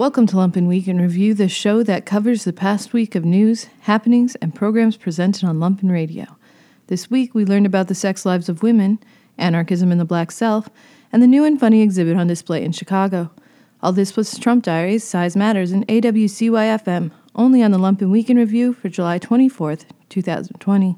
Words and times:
Welcome 0.00 0.26
to 0.28 0.36
Lumpen 0.36 0.66
Week 0.66 0.88
in 0.88 0.98
Review, 0.98 1.34
the 1.34 1.46
show 1.46 1.82
that 1.82 2.06
covers 2.06 2.44
the 2.44 2.54
past 2.54 2.94
week 2.94 3.14
of 3.14 3.22
news, 3.22 3.66
happenings, 3.80 4.34
and 4.36 4.54
programs 4.54 4.96
presented 4.96 5.44
on 5.44 5.58
Lumpen 5.58 5.90
Radio. 5.90 6.24
This 6.86 7.10
week, 7.10 7.34
we 7.34 7.44
learned 7.44 7.66
about 7.66 7.88
the 7.88 7.94
sex 7.94 8.24
lives 8.24 8.48
of 8.48 8.62
women, 8.62 8.98
anarchism 9.36 9.92
in 9.92 9.98
the 9.98 10.06
Black 10.06 10.30
South, 10.30 10.70
and 11.12 11.22
the 11.22 11.26
new 11.26 11.44
and 11.44 11.60
funny 11.60 11.82
exhibit 11.82 12.16
on 12.16 12.28
display 12.28 12.64
in 12.64 12.72
Chicago. 12.72 13.30
All 13.82 13.92
this 13.92 14.16
was 14.16 14.38
Trump 14.38 14.64
Diaries, 14.64 15.04
Size 15.04 15.36
Matters, 15.36 15.70
and 15.70 15.86
AWCYFM, 15.86 17.10
only 17.34 17.62
on 17.62 17.70
the 17.70 17.78
Lumpen 17.78 18.10
Week 18.10 18.30
in 18.30 18.38
Review 18.38 18.72
for 18.72 18.88
July 18.88 19.18
24th, 19.18 19.84
2020. 20.08 20.96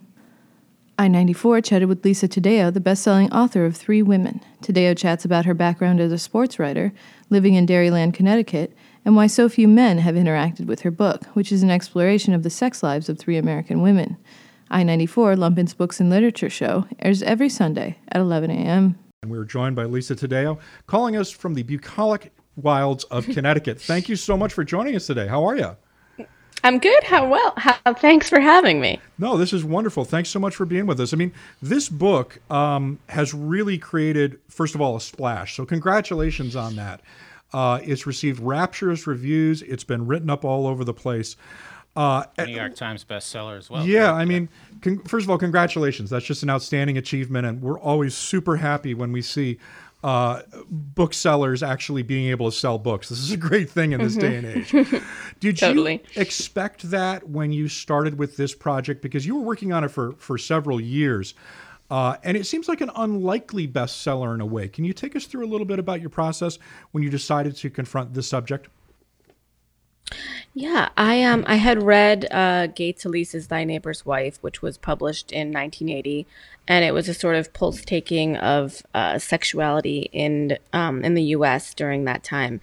I 0.97 1.09
94 1.09 1.63
chatted 1.63 1.89
with 1.89 2.05
Lisa 2.05 2.29
Taddeo, 2.29 2.73
the 2.73 2.79
best 2.79 3.03
selling 3.03 3.33
author 3.33 3.65
of 3.65 3.77
Three 3.77 4.03
Women. 4.03 4.41
Taddeo 4.63 4.97
chats 4.97 5.25
about 5.25 5.45
her 5.45 5.55
background 5.55 5.99
as 5.99 6.13
a 6.13 6.19
sports 6.19 6.61
writer, 6.61 6.93
living 7.31 7.55
in 7.55 7.67
Dairyland, 7.67 8.15
Connecticut, 8.15 8.73
and 9.05 9.17
why 9.17 9.27
so 9.27 9.49
few 9.49 9.69
men 9.69 9.99
have 9.99 10.15
interacted 10.15 10.67
with 10.67 10.81
her 10.81 10.91
book, 10.91 11.25
which 11.35 11.53
is 11.53 11.63
an 11.63 11.71
exploration 11.71 12.35
of 12.35 12.43
the 12.43 12.51
sex 12.51 12.83
lives 12.83 13.09
of 13.09 13.19
three 13.19 13.37
American 13.37 13.83
women. 13.83 14.17
I 14.71 14.83
94, 14.83 15.37
Lumpen's 15.37 15.75
Books 15.75 16.01
and 16.01 16.09
Literature 16.09 16.49
Show, 16.49 16.87
airs 17.01 17.23
every 17.23 17.49
Sunday 17.49 17.99
at 18.09 18.21
11 18.21 18.51
a.m. 18.51 18.99
And 19.23 19.31
we 19.31 19.39
are 19.39 19.45
joined 19.45 19.77
by 19.77 19.85
Lisa 19.85 20.17
Taddeo, 20.17 20.59
calling 20.87 21.17
us 21.17 21.31
from 21.31 21.55
the 21.55 21.63
bucolic 21.63 22.33
wilds 22.57 23.05
of 23.05 23.27
Connecticut. 23.33 23.81
Thank 23.81 24.09
you 24.09 24.17
so 24.17 24.37
much 24.37 24.53
for 24.53 24.65
joining 24.65 24.97
us 24.97 25.07
today. 25.07 25.27
How 25.27 25.45
are 25.45 25.57
you? 25.57 25.77
I'm 26.65 26.79
good. 26.79 27.03
How 27.03 27.29
well? 27.29 27.55
How, 27.57 27.77
thanks 27.95 28.29
for 28.29 28.39
having 28.39 28.81
me. 28.81 29.01
No, 29.19 29.37
this 29.37 29.53
is 29.53 29.65
wonderful. 29.65 30.05
Thanks 30.05 30.29
so 30.29 30.39
much 30.39 30.55
for 30.55 30.65
being 30.65 30.87
with 30.87 31.01
us. 31.01 31.13
I 31.13 31.17
mean, 31.17 31.33
this 31.61 31.89
book 31.89 32.41
um, 32.51 33.01
has 33.09 33.35
really 33.35 33.79
created, 33.79 34.39
first 34.49 34.75
of 34.75 34.81
all, 34.81 34.95
a 34.95 35.01
splash. 35.01 35.57
So, 35.57 35.67
congratulations 35.67 36.55
on 36.55 36.77
that. 36.77 37.01
Uh, 37.53 37.81
it's 37.83 38.07
received 38.07 38.41
rapturous 38.41 39.07
reviews. 39.07 39.63
It's 39.63 39.85
been 39.85 40.07
written 40.07 40.31
up 40.31 40.45
all 40.45 40.67
over 40.67 40.85
the 40.85 40.95
place. 40.95 41.37
Uh, 41.95 42.25
New 42.39 42.55
York 42.55 42.75
Times 42.75 43.05
bestseller 43.05 43.59
as 43.59 43.69
well. 43.69 43.85
Yeah, 43.87 44.13
I 44.13 44.25
mean, 44.25 44.49
con- 44.81 45.01
first 45.01 45.25
of 45.25 45.31
all, 45.31 45.37
congratulations. 45.37 46.09
That's 46.09 46.25
just 46.25 46.43
an 46.43 46.49
outstanding 46.49 46.97
achievement, 46.97 47.47
and 47.47 47.61
we're 47.61 47.79
always 47.79 48.15
super 48.15 48.57
happy 48.57 48.95
when 48.95 49.13
we 49.13 49.21
see 49.21 49.59
uh, 50.03 50.43
booksellers 50.71 51.63
actually 51.63 52.03
being 52.03 52.29
able 52.31 52.51
to 52.51 52.57
sell 52.57 52.79
books. 52.79 53.11
This 53.11 53.19
is 53.19 53.31
a 53.31 53.37
great 53.37 53.69
thing 53.69 53.93
in 53.93 54.01
this 54.01 54.17
mm-hmm. 54.17 54.21
day 54.21 54.37
and 54.37 54.47
age. 54.47 55.03
Did 55.41 55.59
totally. 55.59 56.03
you 56.15 56.21
expect 56.21 56.91
that 56.91 57.29
when 57.29 57.53
you 57.53 57.69
started 57.69 58.19
with 58.19 58.37
this 58.37 58.55
project? 58.55 59.03
Because 59.03 59.27
you 59.27 59.37
were 59.37 59.43
working 59.43 59.73
on 59.73 59.85
it 59.85 59.89
for, 59.89 60.13
for 60.13 60.39
several 60.39 60.81
years. 60.81 61.35
Uh, 61.93 62.17
and 62.25 62.39
it 62.39 62.47
seems 62.47 62.69
like 62.69 62.81
an 62.81 62.91
unlikely 62.97 63.69
bestseller 63.69 64.35
in 64.35 64.41
a 64.41 64.47
way. 64.47 64.67
Can 64.67 64.83
you 64.83 64.95
take 64.95 65.15
us 65.15 65.27
through 65.27 65.45
a 65.45 65.51
little 65.51 65.67
bit 65.67 65.79
about 65.79 66.01
your 66.01 66.09
process 66.09 66.59
when 66.93 67.05
you 67.05 67.11
decided 67.11 67.55
to 67.57 67.69
confront 67.69 68.15
this 68.15 68.27
subject? 68.27 68.69
Yeah, 70.55 70.89
I 70.97 71.23
um 71.23 71.45
I 71.47 71.57
had 71.57 71.83
read 71.83 72.27
uh, 72.31 72.69
Gay 72.69 72.95
Talese's 72.95 73.49
Thy 73.49 73.65
Neighbor's 73.65 74.07
Wife, 74.07 74.39
which 74.41 74.63
was 74.63 74.79
published 74.79 75.33
in 75.33 75.53
1980, 75.53 76.27
and 76.67 76.83
it 76.83 76.95
was 76.95 77.11
a 77.11 77.15
sort 77.15 77.37
of 77.37 77.53
pulse 77.53 77.85
taking 77.85 78.39
of 78.39 78.83
uh, 78.95 79.19
sexuality 79.19 80.09
in 80.15 80.57
um, 80.73 81.05
in 81.05 81.13
the 81.13 81.25
U.S. 81.37 81.75
during 81.75 82.07
that 82.07 82.25
time. 82.25 82.63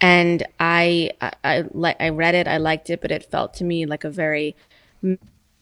And 0.00 0.46
I 0.58 1.10
I 1.20 1.34
I, 1.44 1.96
I 2.00 2.08
read 2.08 2.34
it, 2.34 2.48
I 2.48 2.56
liked 2.56 2.88
it, 2.88 3.02
but 3.02 3.10
it 3.10 3.30
felt 3.30 3.52
to 3.54 3.64
me 3.64 3.84
like 3.84 4.04
a 4.04 4.10
very 4.10 4.56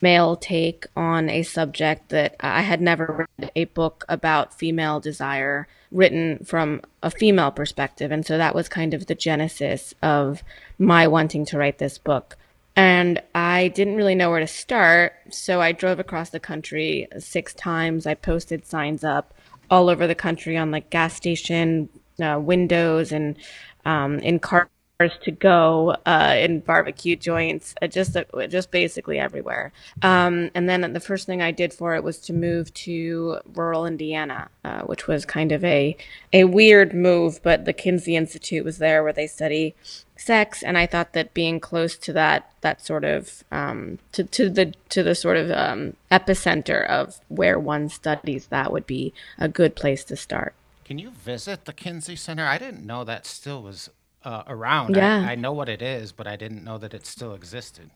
male 0.01 0.37
take 0.37 0.87
on 0.97 1.29
a 1.29 1.43
subject 1.43 2.11
that 2.11 2.37
I 2.41 2.63
had 2.63 2.81
never 2.81 3.27
read 3.39 3.51
a 3.57 3.65
book 3.67 4.05
about 4.09 4.59
female 4.59 5.01
desire 5.01 5.67
written 5.91 6.45
from 6.45 6.83
a 7.03 7.11
female 7.11 7.51
perspective. 7.51 8.13
And 8.13 8.25
so 8.25 8.39
that 8.39 8.55
was 8.55 8.69
kind 8.69 8.95
of 8.95 9.07
the 9.07 9.15
genesis 9.15 9.95
of 10.03 10.43
my 10.79 11.07
wanting 11.07 11.45
to 11.47 11.59
write 11.59 11.79
this 11.79 11.99
book. 11.99 12.37
And 12.77 13.21
I 13.35 13.69
didn't 13.69 13.97
really 13.97 14.15
know 14.15 14.31
where 14.31 14.41
to 14.41 14.47
start. 14.47 15.15
So 15.31 15.61
I 15.61 15.73
drove 15.73 15.99
across 15.99 16.31
the 16.31 16.39
country 16.39 17.09
six 17.19 17.53
times. 17.55 18.07
I 18.07 18.15
posted 18.15 18.67
signs 18.67 19.03
up 19.03 19.35
all 19.71 19.89
over 19.89 20.07
the 20.07 20.15
country 20.15 20.57
on 20.57 20.71
like 20.71 20.91
gas 20.91 21.15
station 21.15 21.89
uh, 22.23 22.39
windows 22.41 23.11
and 23.13 23.37
um, 23.85 24.19
in 24.21 24.39
car 24.39 24.69
to 24.99 25.31
go 25.31 25.97
uh, 26.07 26.35
in 26.37 26.59
barbecue 26.59 27.15
joints, 27.15 27.73
uh, 27.81 27.87
just 27.87 28.17
uh, 28.17 28.25
just 28.49 28.73
basically 28.73 29.17
everywhere. 29.17 29.71
Um, 30.03 30.51
and 30.57 30.69
then 30.69 30.93
the 30.93 30.99
first 30.99 31.25
thing 31.25 31.41
I 31.41 31.53
did 31.53 31.73
for 31.73 31.95
it 31.95 32.03
was 32.03 32.19
to 32.23 32.33
move 32.33 32.75
to 32.75 33.39
rural 33.55 33.87
Indiana, 33.87 34.49
uh, 34.65 34.81
which 34.81 35.07
was 35.07 35.25
kind 35.25 35.53
of 35.53 35.63
a 35.63 35.97
a 36.33 36.45
weird 36.45 36.95
move, 36.95 37.41
but 37.45 37.65
the 37.65 37.73
Kinsey 37.73 38.17
Institute 38.17 38.65
was 38.65 38.79
there 38.79 39.05
where 39.05 39.13
they 39.13 39.29
study 39.29 39.77
sex, 40.17 40.65
and 40.65 40.77
I 40.77 40.87
thought 40.87 41.13
that 41.13 41.33
being 41.33 41.61
close 41.61 41.97
to 41.99 42.13
that 42.15 42.51
that 42.63 42.85
sort 42.85 43.05
of 43.05 43.45
um, 43.53 44.01
to 44.11 44.25
to 44.25 44.51
the 44.51 44.75
to 44.89 45.05
the 45.05 45.15
sort 45.15 45.37
of 45.37 45.53
um, 45.53 45.95
epicenter 46.11 46.85
of 46.85 47.21
where 47.29 47.57
one 47.57 47.89
studies 47.89 48.49
that 48.49 48.73
would 48.73 48.89
be 48.89 49.15
a 49.39 49.49
good 49.49 49.77
place 49.77 50.03
to 50.07 50.17
start. 50.17 50.55
Can 50.85 50.99
you 50.99 51.11
visit 51.11 51.67
the 51.67 51.73
Kinsey 51.73 52.17
Center? 52.17 52.47
I 52.47 52.59
didn't 52.59 52.85
know 52.85 53.05
that 53.05 53.27
still 53.27 53.63
was 53.63 53.91
uh, 54.25 54.43
around. 54.47 54.97
Yeah. 54.97 55.25
I, 55.27 55.33
I 55.33 55.35
know 55.35 55.53
what 55.53 55.69
it 55.69 55.83
is, 55.83 56.13
but 56.13 56.27
I 56.27 56.37
didn't 56.37 56.65
know 56.65 56.79
that 56.79 56.95
it 56.95 57.07
still 57.07 57.35
existed. 57.35 57.91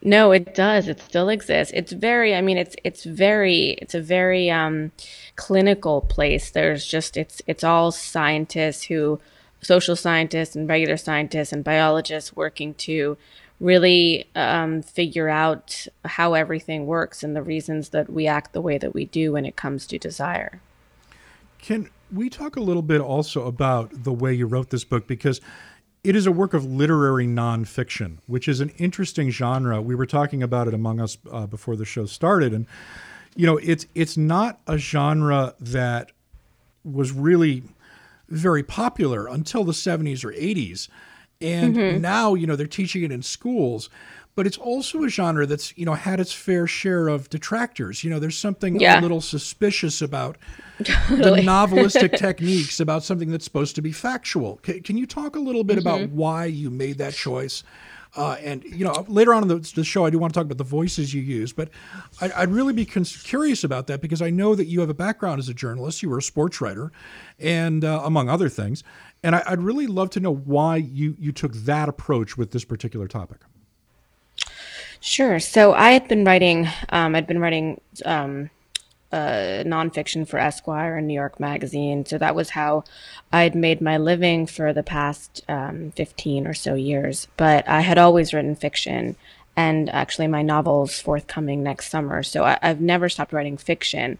No, 0.00 0.30
it 0.30 0.54
does. 0.54 0.86
It 0.86 1.00
still 1.00 1.28
exists. 1.28 1.72
It's 1.74 1.90
very. 1.90 2.34
I 2.34 2.40
mean, 2.40 2.56
it's 2.56 2.76
it's 2.84 3.02
very. 3.02 3.70
It's 3.82 3.94
a 3.94 4.00
very 4.00 4.48
um, 4.48 4.92
clinical 5.34 6.02
place. 6.02 6.50
There's 6.50 6.86
just 6.86 7.16
it's 7.16 7.42
it's 7.48 7.64
all 7.64 7.90
scientists 7.90 8.84
who, 8.84 9.20
social 9.60 9.96
scientists 9.96 10.54
and 10.54 10.68
regular 10.68 10.96
scientists 10.96 11.52
and 11.52 11.64
biologists 11.64 12.36
working 12.36 12.74
to 12.74 13.16
really 13.58 14.28
um, 14.36 14.82
figure 14.82 15.28
out 15.28 15.88
how 16.04 16.34
everything 16.34 16.86
works 16.86 17.24
and 17.24 17.34
the 17.34 17.42
reasons 17.42 17.88
that 17.88 18.08
we 18.08 18.28
act 18.28 18.52
the 18.52 18.60
way 18.60 18.78
that 18.78 18.94
we 18.94 19.04
do 19.04 19.32
when 19.32 19.44
it 19.44 19.56
comes 19.56 19.84
to 19.88 19.98
desire. 19.98 20.60
Can 21.58 21.90
we 22.12 22.30
talk 22.30 22.56
a 22.56 22.60
little 22.60 22.82
bit 22.82 23.00
also 23.00 23.46
about 23.46 24.04
the 24.04 24.12
way 24.12 24.32
you 24.32 24.46
wrote 24.46 24.70
this 24.70 24.84
book 24.84 25.06
because 25.06 25.40
it 26.04 26.16
is 26.16 26.26
a 26.26 26.32
work 26.32 26.54
of 26.54 26.64
literary 26.64 27.26
nonfiction, 27.26 28.18
which 28.26 28.48
is 28.48 28.60
an 28.60 28.70
interesting 28.78 29.30
genre. 29.30 29.82
We 29.82 29.94
were 29.94 30.06
talking 30.06 30.42
about 30.42 30.68
it 30.68 30.74
among 30.74 31.00
us 31.00 31.18
uh, 31.30 31.46
before 31.46 31.76
the 31.76 31.84
show 31.84 32.06
started, 32.06 32.52
and 32.52 32.66
you 33.36 33.46
know, 33.46 33.56
it's 33.58 33.86
it's 33.94 34.16
not 34.16 34.60
a 34.66 34.78
genre 34.78 35.54
that 35.60 36.12
was 36.84 37.12
really 37.12 37.62
very 38.28 38.62
popular 38.62 39.26
until 39.26 39.64
the 39.64 39.72
70s 39.72 40.24
or 40.24 40.32
80s. 40.32 40.88
And 41.40 41.76
mm-hmm. 41.76 42.00
now, 42.00 42.34
you 42.34 42.46
know, 42.46 42.56
they're 42.56 42.66
teaching 42.66 43.04
it 43.04 43.12
in 43.12 43.22
schools 43.22 43.88
but 44.38 44.46
it's 44.46 44.56
also 44.56 45.02
a 45.02 45.08
genre 45.08 45.46
that's 45.46 45.76
you 45.76 45.84
know 45.84 45.94
had 45.94 46.20
its 46.20 46.32
fair 46.32 46.68
share 46.68 47.08
of 47.08 47.28
detractors. 47.28 48.04
You 48.04 48.10
know, 48.10 48.20
there's 48.20 48.38
something 48.38 48.78
yeah. 48.78 49.00
a 49.00 49.02
little 49.02 49.20
suspicious 49.20 50.00
about 50.00 50.38
totally. 50.84 51.40
the 51.40 51.46
novelistic 51.48 52.16
techniques 52.26 52.78
about 52.78 53.02
something 53.02 53.32
that's 53.32 53.44
supposed 53.44 53.74
to 53.74 53.82
be 53.82 53.90
factual. 53.90 54.60
C- 54.64 54.80
can 54.80 54.96
you 54.96 55.08
talk 55.08 55.34
a 55.34 55.40
little 55.40 55.64
bit 55.64 55.78
mm-hmm. 55.78 55.88
about 55.88 56.10
why 56.10 56.44
you 56.44 56.70
made 56.70 56.98
that 56.98 57.14
choice? 57.14 57.64
Uh, 58.16 58.36
and 58.40 58.62
you 58.62 58.84
know, 58.84 59.04
later 59.08 59.34
on 59.34 59.42
in 59.42 59.48
the, 59.48 59.56
the, 59.74 59.82
show, 59.82 60.06
I 60.06 60.10
do 60.10 60.20
want 60.20 60.32
to 60.32 60.38
talk 60.38 60.44
about 60.44 60.58
the 60.58 60.62
voices 60.62 61.12
you 61.12 61.20
use, 61.20 61.52
but 61.52 61.68
I, 62.20 62.46
would 62.46 62.54
really 62.54 62.72
be 62.72 62.84
curious 62.84 63.64
about 63.64 63.88
that 63.88 64.00
because 64.00 64.22
I 64.22 64.30
know 64.30 64.54
that 64.54 64.66
you 64.66 64.78
have 64.78 64.88
a 64.88 64.94
background 64.94 65.40
as 65.40 65.48
a 65.48 65.54
journalist. 65.54 66.00
You 66.00 66.10
were 66.10 66.18
a 66.18 66.22
sports 66.22 66.60
writer, 66.60 66.92
and 67.40 67.84
uh, 67.84 68.02
among 68.04 68.28
other 68.28 68.48
things. 68.48 68.84
And 69.24 69.34
I, 69.34 69.42
would 69.50 69.62
really 69.62 69.88
love 69.88 70.10
to 70.10 70.20
know 70.20 70.32
why 70.32 70.76
you 70.76 71.16
you 71.18 71.32
took 71.32 71.54
that 71.54 71.88
approach 71.88 72.38
with 72.38 72.52
this 72.52 72.64
particular 72.64 73.08
topic. 73.08 73.38
Sure. 75.00 75.38
So 75.38 75.72
I 75.72 75.90
had 75.92 76.08
been 76.08 76.24
writing, 76.24 76.68
um, 76.88 77.14
I'd 77.14 77.26
been 77.26 77.40
writing 77.40 77.80
um, 78.04 78.50
uh, 79.12 79.62
nonfiction 79.64 80.26
for 80.26 80.38
Esquire 80.38 80.96
and 80.96 81.06
New 81.06 81.14
York 81.14 81.40
Magazine. 81.40 82.04
So 82.04 82.18
that 82.18 82.34
was 82.34 82.50
how 82.50 82.84
I'd 83.32 83.54
made 83.54 83.80
my 83.80 83.96
living 83.96 84.46
for 84.46 84.72
the 84.72 84.82
past 84.82 85.42
um, 85.48 85.92
15 85.92 86.46
or 86.46 86.54
so 86.54 86.74
years. 86.74 87.28
But 87.36 87.68
I 87.68 87.80
had 87.80 87.98
always 87.98 88.34
written 88.34 88.56
fiction. 88.56 89.16
And 89.56 89.90
actually, 89.90 90.28
my 90.28 90.42
novel's 90.42 91.00
forthcoming 91.00 91.64
next 91.64 91.90
summer. 91.90 92.22
So 92.22 92.44
I, 92.44 92.58
I've 92.62 92.80
never 92.80 93.08
stopped 93.08 93.32
writing 93.32 93.56
fiction. 93.56 94.18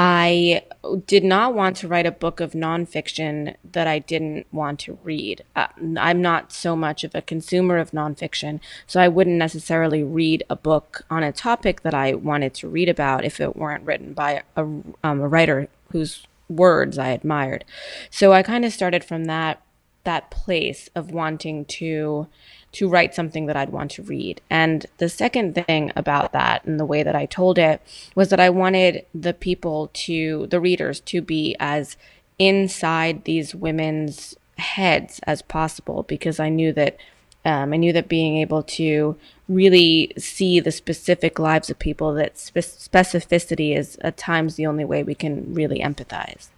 I 0.00 0.62
did 1.06 1.24
not 1.24 1.54
want 1.54 1.76
to 1.78 1.88
write 1.88 2.06
a 2.06 2.12
book 2.12 2.38
of 2.38 2.52
nonfiction 2.52 3.56
that 3.72 3.88
I 3.88 3.98
didn't 3.98 4.46
want 4.52 4.78
to 4.80 4.96
read. 5.02 5.42
Uh, 5.56 5.66
I'm 5.98 6.22
not 6.22 6.52
so 6.52 6.76
much 6.76 7.02
of 7.02 7.16
a 7.16 7.20
consumer 7.20 7.78
of 7.78 7.90
nonfiction, 7.90 8.60
so 8.86 9.00
I 9.00 9.08
wouldn't 9.08 9.38
necessarily 9.38 10.04
read 10.04 10.44
a 10.48 10.54
book 10.54 11.02
on 11.10 11.24
a 11.24 11.32
topic 11.32 11.82
that 11.82 11.94
I 11.94 12.14
wanted 12.14 12.54
to 12.54 12.68
read 12.68 12.88
about 12.88 13.24
if 13.24 13.40
it 13.40 13.56
weren't 13.56 13.84
written 13.84 14.12
by 14.12 14.44
a, 14.56 14.62
um, 14.62 14.94
a 15.02 15.26
writer 15.26 15.66
whose 15.90 16.28
words 16.48 16.96
I 16.96 17.08
admired. 17.08 17.64
So 18.08 18.32
I 18.32 18.44
kind 18.44 18.64
of 18.64 18.72
started 18.72 19.02
from 19.02 19.24
that 19.24 19.60
that 20.04 20.30
place 20.30 20.88
of 20.94 21.10
wanting 21.10 21.66
to 21.66 22.28
to 22.72 22.88
write 22.88 23.14
something 23.14 23.46
that 23.46 23.56
I'd 23.56 23.70
want 23.70 23.90
to 23.92 24.02
read. 24.02 24.40
And 24.50 24.86
the 24.98 25.08
second 25.08 25.54
thing 25.54 25.92
about 25.96 26.32
that 26.32 26.64
and 26.64 26.78
the 26.78 26.84
way 26.84 27.02
that 27.02 27.16
I 27.16 27.26
told 27.26 27.58
it 27.58 27.80
was 28.14 28.28
that 28.28 28.40
I 28.40 28.50
wanted 28.50 29.06
the 29.14 29.34
people 29.34 29.90
to, 29.94 30.46
the 30.48 30.60
readers, 30.60 31.00
to 31.00 31.22
be 31.22 31.56
as 31.58 31.96
inside 32.38 33.24
these 33.24 33.54
women's 33.54 34.36
heads 34.58 35.20
as 35.24 35.42
possible 35.42 36.02
because 36.02 36.38
I 36.38 36.48
knew 36.48 36.72
that 36.72 36.96
um, 37.44 37.72
I 37.72 37.76
knew 37.76 37.92
that 37.92 38.08
being 38.08 38.36
able 38.38 38.62
to 38.64 39.16
really 39.48 40.12
see 40.18 40.60
the 40.60 40.72
specific 40.72 41.38
lives 41.38 41.70
of 41.70 41.78
people, 41.78 42.12
that 42.14 42.36
spe- 42.36 42.58
specificity 42.58 43.76
is 43.76 43.96
at 44.02 44.16
times 44.16 44.56
the 44.56 44.66
only 44.66 44.84
way 44.84 45.02
we 45.02 45.14
can 45.14 45.54
really 45.54 45.78
empathize. 45.78 46.48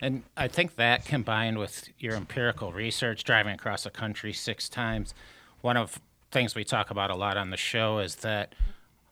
And 0.00 0.24
I 0.36 0.48
think 0.48 0.76
that 0.76 1.04
combined 1.04 1.58
with 1.58 1.88
your 1.98 2.14
empirical 2.14 2.72
research, 2.72 3.24
driving 3.24 3.54
across 3.54 3.84
the 3.84 3.90
country 3.90 4.32
six 4.32 4.68
times, 4.68 5.14
one 5.62 5.76
of 5.76 6.00
things 6.30 6.54
we 6.54 6.64
talk 6.64 6.90
about 6.90 7.10
a 7.10 7.14
lot 7.14 7.36
on 7.36 7.50
the 7.50 7.56
show 7.56 7.98
is 7.98 8.16
that 8.16 8.54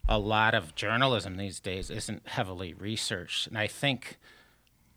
a 0.08 0.18
lot 0.18 0.54
of 0.54 0.74
journalism 0.74 1.36
these 1.36 1.58
days 1.60 1.90
isn't 1.90 2.28
heavily 2.28 2.74
researched. 2.74 3.46
And 3.46 3.56
I 3.56 3.66
think 3.66 4.18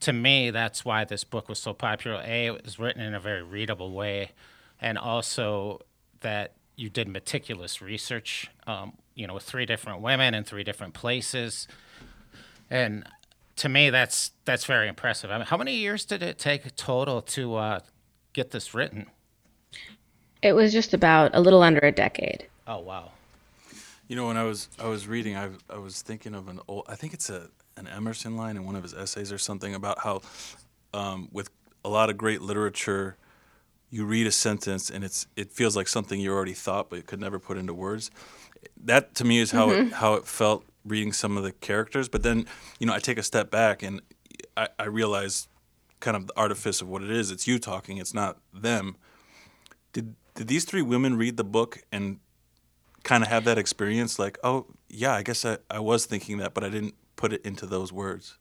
to 0.02 0.14
me, 0.14 0.52
that's 0.52 0.86
why 0.86 1.06
this 1.06 1.24
book 1.24 1.50
was 1.50 1.60
so 1.60 1.74
popular. 1.74 2.22
A, 2.24 2.48
it 2.48 2.66
was 2.66 2.78
written 2.78 3.02
in 3.02 3.14
a 3.14 3.20
very 3.20 3.42
readable 3.42 3.92
way, 3.92 4.32
and 4.82 4.98
also 4.98 5.82
that 6.20 6.54
you 6.76 6.90
did 6.90 7.08
meticulous 7.08 7.82
research, 7.82 8.52
um, 8.68 8.94
you 9.16 9.26
know, 9.26 9.34
with 9.34 9.44
three 9.44 9.66
different 9.66 10.02
women 10.02 10.36
in 10.36 10.44
three 10.44 10.64
different 10.64 10.94
places. 10.94 11.68
And 12.70 13.06
to 13.58 13.70
me, 13.70 13.90
that's 13.90 14.32
that's 14.46 14.66
very 14.66 14.88
impressive. 14.88 15.30
I 15.30 15.38
mean, 15.38 15.46
how 15.46 15.58
many 15.58 15.76
years 15.76 16.06
did 16.06 16.24
it 16.24 16.40
take 16.40 16.76
total 16.76 17.22
to 17.24 17.56
uh, 17.56 17.80
get 18.34 18.52
this 18.52 18.74
written? 18.74 19.08
It 20.42 20.54
was 20.54 20.72
just 20.72 20.94
about 20.94 21.32
a 21.34 21.42
little 21.42 21.64
under 21.64 21.80
a 21.80 21.92
decade. 21.92 22.48
Oh 22.66 22.80
wow! 22.80 23.12
You 24.08 24.16
know, 24.16 24.28
when 24.28 24.38
I 24.38 24.44
was 24.44 24.70
I 24.80 24.88
was 24.88 25.08
reading, 25.08 25.36
I 25.36 25.50
I 25.70 25.78
was 25.78 26.02
thinking 26.02 26.34
of 26.34 26.48
an 26.48 26.60
old. 26.68 26.86
I 26.88 26.96
think 26.96 27.14
it's 27.14 27.30
a 27.30 27.50
an 27.76 27.88
Emerson 27.88 28.38
line 28.38 28.58
in 28.58 28.66
one 28.66 28.76
of 28.76 28.84
his 28.84 28.94
essays 28.94 29.32
or 29.32 29.38
something 29.38 29.76
about 29.76 30.00
how, 30.00 30.22
um, 30.94 31.30
with 31.32 31.50
a 31.86 31.90
lot 31.90 32.10
of 32.10 32.18
great 32.18 32.42
literature, 32.42 33.18
you 33.90 34.04
read 34.06 34.28
a 34.28 34.32
sentence 34.32 34.90
and 34.90 35.04
it's 35.04 35.28
it 35.36 35.52
feels 35.52 35.76
like 35.76 35.88
something 35.88 36.20
you 36.20 36.34
already 36.34 36.54
thought 36.54 36.90
but 36.90 36.98
you 36.98 37.04
could 37.04 37.20
never 37.20 37.40
put 37.40 37.58
into 37.58 37.74
words. 37.74 38.12
That 38.84 39.16
to 39.16 39.24
me 39.24 39.40
is 39.40 39.52
how 39.52 39.70
mm-hmm. 39.70 39.88
it, 39.88 39.94
how 39.94 40.16
it 40.16 40.28
felt 40.28 40.66
reading 40.88 41.14
some 41.14 41.38
of 41.38 41.44
the 41.44 41.52
characters. 41.52 42.10
But 42.10 42.24
then, 42.24 42.46
you 42.80 42.88
know, 42.88 42.94
I 42.94 43.00
take 43.00 43.18
a 43.18 43.24
step 43.24 43.52
back 43.52 43.84
and 43.84 44.02
I, 44.56 44.70
I 44.80 44.86
realize 44.86 45.48
kind 46.00 46.18
of 46.18 46.28
the 46.28 46.34
artifice 46.38 46.82
of 46.82 46.88
what 46.88 47.02
it 47.04 47.12
is. 47.12 47.32
It's 47.32 47.48
you 47.48 47.60
talking. 47.60 47.98
It's 47.98 48.14
not 48.14 48.38
them. 48.54 48.96
Did 49.94 50.16
did 50.36 50.48
these 50.48 50.66
three 50.66 50.84
women 50.84 51.18
read 51.18 51.38
the 51.38 51.44
book 51.44 51.84
and 51.92 52.20
kind 53.04 53.24
of 53.24 53.30
have 53.30 53.44
that 53.46 53.58
experience? 53.58 54.20
Like, 54.20 54.38
oh 54.44 54.68
yeah, 54.90 55.14
I 55.14 55.24
guess 55.24 55.44
I, 55.46 55.58
I 55.70 55.80
was 55.80 56.06
thinking 56.06 56.38
that, 56.38 56.54
but 56.54 56.64
I 56.64 56.70
didn't 56.70 56.96
put 57.16 57.34
it 57.34 57.44
into 57.46 57.66
those 57.66 57.92
words. 57.92 58.38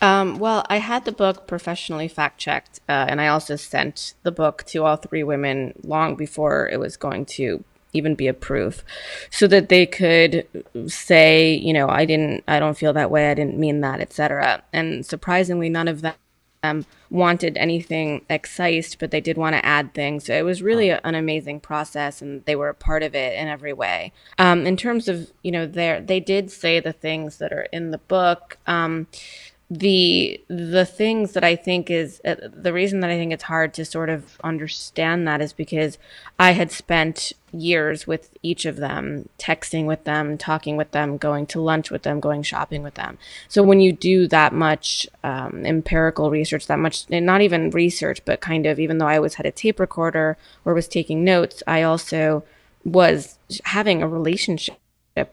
Um, 0.00 0.38
well, 0.38 0.64
I 0.68 0.76
had 0.76 1.04
the 1.04 1.12
book 1.12 1.46
professionally 1.46 2.08
fact 2.08 2.38
checked, 2.38 2.80
uh, 2.88 3.06
and 3.08 3.20
I 3.20 3.28
also 3.28 3.56
sent 3.56 4.14
the 4.22 4.30
book 4.30 4.64
to 4.68 4.84
all 4.84 4.96
three 4.96 5.22
women 5.22 5.74
long 5.82 6.14
before 6.14 6.68
it 6.68 6.78
was 6.78 6.96
going 6.96 7.24
to 7.26 7.64
even 7.92 8.14
be 8.14 8.26
a 8.26 8.34
proof 8.34 8.84
so 9.30 9.46
that 9.46 9.68
they 9.68 9.86
could 9.86 10.46
say 10.86 11.52
you 11.54 11.72
know 11.72 11.88
i 11.88 12.04
didn't 12.04 12.42
i 12.48 12.58
don't 12.58 12.78
feel 12.78 12.92
that 12.92 13.10
way 13.10 13.30
i 13.30 13.34
didn't 13.34 13.58
mean 13.58 13.80
that 13.80 14.00
etc 14.00 14.62
and 14.72 15.04
surprisingly 15.04 15.68
none 15.68 15.88
of 15.88 16.00
them 16.00 16.14
wanted 17.10 17.56
anything 17.56 18.24
excised 18.30 18.98
but 18.98 19.10
they 19.10 19.20
did 19.20 19.36
want 19.36 19.54
to 19.54 19.64
add 19.64 19.92
things. 19.94 20.24
So 20.24 20.34
it 20.34 20.42
was 20.42 20.62
really 20.62 20.90
an 20.90 21.14
amazing 21.14 21.60
process 21.60 22.22
and 22.22 22.44
they 22.44 22.56
were 22.56 22.68
a 22.68 22.74
part 22.74 23.02
of 23.02 23.14
it 23.14 23.36
in 23.36 23.48
every 23.48 23.72
way. 23.72 24.12
Um, 24.38 24.66
in 24.66 24.76
terms 24.76 25.08
of 25.08 25.30
you 25.42 25.50
know 25.50 25.66
their 25.66 26.00
they 26.00 26.20
did 26.20 26.50
say 26.50 26.80
the 26.80 26.92
things 26.92 27.38
that 27.38 27.52
are 27.52 27.68
in 27.72 27.90
the 27.90 27.98
book. 27.98 28.58
Um, 28.66 29.08
the 29.78 30.38
the 30.48 30.84
things 30.84 31.32
that 31.32 31.42
I 31.42 31.56
think 31.56 31.90
is 31.90 32.20
uh, 32.26 32.34
the 32.52 32.74
reason 32.74 33.00
that 33.00 33.08
I 33.08 33.16
think 33.16 33.32
it's 33.32 33.44
hard 33.44 33.72
to 33.74 33.86
sort 33.86 34.10
of 34.10 34.38
understand 34.44 35.26
that 35.26 35.40
is 35.40 35.54
because 35.54 35.96
I 36.38 36.50
had 36.50 36.70
spent 36.70 37.32
years 37.52 38.06
with 38.06 38.36
each 38.42 38.66
of 38.66 38.76
them, 38.76 39.30
texting 39.38 39.86
with 39.86 40.04
them, 40.04 40.36
talking 40.36 40.76
with 40.76 40.90
them, 40.90 41.16
going 41.16 41.46
to 41.46 41.60
lunch 41.60 41.90
with 41.90 42.02
them, 42.02 42.20
going 42.20 42.42
shopping 42.42 42.82
with 42.82 42.94
them. 42.94 43.16
So 43.48 43.62
when 43.62 43.80
you 43.80 43.92
do 43.94 44.28
that 44.28 44.52
much 44.52 45.06
um, 45.24 45.64
empirical 45.64 46.30
research, 46.30 46.66
that 46.66 46.78
much 46.78 47.08
not 47.08 47.40
even 47.40 47.70
research, 47.70 48.22
but 48.26 48.42
kind 48.42 48.66
of 48.66 48.78
even 48.78 48.98
though 48.98 49.08
I 49.08 49.16
always 49.16 49.34
had 49.34 49.46
a 49.46 49.52
tape 49.52 49.80
recorder 49.80 50.36
or 50.66 50.74
was 50.74 50.86
taking 50.86 51.24
notes, 51.24 51.62
I 51.66 51.82
also 51.82 52.44
was 52.84 53.38
having 53.64 54.02
a 54.02 54.08
relationship 54.08 54.76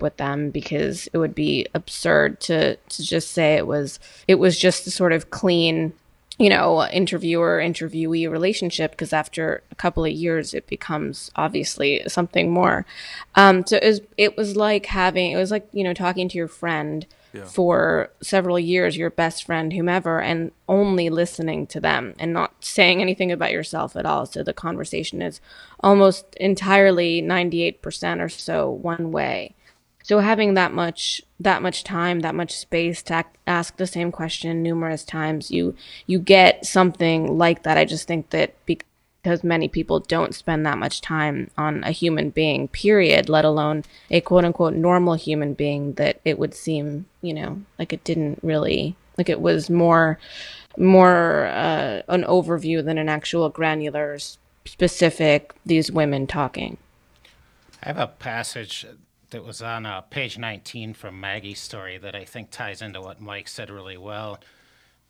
with 0.01 0.17
them 0.17 0.49
because 0.49 1.07
it 1.13 1.17
would 1.17 1.35
be 1.35 1.65
absurd 1.73 2.39
to 2.41 2.75
to 2.75 3.03
just 3.03 3.31
say 3.31 3.55
it 3.55 3.67
was 3.67 3.99
it 4.27 4.35
was 4.35 4.57
just 4.57 4.87
a 4.87 4.91
sort 4.91 5.13
of 5.13 5.29
clean 5.29 5.93
you 6.37 6.49
know 6.49 6.87
interviewer 6.87 7.59
interviewee 7.59 8.29
relationship 8.29 8.91
because 8.91 9.13
after 9.13 9.61
a 9.71 9.75
couple 9.75 10.03
of 10.03 10.11
years 10.11 10.53
it 10.53 10.67
becomes 10.67 11.31
obviously 11.35 12.01
something 12.07 12.51
more. 12.51 12.85
Um 13.35 13.65
so 13.65 13.77
it 13.77 13.85
was 13.85 14.01
it 14.17 14.37
was 14.37 14.55
like 14.55 14.85
having 14.87 15.31
it 15.31 15.37
was 15.37 15.51
like 15.51 15.67
you 15.71 15.83
know 15.83 15.93
talking 15.93 16.27
to 16.29 16.37
your 16.37 16.47
friend 16.47 17.05
yeah. 17.33 17.45
for 17.45 18.09
several 18.21 18.57
years 18.57 18.97
your 18.97 19.09
best 19.09 19.43
friend 19.43 19.71
whomever 19.73 20.21
and 20.21 20.51
only 20.67 21.09
listening 21.09 21.67
to 21.67 21.79
them 21.79 22.15
and 22.19 22.33
not 22.33 22.53
saying 22.59 23.01
anything 23.01 23.31
about 23.31 23.51
yourself 23.51 23.95
at 23.95 24.05
all. 24.05 24.25
So 24.25 24.43
the 24.43 24.53
conversation 24.53 25.21
is 25.21 25.39
almost 25.81 26.35
entirely 26.35 27.21
98% 27.21 28.21
or 28.21 28.29
so 28.29 28.69
one 28.69 29.11
way 29.11 29.55
so 30.03 30.19
having 30.19 30.53
that 30.53 30.73
much 30.73 31.21
that 31.39 31.61
much 31.61 31.83
time, 31.83 32.19
that 32.21 32.35
much 32.35 32.55
space 32.55 33.01
to 33.03 33.23
ask 33.47 33.77
the 33.77 33.87
same 33.87 34.11
question 34.11 34.63
numerous 34.63 35.03
times, 35.03 35.51
you 35.51 35.75
you 36.07 36.19
get 36.19 36.65
something 36.65 37.37
like 37.37 37.63
that. 37.63 37.77
I 37.77 37.85
just 37.85 38.07
think 38.07 38.29
that 38.31 38.55
because 38.65 39.43
many 39.43 39.67
people 39.67 39.99
don't 39.99 40.33
spend 40.35 40.65
that 40.65 40.77
much 40.77 41.01
time 41.01 41.49
on 41.57 41.83
a 41.83 41.91
human 41.91 42.29
being, 42.29 42.67
period, 42.69 43.29
let 43.29 43.45
alone 43.45 43.83
a 44.09 44.21
quote 44.21 44.45
unquote 44.45 44.73
normal 44.73 45.15
human 45.15 45.53
being, 45.53 45.93
that 45.93 46.19
it 46.25 46.39
would 46.39 46.53
seem, 46.53 47.05
you 47.21 47.33
know, 47.33 47.61
like 47.77 47.93
it 47.93 48.03
didn't 48.03 48.39
really 48.41 48.95
like 49.17 49.29
it 49.29 49.41
was 49.41 49.69
more 49.69 50.17
more 50.77 51.47
uh, 51.47 52.01
an 52.07 52.23
overview 52.23 52.83
than 52.83 52.97
an 52.97 53.09
actual 53.09 53.49
granular 53.49 54.17
specific 54.65 55.53
these 55.65 55.91
women 55.91 56.25
talking. 56.25 56.77
I 57.83 57.87
have 57.87 57.97
a 57.97 58.07
passage 58.07 58.85
that 59.31 59.43
was 59.43 59.61
on 59.61 59.85
uh, 59.85 60.01
page 60.01 60.37
19 60.37 60.93
from 60.93 61.19
Maggie's 61.19 61.59
story 61.59 61.97
that 61.97 62.15
I 62.15 62.25
think 62.25 62.51
ties 62.51 62.81
into 62.81 63.01
what 63.01 63.21
Mike 63.21 63.47
said 63.47 63.69
really 63.69 63.97
well. 63.97 64.39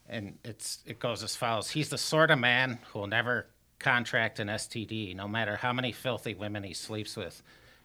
And 0.08 0.38
it's 0.44 0.80
it 0.86 1.00
goes 1.00 1.24
as 1.24 1.36
follows: 1.36 1.70
He's 1.70 1.90
the 1.90 1.98
sort 1.98 2.32
of 2.32 2.40
man 2.40 2.80
who 2.92 3.00
will 3.00 3.08
never 3.08 3.48
contract 3.78 4.40
an 4.40 4.48
STD, 4.48 5.16
no 5.16 5.28
matter 5.28 5.56
how 5.56 5.72
many 5.72 5.92
filthy 5.92 6.34
women 6.34 6.64
he 6.64 6.74
sleeps 6.74 7.16
with. 7.16 7.42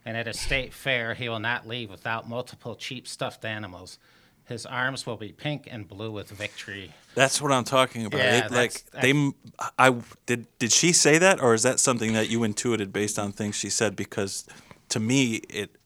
And 0.07 0.17
at 0.17 0.29
a 0.29 0.35
state 0.35 0.75
fair, 0.75 1.15
he 1.15 1.29
will 1.29 1.39
not 1.39 1.67
leave 1.67 1.91
without 1.91 2.29
multiple 2.29 2.75
cheap 2.75 3.09
stuffed 3.09 3.45
animals. 3.45 3.99
His 4.47 4.67
arms 4.67 5.07
will 5.07 5.17
be 5.17 5.33
pink 5.33 5.67
and 5.71 5.89
blue 5.89 6.13
with 6.13 6.31
victory. 6.31 6.93
That's 7.15 7.41
what 7.41 7.51
I'm 7.51 7.65
talking 7.65 8.05
about. 8.05 8.19
Yeah, 8.19 8.47
it, 8.47 8.51
like 8.51 8.85
they, 8.91 9.33
I 9.79 9.97
did. 10.27 10.47
Did 10.59 10.73
she 10.73 10.93
say 10.93 11.17
that, 11.17 11.41
or 11.41 11.55
is 11.55 11.63
that 11.63 11.81
something 11.81 12.13
that 12.13 12.29
you 12.29 12.45
intuited 12.45 12.93
based 12.93 13.19
on 13.19 13.33
things 13.33 13.55
she 13.55 13.71
said? 13.71 13.97
Because 13.97 14.47
to 14.91 15.01
me, 15.01 15.37
it 15.49 15.77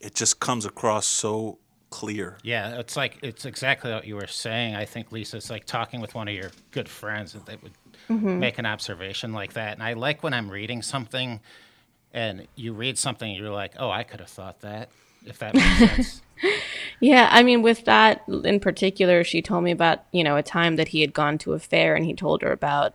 it 0.00 0.14
just 0.14 0.40
comes 0.40 0.64
across 0.64 1.06
so 1.06 1.58
clear. 1.90 2.38
Yeah, 2.42 2.78
it's 2.78 2.96
like 2.96 3.18
it's 3.22 3.44
exactly 3.44 3.92
what 3.92 4.06
you 4.06 4.16
were 4.16 4.26
saying. 4.26 4.74
I 4.74 4.84
think 4.84 5.12
Lisa, 5.12 5.38
it's 5.38 5.50
like 5.50 5.64
talking 5.64 6.00
with 6.00 6.14
one 6.14 6.28
of 6.28 6.34
your 6.34 6.50
good 6.70 6.88
friends 6.88 7.32
that 7.32 7.46
they 7.46 7.56
would 7.56 7.72
mm-hmm. 8.08 8.38
make 8.38 8.58
an 8.58 8.66
observation 8.66 9.32
like 9.32 9.54
that. 9.54 9.74
And 9.74 9.82
I 9.82 9.94
like 9.94 10.22
when 10.22 10.34
I'm 10.34 10.50
reading 10.50 10.82
something 10.82 11.40
and 12.12 12.46
you 12.54 12.72
read 12.72 12.98
something, 12.98 13.32
you're 13.32 13.50
like, 13.50 13.74
oh, 13.78 13.90
I 13.90 14.02
could 14.02 14.20
have 14.20 14.30
thought 14.30 14.60
that, 14.60 14.90
if 15.24 15.38
that 15.38 15.54
makes 15.54 15.78
sense. 15.78 16.22
yeah, 17.00 17.28
I 17.30 17.42
mean, 17.42 17.62
with 17.62 17.84
that 17.84 18.22
in 18.28 18.60
particular, 18.60 19.24
she 19.24 19.42
told 19.42 19.64
me 19.64 19.70
about 19.70 20.04
you 20.12 20.24
know 20.24 20.36
a 20.36 20.42
time 20.42 20.76
that 20.76 20.88
he 20.88 21.00
had 21.00 21.12
gone 21.12 21.38
to 21.38 21.54
a 21.54 21.58
fair 21.58 21.94
and 21.94 22.04
he 22.04 22.14
told 22.14 22.42
her 22.42 22.52
about 22.52 22.94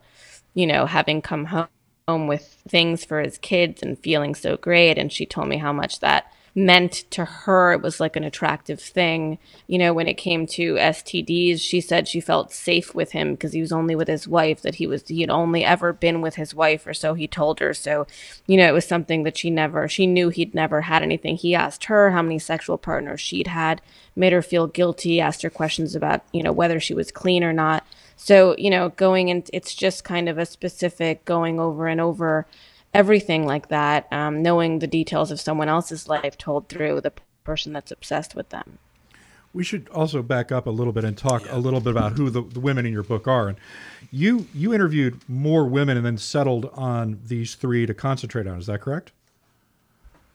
you 0.54 0.66
know 0.66 0.86
having 0.86 1.20
come 1.22 1.46
home 1.46 1.68
home 2.06 2.26
with 2.26 2.58
things 2.68 3.02
for 3.02 3.20
his 3.20 3.38
kids 3.38 3.82
and 3.82 3.98
feeling 3.98 4.34
so 4.34 4.56
great, 4.56 4.98
and 4.98 5.12
she 5.12 5.26
told 5.26 5.48
me 5.48 5.56
how 5.56 5.72
much 5.72 6.00
that 6.00 6.30
meant 6.54 6.92
to 7.10 7.24
her 7.24 7.72
it 7.72 7.82
was 7.82 7.98
like 7.98 8.14
an 8.14 8.22
attractive 8.22 8.80
thing. 8.80 9.38
You 9.66 9.78
know, 9.78 9.92
when 9.92 10.06
it 10.06 10.14
came 10.14 10.46
to 10.48 10.74
STDs, 10.74 11.60
she 11.60 11.80
said 11.80 12.06
she 12.06 12.20
felt 12.20 12.52
safe 12.52 12.94
with 12.94 13.12
him 13.12 13.32
because 13.32 13.52
he 13.52 13.60
was 13.60 13.72
only 13.72 13.96
with 13.96 14.06
his 14.06 14.28
wife, 14.28 14.62
that 14.62 14.76
he 14.76 14.86
was, 14.86 15.08
he 15.08 15.20
had 15.20 15.30
only 15.30 15.64
ever 15.64 15.92
been 15.92 16.20
with 16.20 16.36
his 16.36 16.54
wife, 16.54 16.86
or 16.86 16.94
so 16.94 17.14
he 17.14 17.26
told 17.26 17.58
her. 17.58 17.74
So, 17.74 18.06
you 18.46 18.56
know, 18.56 18.68
it 18.68 18.72
was 18.72 18.86
something 18.86 19.24
that 19.24 19.36
she 19.36 19.50
never, 19.50 19.88
she 19.88 20.06
knew 20.06 20.28
he'd 20.28 20.54
never 20.54 20.82
had 20.82 21.02
anything. 21.02 21.36
He 21.36 21.54
asked 21.54 21.84
her 21.84 22.12
how 22.12 22.22
many 22.22 22.38
sexual 22.38 22.78
partners 22.78 23.20
she'd 23.20 23.48
had, 23.48 23.82
made 24.14 24.32
her 24.32 24.42
feel 24.42 24.68
guilty, 24.68 25.20
asked 25.20 25.42
her 25.42 25.50
questions 25.50 25.96
about, 25.96 26.22
you 26.32 26.42
know, 26.42 26.52
whether 26.52 26.78
she 26.78 26.94
was 26.94 27.10
clean 27.10 27.42
or 27.42 27.52
not. 27.52 27.84
So, 28.16 28.54
you 28.56 28.70
know, 28.70 28.90
going 28.90 29.28
and 29.28 29.48
it's 29.52 29.74
just 29.74 30.04
kind 30.04 30.28
of 30.28 30.38
a 30.38 30.46
specific 30.46 31.24
going 31.24 31.58
over 31.58 31.88
and 31.88 32.00
over 32.00 32.46
everything 32.94 33.44
like 33.46 33.68
that, 33.68 34.06
um, 34.12 34.42
knowing 34.42 34.78
the 34.78 34.86
details 34.86 35.30
of 35.30 35.40
someone 35.40 35.68
else's 35.68 36.08
life 36.08 36.38
told 36.38 36.68
through 36.68 37.00
the 37.02 37.12
person 37.44 37.72
that's 37.72 37.90
obsessed 37.92 38.34
with 38.34 38.48
them. 38.50 38.78
we 39.52 39.62
should 39.62 39.88
also 39.90 40.22
back 40.22 40.50
up 40.50 40.66
a 40.66 40.70
little 40.70 40.92
bit 40.92 41.04
and 41.04 41.16
talk 41.16 41.44
a 41.50 41.58
little 41.58 41.80
bit 41.80 41.90
about 41.92 42.12
who 42.12 42.28
the, 42.28 42.42
the 42.42 42.60
women 42.60 42.84
in 42.84 42.92
your 42.92 43.04
book 43.04 43.28
are. 43.28 43.48
And 43.48 43.58
you 44.10 44.46
you 44.52 44.74
interviewed 44.74 45.20
more 45.28 45.64
women 45.66 45.96
and 45.96 46.04
then 46.04 46.18
settled 46.18 46.70
on 46.74 47.20
these 47.24 47.54
three 47.54 47.86
to 47.86 47.94
concentrate 47.94 48.46
on. 48.46 48.58
Is 48.58 48.66
that 48.66 48.80
correct? 48.80 49.12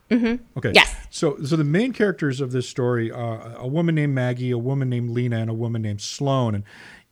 Mm-hmm. 0.09 0.43
Okay. 0.57 0.71
Yes. 0.73 0.95
So, 1.11 1.37
so 1.43 1.55
the 1.55 1.63
main 1.63 1.93
characters 1.93 2.41
of 2.41 2.51
this 2.51 2.67
story 2.67 3.11
are 3.11 3.53
a 3.57 3.67
woman 3.67 3.93
named 3.93 4.15
Maggie, 4.15 4.49
a 4.51 4.57
woman 4.57 4.89
named 4.89 5.11
Lena, 5.11 5.37
and 5.37 5.49
a 5.49 5.53
woman 5.53 5.83
named 5.83 6.01
Sloan. 6.01 6.55
And 6.55 6.63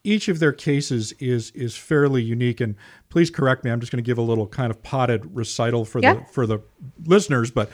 each 0.08 0.28
of 0.30 0.40
their 0.40 0.54
cases 0.54 1.12
is 1.20 1.52
is 1.52 1.76
fairly 1.76 2.22
unique. 2.24 2.62
And 2.62 2.76
please 3.10 3.30
correct 3.30 3.64
me. 3.64 3.72
I'm 3.72 3.80
just 3.80 3.92
going 3.92 4.04
to 4.04 4.08
give 4.08 4.18
a 4.18 4.22
little 4.22 4.48
kind 4.48 4.72
of 4.72 4.82
potted 4.82 5.36
recital 5.36 5.84
for 5.86 6.00
Yeah. 6.00 6.14
the 6.16 6.22
for 6.32 6.48
the 6.48 6.60
listeners, 7.06 7.52
but 7.52 7.70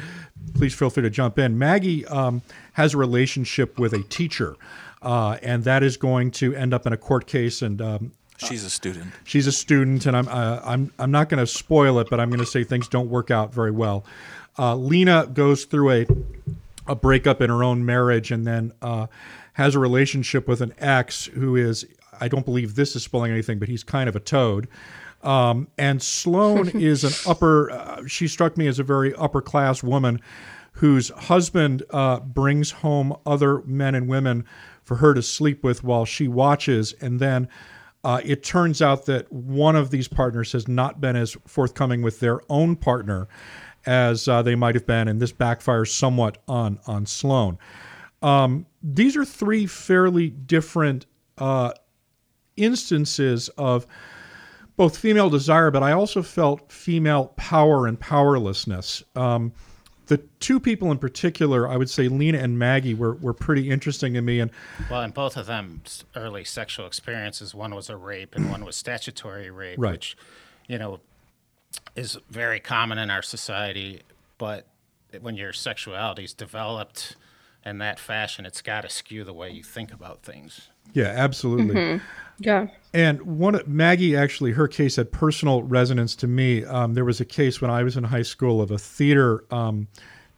please 0.56 0.74
feel 0.74 0.90
free 0.90 1.04
to 1.04 1.10
jump 1.10 1.38
in. 1.38 1.58
Maggie 1.58 2.06
um, 2.08 2.42
has 2.74 2.94
a 2.94 2.98
relationship 2.98 3.78
with 3.80 3.94
a 3.94 4.02
teacher, 4.04 4.56
uh, 5.02 5.38
and 5.44 5.64
that 5.64 5.84
is 5.84 5.96
going 5.98 6.32
to 6.32 6.56
end 6.56 6.74
up 6.74 6.88
in 6.88 6.94
a 6.94 6.98
court 6.98 7.28
case. 7.28 7.62
And 7.62 7.82
um, 7.82 8.12
She's 8.38 8.64
a 8.66 8.70
student. 8.70 9.14
she's 9.24 9.48
a 9.48 9.52
student, 9.52 10.06
and 10.08 10.18
I'm 10.18 10.28
uh, 10.28 10.60
I'm 10.66 10.92
I'm 10.98 11.12
not 11.12 11.30
going 11.30 11.40
to 11.40 11.48
spoil 11.48 12.00
it, 12.00 12.08
but 12.10 12.20
I'm 12.20 12.30
going 12.30 12.40
to 12.40 12.46
say 12.56 12.64
things 12.64 12.88
don't 12.88 13.10
work 13.10 13.30
out 13.32 13.54
very 13.54 13.72
well. 13.72 14.04
Uh, 14.58 14.76
Lena 14.76 15.28
goes 15.32 15.66
through 15.66 15.92
a 15.92 16.06
a 16.88 16.96
breakup 16.96 17.42
in 17.42 17.50
her 17.50 17.64
own 17.64 17.86
marriage, 17.86 18.32
and 18.32 18.46
then 18.46 18.72
uh, 18.82 19.06
has 19.54 19.76
a 19.76 19.80
relationship 19.80 20.48
with 20.48 20.62
an 20.62 20.74
ex 20.80 21.26
who 21.26 21.56
is 21.56 21.86
I 22.20 22.28
don't 22.28 22.46
believe 22.46 22.76
this 22.76 22.96
is 22.96 23.04
spoiling 23.04 23.32
anything, 23.32 23.60
but 23.60 23.68
he's 23.68 23.84
kind 23.84 24.10
of 24.10 24.16
a 24.16 24.20
toad. 24.20 24.68
Um, 25.22 25.68
and 25.78 26.02
Sloan 26.02 26.70
is 26.74 27.04
an 27.04 27.14
upper. 27.28 27.72
Uh, 27.72 28.08
she 28.08 28.28
struck 28.28 28.58
me 28.58 28.68
as 28.68 28.80
a 28.80 28.84
very 28.84 29.14
upper 29.16 29.42
class 29.42 29.82
woman 29.84 30.20
whose 30.74 31.10
husband 31.10 31.84
uh, 31.92 32.20
brings 32.20 32.72
home 32.72 33.16
other 33.26 33.62
men 33.64 33.96
and 33.96 34.08
women 34.08 34.44
for 34.84 34.96
her 34.96 35.14
to 35.14 35.22
sleep 35.22 35.64
with 35.64 35.84
while 35.84 36.04
she 36.04 36.28
watches, 36.28 36.94
and 37.00 37.20
then 37.20 37.48
uh, 38.04 38.20
it 38.26 38.44
turns 38.44 38.82
out 38.82 39.06
that 39.06 39.32
one 39.32 39.76
of 39.76 39.92
these 39.92 40.08
partners 40.08 40.52
has 40.52 40.68
not 40.68 41.00
been 41.00 41.16
as 41.16 41.38
forthcoming 41.48 42.02
with 42.02 42.20
their 42.20 42.42
own 42.50 42.76
partner 42.76 43.28
as 43.86 44.28
uh, 44.28 44.42
they 44.42 44.56
might 44.56 44.76
have 44.76 44.86
been, 44.86 45.08
and 45.08 45.22
this 45.22 45.32
backfires 45.32 45.90
somewhat 45.90 46.38
on 46.48 46.80
on 46.88 47.06
Sloan. 47.06 47.58
Um, 48.22 48.66
these 48.82 49.16
are 49.18 49.26
three 49.26 49.66
fairly 49.66 50.30
different 50.30 51.06
uh, 51.38 51.74
instances 52.58 53.50
of 53.58 53.88
both 54.76 54.98
female 54.98 55.30
desire, 55.30 55.70
but 55.72 55.84
I 55.84 55.92
also 55.92 56.22
felt 56.24 56.72
female 56.72 57.28
power 57.36 57.88
and 57.88 58.00
powerlessness. 58.00 59.04
Um, 59.16 59.54
the 60.08 60.18
two 60.40 60.60
people 60.60 60.92
in 60.92 60.98
particular, 60.98 61.68
I 61.68 61.78
would 61.78 61.90
say 61.90 62.08
Lena 62.08 62.40
and 62.40 62.60
Maggie, 62.60 62.94
were, 62.94 63.14
were 63.16 63.34
pretty 63.34 63.70
interesting 63.70 64.14
to 64.14 64.22
me. 64.22 64.40
And 64.40 64.52
Well, 64.90 65.02
in 65.02 65.12
both 65.12 65.38
of 65.38 65.46
them 65.46 65.82
early 66.16 66.44
sexual 66.44 66.88
experiences, 66.88 67.56
one 67.56 67.74
was 67.74 67.90
a 67.90 67.96
rape 67.96 68.36
and 68.36 68.50
one 68.50 68.66
was 68.66 68.76
statutory 68.76 69.50
rape, 69.50 69.80
Right. 69.80 69.92
which, 69.94 70.18
you 70.68 70.78
know, 70.78 71.00
is 71.96 72.18
very 72.30 72.60
common 72.60 72.98
in 72.98 73.10
our 73.10 73.22
society. 73.22 74.02
But 74.38 74.68
when 75.22 75.36
your 75.36 75.54
sexuality 75.54 76.24
is 76.26 76.34
developed 76.34 77.16
in 77.66 77.78
that 77.80 78.00
fashion, 78.00 78.46
it's 78.46 78.62
got 78.62 78.82
to 78.82 78.90
skew 78.90 79.24
the 79.24 79.34
way 79.34 79.50
you 79.50 79.64
think 79.64 79.94
about 79.94 80.24
things. 80.24 80.70
yeah, 80.94 81.06
absolutely. 81.06 82.02
Yeah. 82.40 82.68
And 82.94 83.22
one 83.22 83.62
Maggie 83.68 84.16
actually, 84.16 84.52
her 84.52 84.68
case 84.68 84.96
had 84.96 85.12
personal 85.12 85.64
resonance 85.64 86.16
to 86.18 86.28
me. 86.28 86.66
Um, 86.66 86.94
there 86.94 87.06
was 87.06 87.22
a 87.22 87.26
case 87.26 87.62
when 87.62 87.72
I 87.72 87.84
was 87.84 87.96
in 87.96 88.04
high 88.04 88.24
school 88.24 88.62
of 88.62 88.72
a 88.72 88.78
theater 88.78 89.46
um, 89.52 89.88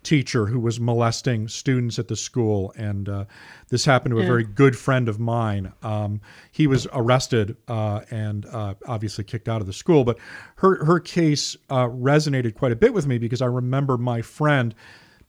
teacher 0.04 0.46
who 0.46 0.60
was 0.60 0.80
molesting 0.80 1.48
students 1.48 1.98
at 2.00 2.08
the 2.08 2.16
school, 2.16 2.74
and 2.78 3.10
uh, 3.10 3.26
this 3.70 3.84
happened 3.84 4.14
to 4.14 4.22
a 4.22 4.26
very 4.26 4.44
good 4.44 4.78
friend 4.78 5.10
of 5.10 5.20
mine. 5.20 5.74
Um, 5.84 6.22
he 6.52 6.68
was 6.68 6.88
arrested 6.94 7.58
uh, 7.68 8.02
and 8.12 8.46
uh, 8.46 8.76
obviously 8.88 9.24
kicked 9.24 9.50
out 9.50 9.62
of 9.62 9.68
the 9.68 9.74
school, 9.74 10.04
but 10.04 10.18
her 10.58 10.86
her 10.86 11.00
case 11.00 11.58
uh, 11.70 11.88
resonated 11.88 12.56
quite 12.56 12.72
a 12.72 12.76
bit 12.76 12.94
with 12.94 13.08
me 13.08 13.18
because 13.18 13.42
I 13.42 13.48
remember 13.48 13.98
my 13.98 14.22
friend 14.22 14.76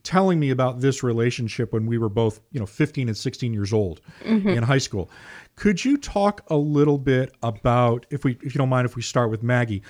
telling 0.07 0.39
me 0.39 0.51
about 0.51 0.81
this 0.81 1.03
relationship 1.03 1.73
when 1.73 1.85
we 1.85 1.99
were 1.99 2.09
both, 2.09 2.41
you 2.53 2.61
know, 2.61 2.67
15 2.67 3.09
and 3.09 3.17
16 3.17 3.53
years 3.53 3.73
old 3.73 4.01
in 4.25 4.63
high 4.63 4.79
school. 4.79 5.11
Could 5.57 5.85
you 5.85 5.97
talk 5.97 6.49
a 6.49 6.57
little 6.57 6.97
bit 6.97 7.35
about 7.43 8.07
if 8.11 8.25
we 8.25 8.39
if 8.43 8.55
you 8.55 8.59
don't 8.59 8.69
mind 8.69 8.87
if 8.87 8.95
we 8.95 9.03
start 9.03 9.31
with 9.31 9.43
Maggie, 9.43 9.83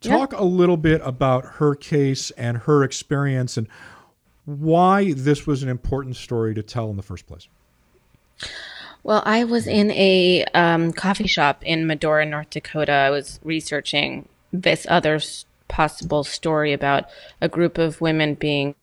talk 0.00 0.32
a 0.32 0.44
little 0.44 0.76
bit 0.76 1.00
about 1.04 1.44
her 1.44 1.74
case 1.74 2.30
and 2.32 2.56
her 2.56 2.84
experience 2.84 3.56
and 3.56 3.66
why 4.44 5.12
this 5.12 5.46
was 5.46 5.62
an 5.64 5.68
important 5.68 6.14
story 6.14 6.54
to 6.54 6.62
tell 6.62 6.88
in 6.88 6.96
the 6.96 7.02
first 7.02 7.26
place. 7.26 7.48
Well, 9.02 9.22
I 9.26 9.44
was 9.44 9.66
in 9.66 9.90
a 9.90 10.44
um, 10.54 10.92
coffee 10.92 11.26
shop 11.26 11.64
in 11.64 11.86
Medora, 11.86 12.24
North 12.24 12.50
Dakota. 12.50 12.92
I 12.92 13.10
was 13.10 13.40
researching 13.42 14.28
this 14.52 14.86
other 14.88 15.20
possible 15.66 16.24
story 16.24 16.72
about 16.72 17.06
a 17.40 17.48
group 17.48 17.78
of 17.78 18.00
women 18.00 18.34
being 18.34 18.74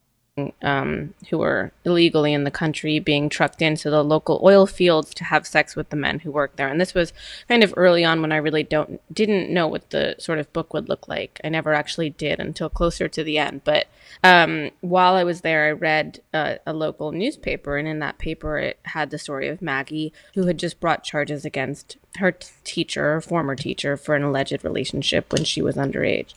um, 0.61 1.13
who 1.29 1.37
were 1.37 1.71
illegally 1.85 2.33
in 2.33 2.43
the 2.43 2.51
country 2.51 2.99
being 2.99 3.29
trucked 3.29 3.61
into 3.61 3.89
the 3.89 4.03
local 4.03 4.41
oil 4.43 4.65
fields 4.65 5.13
to 5.13 5.23
have 5.23 5.47
sex 5.47 5.75
with 5.77 5.89
the 5.89 5.95
men 5.95 6.19
who 6.19 6.31
worked 6.31 6.57
there. 6.57 6.67
And 6.67 6.79
this 6.79 6.93
was 6.93 7.13
kind 7.47 7.63
of 7.63 7.73
early 7.77 8.03
on 8.03 8.21
when 8.21 8.33
I 8.33 8.37
really 8.37 8.63
don't 8.63 8.99
didn't 9.13 9.49
know 9.49 9.67
what 9.67 9.91
the 9.91 10.15
sort 10.19 10.39
of 10.39 10.51
book 10.51 10.73
would 10.73 10.89
look 10.89 11.07
like. 11.07 11.39
I 11.43 11.49
never 11.49 11.73
actually 11.73 12.09
did 12.09 12.39
until 12.41 12.69
closer 12.69 13.07
to 13.07 13.23
the 13.23 13.37
end. 13.37 13.61
But 13.63 13.87
um, 14.23 14.71
while 14.81 15.13
I 15.13 15.23
was 15.23 15.41
there, 15.41 15.67
I 15.67 15.71
read 15.71 16.19
uh, 16.33 16.55
a 16.65 16.73
local 16.73 17.13
newspaper, 17.13 17.77
and 17.77 17.87
in 17.87 17.99
that 17.99 18.17
paper, 18.17 18.57
it 18.57 18.79
had 18.83 19.11
the 19.11 19.19
story 19.19 19.47
of 19.47 19.61
Maggie, 19.61 20.11
who 20.33 20.47
had 20.47 20.59
just 20.59 20.81
brought 20.81 21.03
charges 21.03 21.45
against 21.45 21.97
her 22.17 22.33
t- 22.33 22.47
teacher, 22.63 23.13
her 23.13 23.21
former 23.21 23.55
teacher, 23.55 23.95
for 23.95 24.15
an 24.15 24.23
alleged 24.23 24.63
relationship 24.63 25.31
when 25.31 25.43
she 25.45 25.61
was 25.61 25.75
underage, 25.75 26.33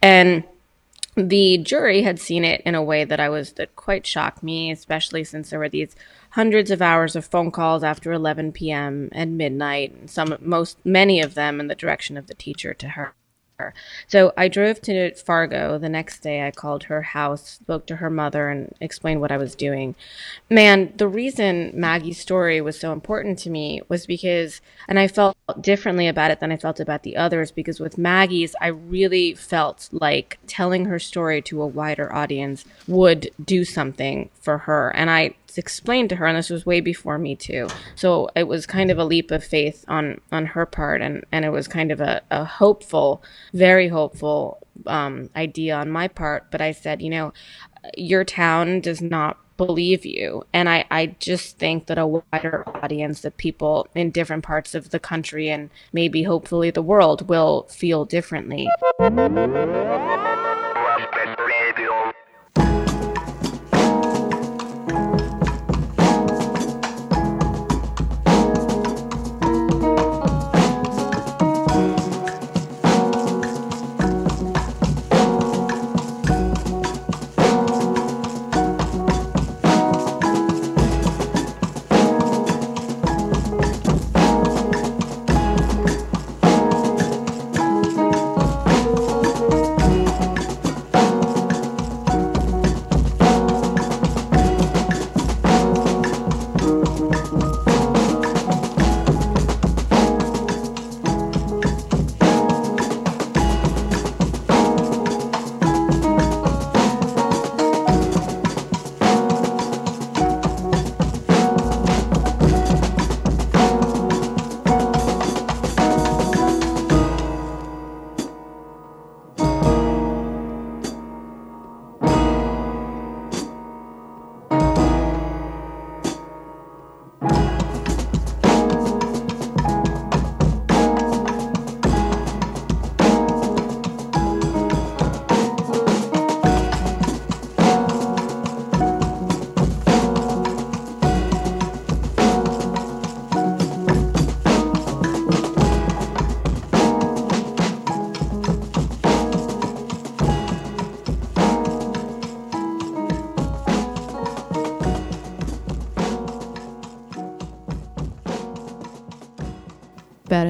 and 0.00 0.44
the 1.16 1.58
jury 1.58 2.02
had 2.02 2.18
seen 2.18 2.44
it 2.44 2.60
in 2.62 2.74
a 2.74 2.82
way 2.82 3.04
that 3.04 3.20
I 3.20 3.28
was 3.28 3.52
that 3.52 3.76
quite 3.76 4.06
shocked 4.06 4.42
me, 4.42 4.70
especially 4.70 5.24
since 5.24 5.50
there 5.50 5.58
were 5.58 5.68
these 5.68 5.94
hundreds 6.30 6.70
of 6.70 6.82
hours 6.82 7.14
of 7.14 7.24
phone 7.24 7.50
calls 7.50 7.84
after 7.84 8.12
11 8.12 8.52
p.m. 8.52 9.08
and 9.12 9.38
midnight, 9.38 9.92
and 9.92 10.10
some 10.10 10.36
most 10.40 10.78
many 10.84 11.20
of 11.20 11.34
them 11.34 11.60
in 11.60 11.68
the 11.68 11.74
direction 11.74 12.16
of 12.16 12.26
the 12.26 12.34
teacher 12.34 12.74
to 12.74 12.88
her. 12.90 13.14
So 14.08 14.32
I 14.36 14.48
drove 14.48 14.80
to 14.82 15.14
Fargo 15.14 15.78
the 15.78 15.88
next 15.88 16.20
day. 16.20 16.46
I 16.46 16.50
called 16.50 16.84
her 16.84 17.02
house, 17.02 17.48
spoke 17.50 17.86
to 17.86 17.96
her 17.96 18.10
mother, 18.10 18.48
and 18.48 18.74
explained 18.80 19.20
what 19.20 19.30
I 19.32 19.36
was 19.36 19.54
doing. 19.54 19.94
Man, 20.50 20.92
the 20.96 21.08
reason 21.08 21.70
Maggie's 21.72 22.18
story 22.18 22.60
was 22.60 22.78
so 22.78 22.92
important 22.92 23.38
to 23.40 23.50
me 23.50 23.80
was 23.88 24.06
because, 24.06 24.60
and 24.88 24.98
I 24.98 25.08
felt 25.08 25.36
differently 25.60 26.08
about 26.08 26.30
it 26.30 26.40
than 26.40 26.52
I 26.52 26.56
felt 26.56 26.80
about 26.80 27.04
the 27.04 27.16
others, 27.16 27.50
because 27.50 27.78
with 27.78 27.98
Maggie's, 27.98 28.56
I 28.60 28.68
really 28.68 29.34
felt 29.34 29.88
like 29.92 30.38
telling 30.46 30.86
her 30.86 30.98
story 30.98 31.40
to 31.42 31.62
a 31.62 31.66
wider 31.66 32.12
audience 32.12 32.64
would 32.88 33.30
do 33.42 33.64
something 33.64 34.30
for 34.40 34.58
her. 34.58 34.90
And 34.96 35.10
I 35.10 35.34
explained 35.58 36.10
to 36.10 36.16
her 36.16 36.26
and 36.26 36.36
this 36.36 36.50
was 36.50 36.66
way 36.66 36.80
before 36.80 37.18
me 37.18 37.36
too. 37.36 37.68
So 37.94 38.28
it 38.34 38.48
was 38.48 38.66
kind 38.66 38.90
of 38.90 38.98
a 38.98 39.04
leap 39.04 39.30
of 39.30 39.44
faith 39.44 39.84
on 39.88 40.20
on 40.32 40.46
her 40.46 40.66
part 40.66 41.00
and 41.00 41.24
and 41.32 41.44
it 41.44 41.50
was 41.50 41.68
kind 41.68 41.90
of 41.92 42.00
a, 42.00 42.22
a 42.30 42.44
hopeful 42.44 43.22
very 43.52 43.88
hopeful 43.88 44.58
um, 44.86 45.30
idea 45.36 45.76
on 45.76 45.90
my 45.90 46.08
part. 46.08 46.50
But 46.50 46.60
i 46.60 46.72
said 46.72 47.02
you 47.02 47.10
know 47.10 47.32
your 47.96 48.24
town 48.24 48.80
does 48.80 49.02
not 49.02 49.38
believe 49.56 50.04
you. 50.04 50.44
And 50.52 50.68
i 50.68 50.84
i 50.90 51.06
just 51.18 51.58
think 51.58 51.86
that 51.86 51.98
a 51.98 52.06
wider 52.06 52.64
audience 52.82 53.24
of 53.24 53.36
people 53.36 53.86
in 53.94 54.10
different 54.10 54.44
parts 54.44 54.74
of 54.74 54.90
the 54.90 54.98
country 54.98 55.48
and 55.48 55.70
maybe 55.92 56.24
hopefully 56.24 56.70
the 56.70 56.82
world 56.82 57.28
will 57.28 57.64
feel 57.70 58.04
differently 58.04 58.68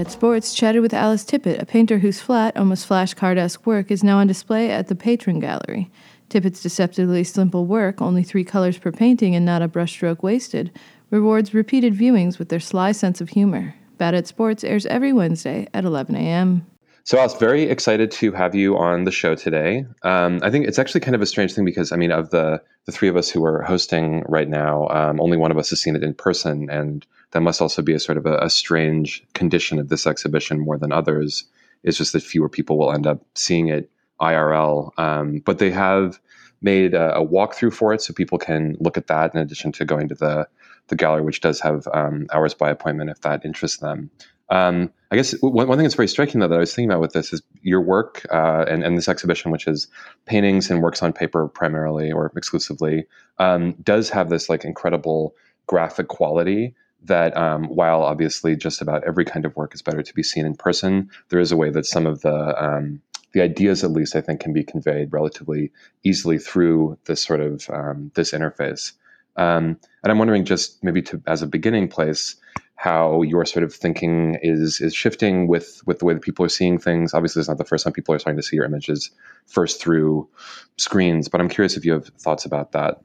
At 0.04 0.11
Sports 0.11 0.52
chatted 0.52 0.82
with 0.82 0.92
Alice 0.92 1.25
Tippit, 1.25 1.62
a 1.62 1.64
painter 1.64 2.00
whose 2.00 2.20
flat, 2.20 2.58
almost 2.58 2.87
flashcard 2.87 3.38
esque 3.38 3.64
work 3.64 3.90
is 3.90 4.04
now 4.04 4.18
on 4.18 4.26
display 4.26 4.70
at 4.70 4.88
the 4.88 4.94
Patron 4.94 5.40
Gallery. 5.40 5.90
Tippit's 6.28 6.62
deceptively 6.62 7.25
simple 7.25 7.64
work, 7.64 8.02
only 8.02 8.23
three 8.23 8.44
colors 8.44 8.76
per 8.76 8.92
painting 8.92 9.34
and 9.34 9.46
not 9.46 9.62
a 9.62 9.68
brushstroke 9.68 10.23
wasted, 10.23 10.70
rewards 11.08 11.54
repeated 11.54 11.94
viewings 11.94 12.38
with 12.38 12.50
their 12.50 12.61
sly 12.61 12.92
sense 12.92 13.23
of 13.23 13.30
humor. 13.30 13.75
Bad 13.96 14.14
at 14.14 14.26
Sports 14.26 14.62
airs 14.62 14.84
every 14.84 15.14
Wednesday 15.14 15.68
at 15.73 15.87
11 15.87 16.16
a.m. 16.16 16.66
So 17.04 17.16
I 17.16 17.23
was 17.23 17.34
very 17.34 17.62
excited 17.62 18.11
to 18.11 18.32
have 18.32 18.54
you 18.54 18.76
on 18.76 19.04
the 19.04 19.11
show 19.11 19.34
today. 19.34 19.87
Um, 20.02 20.40
I 20.42 20.50
think 20.50 20.66
it's 20.66 20.78
actually 20.78 21.00
kind 21.00 21.14
of 21.14 21.23
a 21.23 21.26
strange 21.26 21.54
thing 21.54 21.64
because 21.64 21.92
I 21.92 21.96
mean, 21.96 22.12
of 22.12 22.28
the 22.28 22.62
the 22.84 22.92
three 22.92 23.08
of 23.08 23.16
us 23.16 23.30
who 23.30 23.44
are 23.44 23.62
hosting 23.62 24.23
right 24.28 24.49
now, 24.49 24.88
um, 24.88 25.20
only 25.20 25.38
one 25.38 25.50
of 25.50 25.56
us 25.56 25.70
has 25.70 25.80
seen 25.80 25.96
it 25.96 26.02
in 26.02 26.12
person, 26.12 26.68
and 26.68 27.06
that 27.34 27.40
must 27.40 27.60
also 27.60 27.82
be 27.82 27.92
a 27.92 28.00
sort 28.00 28.16
of 28.16 28.26
a, 28.26 28.38
a, 28.38 28.48
strange 28.48 29.24
condition 29.34 29.80
of 29.80 29.88
this 29.88 30.06
exhibition 30.06 30.60
more 30.60 30.78
than 30.78 30.92
others. 30.92 31.44
Is 31.82 31.98
just 31.98 32.14
that 32.14 32.22
fewer 32.22 32.48
people 32.48 32.78
will 32.78 32.92
end 32.92 33.06
up 33.06 33.20
seeing 33.34 33.68
it 33.68 33.90
IRL, 34.20 34.98
um, 34.98 35.40
but 35.44 35.58
they 35.58 35.70
have 35.70 36.18
made 36.62 36.94
a, 36.94 37.14
a, 37.16 37.26
walkthrough 37.26 37.74
for 37.74 37.92
it, 37.92 38.00
so 38.00 38.14
people 38.14 38.38
can 38.38 38.76
look 38.80 38.96
at 38.96 39.08
that 39.08 39.34
in 39.34 39.40
addition 39.40 39.70
to 39.72 39.84
going 39.84 40.08
to 40.08 40.14
the 40.14 40.48
the 40.88 40.96
gallery, 40.96 41.22
which 41.22 41.40
does 41.40 41.60
have 41.60 41.86
um, 41.92 42.26
hours 42.32 42.54
by 42.54 42.70
appointment 42.70 43.10
if 43.10 43.20
that 43.22 43.44
interests 43.44 43.78
them. 43.78 44.10
Um, 44.50 44.92
I 45.10 45.16
guess 45.16 45.32
one, 45.40 45.66
one, 45.66 45.76
thing 45.76 45.84
that's 45.84 45.94
very 45.94 46.08
striking 46.08 46.40
though 46.40 46.48
that 46.48 46.54
I 46.54 46.58
was 46.58 46.74
thinking 46.74 46.90
about 46.90 47.00
with 47.00 47.14
this 47.14 47.32
is 47.32 47.42
your 47.62 47.80
work 47.80 48.24
uh, 48.30 48.64
and, 48.68 48.84
and, 48.84 48.96
this 48.96 49.08
exhibition, 49.08 49.50
which 49.50 49.66
is 49.66 49.88
paintings 50.26 50.70
and 50.70 50.82
works 50.82 51.02
on 51.02 51.14
paper 51.14 51.48
primarily 51.48 52.12
or 52.12 52.30
exclusively, 52.36 53.06
um, 53.38 53.72
does 53.82 54.10
have 54.10 54.28
this 54.28 54.48
like 54.50 54.64
incredible 54.64 55.34
graphic 55.66 56.08
quality 56.08 56.74
that 57.04 57.37
um, 57.37 57.64
while 57.64 58.02
obviously 58.02 58.56
just 58.56 58.80
about 58.80 59.04
every 59.04 59.25
kind 59.25 59.44
of 59.44 59.54
work 59.56 59.75
is 59.75 59.82
better 59.82 60.02
to 60.02 60.14
be 60.14 60.23
seen 60.23 60.46
in 60.46 60.54
person, 60.54 61.11
there 61.28 61.40
is 61.40 61.52
a 61.52 61.56
way 61.56 61.70
that 61.70 61.87
some 61.87 62.06
of 62.06 62.23
the 62.23 62.64
um, 62.64 63.00
the 63.32 63.42
ideas, 63.42 63.82
at 63.82 63.90
least, 63.90 64.14
I 64.14 64.20
think, 64.20 64.40
can 64.40 64.52
be 64.52 64.62
conveyed 64.62 65.12
relatively 65.12 65.73
easily 66.04 66.38
through 66.38 66.96
this 67.06 67.23
sort 67.23 67.40
of 67.40 67.68
um, 67.68 68.11
this 68.14 68.32
interface. 68.32 68.92
Um, 69.37 69.78
and 70.02 70.12
I'm 70.12 70.18
wondering, 70.18 70.44
just 70.44 70.82
maybe 70.84 71.02
to 71.02 71.20
as 71.26 71.42
a 71.42 71.46
beginning 71.46 71.88
place, 71.88 72.37
how 72.76 73.23
your 73.23 73.44
sort 73.44 73.64
of 73.64 73.75
thinking 73.75 74.38
is 74.42 74.81
is 74.81 74.94
shifting 74.94 75.48
with 75.48 75.83
with 75.85 75.98
the 75.98 76.05
way 76.05 76.14
that 76.14 76.22
people 76.22 76.44
are 76.44 76.50
seeing 76.50 76.78
things. 76.78 77.12
Obviously, 77.12 77.40
it's 77.40 77.48
not 77.48 77.59
the 77.59 77.64
first 77.64 77.85
time 77.85 77.92
people 77.92 78.14
are 78.14 78.18
starting 78.18 78.40
to 78.40 78.46
see 78.46 78.57
your 78.57 78.64
images 78.64 79.11
first 79.46 79.81
through 79.81 80.28
screens, 80.76 81.28
but 81.28 81.40
I'm 81.40 81.48
curious 81.48 81.76
if 81.76 81.85
you 81.85 81.92
have 81.92 82.07
thoughts 82.07 82.44
about 82.44 82.72
that. 82.72 83.00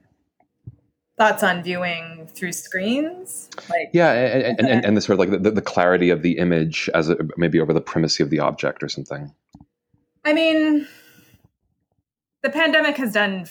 Thoughts 1.19 1.43
on 1.43 1.61
viewing 1.61 2.29
through 2.33 2.53
screens, 2.53 3.49
like 3.69 3.89
yeah, 3.91 4.13
and, 4.13 4.59
and, 4.61 4.85
and, 4.85 4.95
the 4.95 5.01
sort 5.01 5.19
of 5.19 5.19
like 5.19 5.43
the, 5.43 5.51
the 5.51 5.61
clarity 5.61 6.11
of 6.11 6.21
the 6.21 6.37
image 6.37 6.89
as 6.93 7.09
a, 7.09 7.17
maybe 7.35 7.59
over 7.59 7.73
the 7.73 7.81
primacy 7.81 8.23
of 8.23 8.29
the 8.29 8.39
object 8.39 8.81
or 8.81 8.87
something. 8.87 9.33
I 10.23 10.31
mean, 10.31 10.87
the 12.41 12.49
pandemic 12.49 12.95
has 12.95 13.11
done 13.11 13.47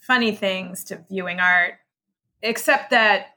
funny 0.00 0.32
things 0.32 0.82
to 0.82 1.04
viewing 1.08 1.38
art, 1.38 1.74
except 2.42 2.90
that 2.90 3.36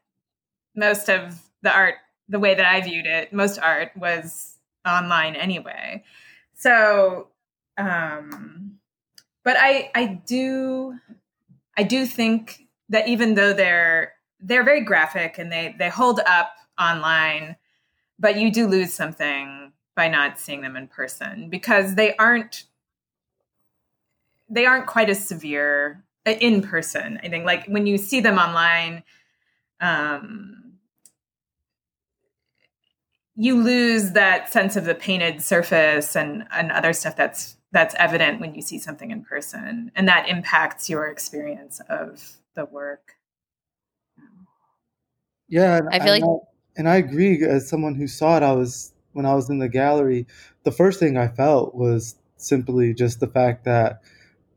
most 0.75 1.07
of 1.07 1.39
the 1.61 1.71
art, 1.71 1.95
the 2.27 2.39
way 2.39 2.55
that 2.55 2.65
I 2.65 2.81
viewed 2.81 3.05
it, 3.05 3.31
most 3.31 3.59
art 3.59 3.91
was 3.95 4.57
online 4.83 5.35
anyway. 5.35 6.03
So, 6.55 7.27
um, 7.77 8.79
but 9.43 9.57
I, 9.59 9.91
I 9.93 10.21
do, 10.25 10.97
I 11.77 11.83
do 11.83 12.07
think 12.07 12.62
that 12.93 13.07
even 13.07 13.33
though 13.33 13.53
they're 13.53 14.13
they're 14.39 14.63
very 14.63 14.81
graphic 14.81 15.37
and 15.37 15.51
they 15.51 15.75
they 15.77 15.89
hold 15.89 16.19
up 16.25 16.55
online, 16.79 17.55
but 18.19 18.37
you 18.37 18.51
do 18.51 18.67
lose 18.67 18.93
something 18.93 19.73
by 19.95 20.07
not 20.07 20.39
seeing 20.39 20.61
them 20.61 20.75
in 20.75 20.87
person 20.87 21.49
because 21.49 21.95
they 21.95 22.15
aren't 22.17 22.65
they 24.49 24.65
aren't 24.65 24.85
quite 24.85 25.09
as 25.09 25.27
severe 25.27 26.03
uh, 26.27 26.31
in 26.31 26.61
person. 26.61 27.19
I 27.23 27.29
think 27.29 27.45
like 27.45 27.65
when 27.65 27.87
you 27.87 27.97
see 27.97 28.21
them 28.21 28.37
online, 28.37 29.03
um, 29.81 30.73
you 33.35 33.59
lose 33.61 34.11
that 34.11 34.51
sense 34.53 34.75
of 34.75 34.85
the 34.85 34.93
painted 34.93 35.41
surface 35.41 36.15
and 36.15 36.45
and 36.51 36.71
other 36.71 36.93
stuff 36.93 37.15
that's 37.15 37.57
that's 37.71 37.95
evident 37.97 38.39
when 38.39 38.53
you 38.53 38.61
see 38.61 38.77
something 38.77 39.09
in 39.09 39.23
person 39.23 39.91
and 39.95 40.07
that 40.07 40.29
impacts 40.29 40.91
your 40.91 41.07
experience 41.07 41.81
of 41.89 42.37
the 42.55 42.65
work 42.65 43.13
yeah 45.47 45.81
i 45.91 45.99
feel 45.99 46.13
like 46.13 46.23
I, 46.23 46.35
and 46.77 46.89
i 46.89 46.95
agree 46.95 47.43
as 47.43 47.67
someone 47.67 47.95
who 47.95 48.07
saw 48.07 48.37
it 48.37 48.43
i 48.43 48.51
was 48.51 48.93
when 49.13 49.25
i 49.25 49.33
was 49.33 49.49
in 49.49 49.59
the 49.59 49.69
gallery 49.69 50.27
the 50.63 50.71
first 50.71 50.99
thing 50.99 51.17
i 51.17 51.27
felt 51.27 51.75
was 51.75 52.15
simply 52.37 52.93
just 52.93 53.19
the 53.19 53.27
fact 53.27 53.65
that 53.65 54.01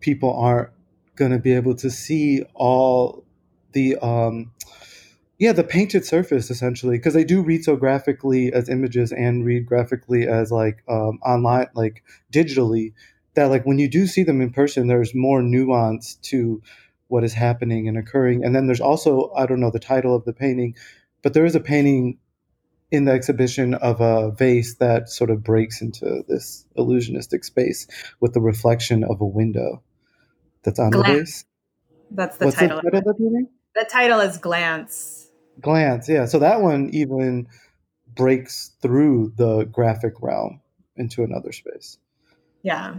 people 0.01 0.35
aren't 0.35 0.71
going 1.15 1.31
to 1.31 1.39
be 1.39 1.53
able 1.53 1.75
to 1.77 1.91
see 1.91 2.43
all 2.55 3.25
the 3.73 3.97
um 3.97 4.51
yeah, 5.39 5.53
the 5.53 5.65
painted 5.65 6.05
surface 6.05 6.51
essentially, 6.51 6.97
because 6.97 7.13
they 7.13 7.25
do 7.25 7.43
read 7.43 7.63
so 7.63 7.77
graphically 7.77 8.53
as 8.53 8.69
images 8.71 9.13
and 9.13 9.45
read 9.45 9.67
graphically 9.67 10.27
as 10.27 10.51
like 10.51 10.83
um, 10.89 11.19
online, 11.25 11.69
like 11.75 12.03
digitally. 12.33 12.93
That 13.35 13.51
like 13.51 13.67
when 13.67 13.79
you 13.79 13.87
do 13.89 14.07
see 14.07 14.23
them 14.23 14.41
in 14.41 14.51
person, 14.51 14.87
there's 14.87 15.15
more 15.15 15.43
nuance 15.43 16.15
to 16.23 16.63
what 17.09 17.25
is 17.25 17.33
happening 17.35 17.89
and 17.89 17.97
occurring. 17.97 18.45
And 18.45 18.55
then 18.55 18.67
there's 18.67 18.81
also 18.81 19.31
I 19.37 19.47
don't 19.47 19.61
know 19.61 19.71
the 19.71 19.79
title 19.79 20.15
of 20.15 20.25
the 20.25 20.33
painting, 20.33 20.77
but 21.23 21.35
there 21.35 21.45
is 21.45 21.55
a 21.55 21.61
painting 21.61 22.19
in 22.91 23.05
the 23.05 23.13
exhibition 23.13 23.75
of 23.75 24.01
a 24.01 24.31
vase 24.31 24.77
that 24.77 25.09
sort 25.09 25.31
of 25.31 25.43
breaks 25.43 25.83
into 25.83 26.25
this 26.29 26.65
illusionistic 26.79 27.45
space 27.45 27.87
with 28.21 28.33
the 28.33 28.41
reflection 28.41 29.03
of 29.03 29.21
a 29.21 29.27
window 29.27 29.83
that's 30.63 30.79
on 30.79 30.91
Glance. 30.91 31.07
the 31.07 31.19
vase. 31.19 31.45
That's 32.13 32.37
the 32.37 32.45
What's 32.45 32.57
title. 32.57 32.81
The 32.83 32.91
title 32.91 32.99
of 32.99 33.05
the 33.05 33.25
painting? 33.25 33.49
The 33.75 33.89
title 33.91 34.21
is 34.21 34.39
Glance 34.39 35.27
glance 35.61 36.09
yeah 36.09 36.27
so 36.27 36.39
that 36.39 36.61
one 36.61 36.91
even 36.93 37.49
breaks 38.15 38.73
through 38.83 39.33
the 39.37 39.65
graphic 39.65 40.15
realm 40.21 40.61
into 40.97 41.23
another 41.23 41.53
space 41.53 41.99
yeah 42.63 42.95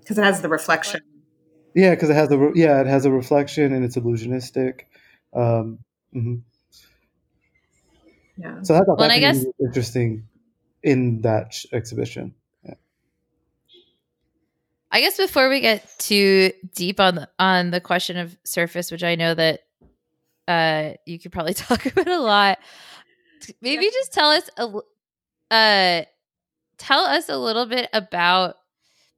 because 0.00 0.18
it 0.18 0.24
has 0.24 0.42
the 0.42 0.48
reflection 0.48 1.00
yeah 1.74 1.90
because 1.90 2.10
it 2.10 2.14
has 2.14 2.28
the 2.28 2.52
yeah 2.54 2.80
it 2.80 2.86
has 2.86 3.04
a 3.04 3.10
reflection 3.10 3.72
and 3.72 3.84
it's 3.84 3.96
illusionistic 3.96 4.82
um, 5.34 5.78
mm-hmm. 6.14 6.36
yeah 8.36 8.62
so 8.62 8.74
i 8.74 8.78
thought 8.78 8.98
well, 8.98 9.08
that 9.08 9.10
I 9.10 9.18
guess... 9.18 9.44
interesting 9.60 10.26
in 10.82 11.20
that 11.22 11.62
exhibition 11.72 12.34
yeah. 12.64 12.74
I 14.92 15.00
guess 15.00 15.16
before 15.16 15.48
we 15.48 15.60
get 15.60 15.88
too 15.98 16.52
deep 16.74 16.98
on 16.98 17.14
the, 17.14 17.28
on 17.38 17.70
the 17.70 17.80
question 17.80 18.16
of 18.16 18.36
surface, 18.42 18.90
which 18.90 19.04
I 19.04 19.14
know 19.14 19.34
that 19.34 19.60
uh 20.48 20.94
you 21.06 21.18
could 21.18 21.32
probably 21.32 21.54
talk 21.54 21.86
about 21.86 22.08
a 22.08 22.18
lot 22.18 22.58
maybe 23.60 23.84
yeah. 23.84 23.90
just 23.92 24.12
tell 24.12 24.30
us 24.30 24.50
a 24.56 25.54
uh 25.54 26.04
tell 26.78 27.00
us 27.00 27.28
a 27.28 27.38
little 27.38 27.66
bit 27.66 27.88
about 27.92 28.56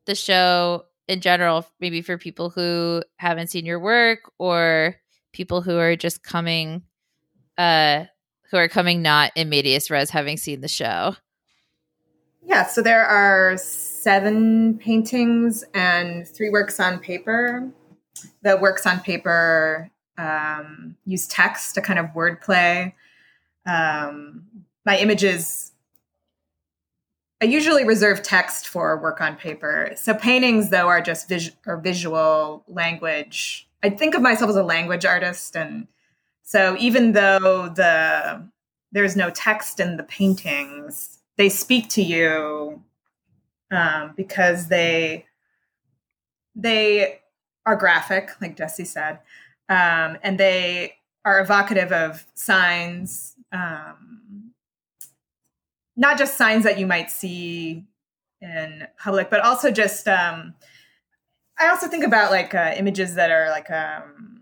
the 0.06 0.14
show 0.14 0.84
in 1.08 1.20
general 1.20 1.66
maybe 1.80 2.02
for 2.02 2.16
people 2.16 2.50
who 2.50 3.02
haven't 3.16 3.48
seen 3.48 3.66
your 3.66 3.80
work 3.80 4.30
or 4.38 4.96
people 5.32 5.62
who 5.62 5.78
are 5.78 5.96
just 5.96 6.22
coming 6.22 6.82
uh 7.58 8.04
who 8.50 8.56
are 8.56 8.68
coming 8.68 9.02
not 9.02 9.32
in 9.34 9.48
medias 9.48 9.90
res 9.90 10.10
having 10.10 10.36
seen 10.36 10.60
the 10.60 10.68
show 10.68 11.14
yeah 12.44 12.64
so 12.64 12.82
there 12.82 13.04
are 13.04 13.56
seven 13.56 14.78
paintings 14.78 15.64
and 15.74 16.26
three 16.26 16.50
works 16.50 16.78
on 16.78 16.98
paper 16.98 17.70
the 18.42 18.56
works 18.56 18.86
on 18.86 19.00
paper 19.00 19.90
um, 20.18 20.96
use 21.04 21.26
text, 21.26 21.76
a 21.76 21.80
kind 21.80 21.98
of 21.98 22.06
wordplay. 22.06 22.92
Um, 23.66 24.44
my 24.84 24.98
images, 24.98 25.71
I 27.42 27.46
usually 27.46 27.84
reserve 27.84 28.22
text 28.22 28.68
for 28.68 28.96
work 28.96 29.20
on 29.20 29.36
paper. 29.36 29.92
So 29.96 30.14
paintings, 30.14 30.70
though, 30.70 30.88
are 30.88 31.02
just 31.02 31.28
vis- 31.28 31.50
or 31.66 31.76
visual 31.76 32.64
language. 32.68 33.68
I 33.82 33.90
think 33.90 34.14
of 34.14 34.22
myself 34.22 34.48
as 34.48 34.56
a 34.56 34.62
language 34.62 35.04
artist, 35.04 35.56
and 35.56 35.88
so 36.42 36.76
even 36.78 37.12
though 37.12 37.68
the 37.68 38.48
there's 38.92 39.16
no 39.16 39.30
text 39.30 39.80
in 39.80 39.96
the 39.96 40.02
paintings, 40.04 41.18
they 41.36 41.48
speak 41.48 41.88
to 41.90 42.02
you 42.02 42.82
um, 43.70 44.12
because 44.16 44.68
they 44.68 45.26
they 46.54 47.20
are 47.66 47.76
graphic, 47.76 48.30
like 48.40 48.56
Jesse 48.56 48.84
said 48.84 49.18
um, 49.72 50.18
and 50.22 50.38
they 50.38 50.96
are 51.24 51.40
evocative 51.40 51.92
of 51.92 52.26
signs, 52.34 53.34
um, 53.52 54.21
not 55.96 56.18
just 56.18 56.36
signs 56.36 56.64
that 56.64 56.78
you 56.78 56.86
might 56.86 57.10
see 57.10 57.84
in 58.40 58.86
public, 58.98 59.30
but 59.30 59.40
also 59.40 59.70
just. 59.70 60.08
Um, 60.08 60.54
I 61.58 61.68
also 61.68 61.86
think 61.86 62.04
about 62.04 62.30
like 62.30 62.54
uh, 62.54 62.74
images 62.76 63.14
that 63.14 63.30
are 63.30 63.48
like 63.50 63.70
um, 63.70 64.32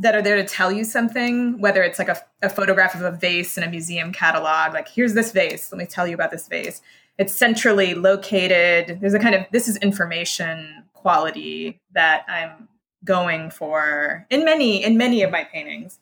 that 0.00 0.14
are 0.14 0.22
there 0.22 0.36
to 0.36 0.44
tell 0.44 0.72
you 0.72 0.82
something, 0.82 1.60
whether 1.60 1.82
it's 1.82 1.98
like 1.98 2.08
a, 2.08 2.20
a 2.40 2.48
photograph 2.48 2.94
of 2.94 3.02
a 3.02 3.10
vase 3.10 3.58
in 3.58 3.62
a 3.62 3.68
museum 3.68 4.12
catalog, 4.12 4.72
like 4.72 4.88
here's 4.88 5.12
this 5.12 5.30
vase, 5.30 5.70
let 5.70 5.78
me 5.78 5.84
tell 5.84 6.06
you 6.06 6.14
about 6.14 6.30
this 6.30 6.48
vase. 6.48 6.80
It's 7.18 7.34
centrally 7.34 7.92
located. 7.92 8.98
There's 9.00 9.12
a 9.12 9.18
kind 9.18 9.34
of 9.34 9.44
this 9.52 9.68
is 9.68 9.76
information 9.76 10.84
quality 10.94 11.80
that 11.92 12.24
I'm 12.28 12.68
going 13.04 13.50
for 13.50 14.26
in 14.30 14.44
many 14.44 14.82
in 14.82 14.96
many 14.96 15.22
of 15.22 15.30
my 15.30 15.44
paintings. 15.44 15.98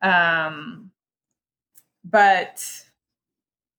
Um, 0.00 0.90
but 2.02 2.83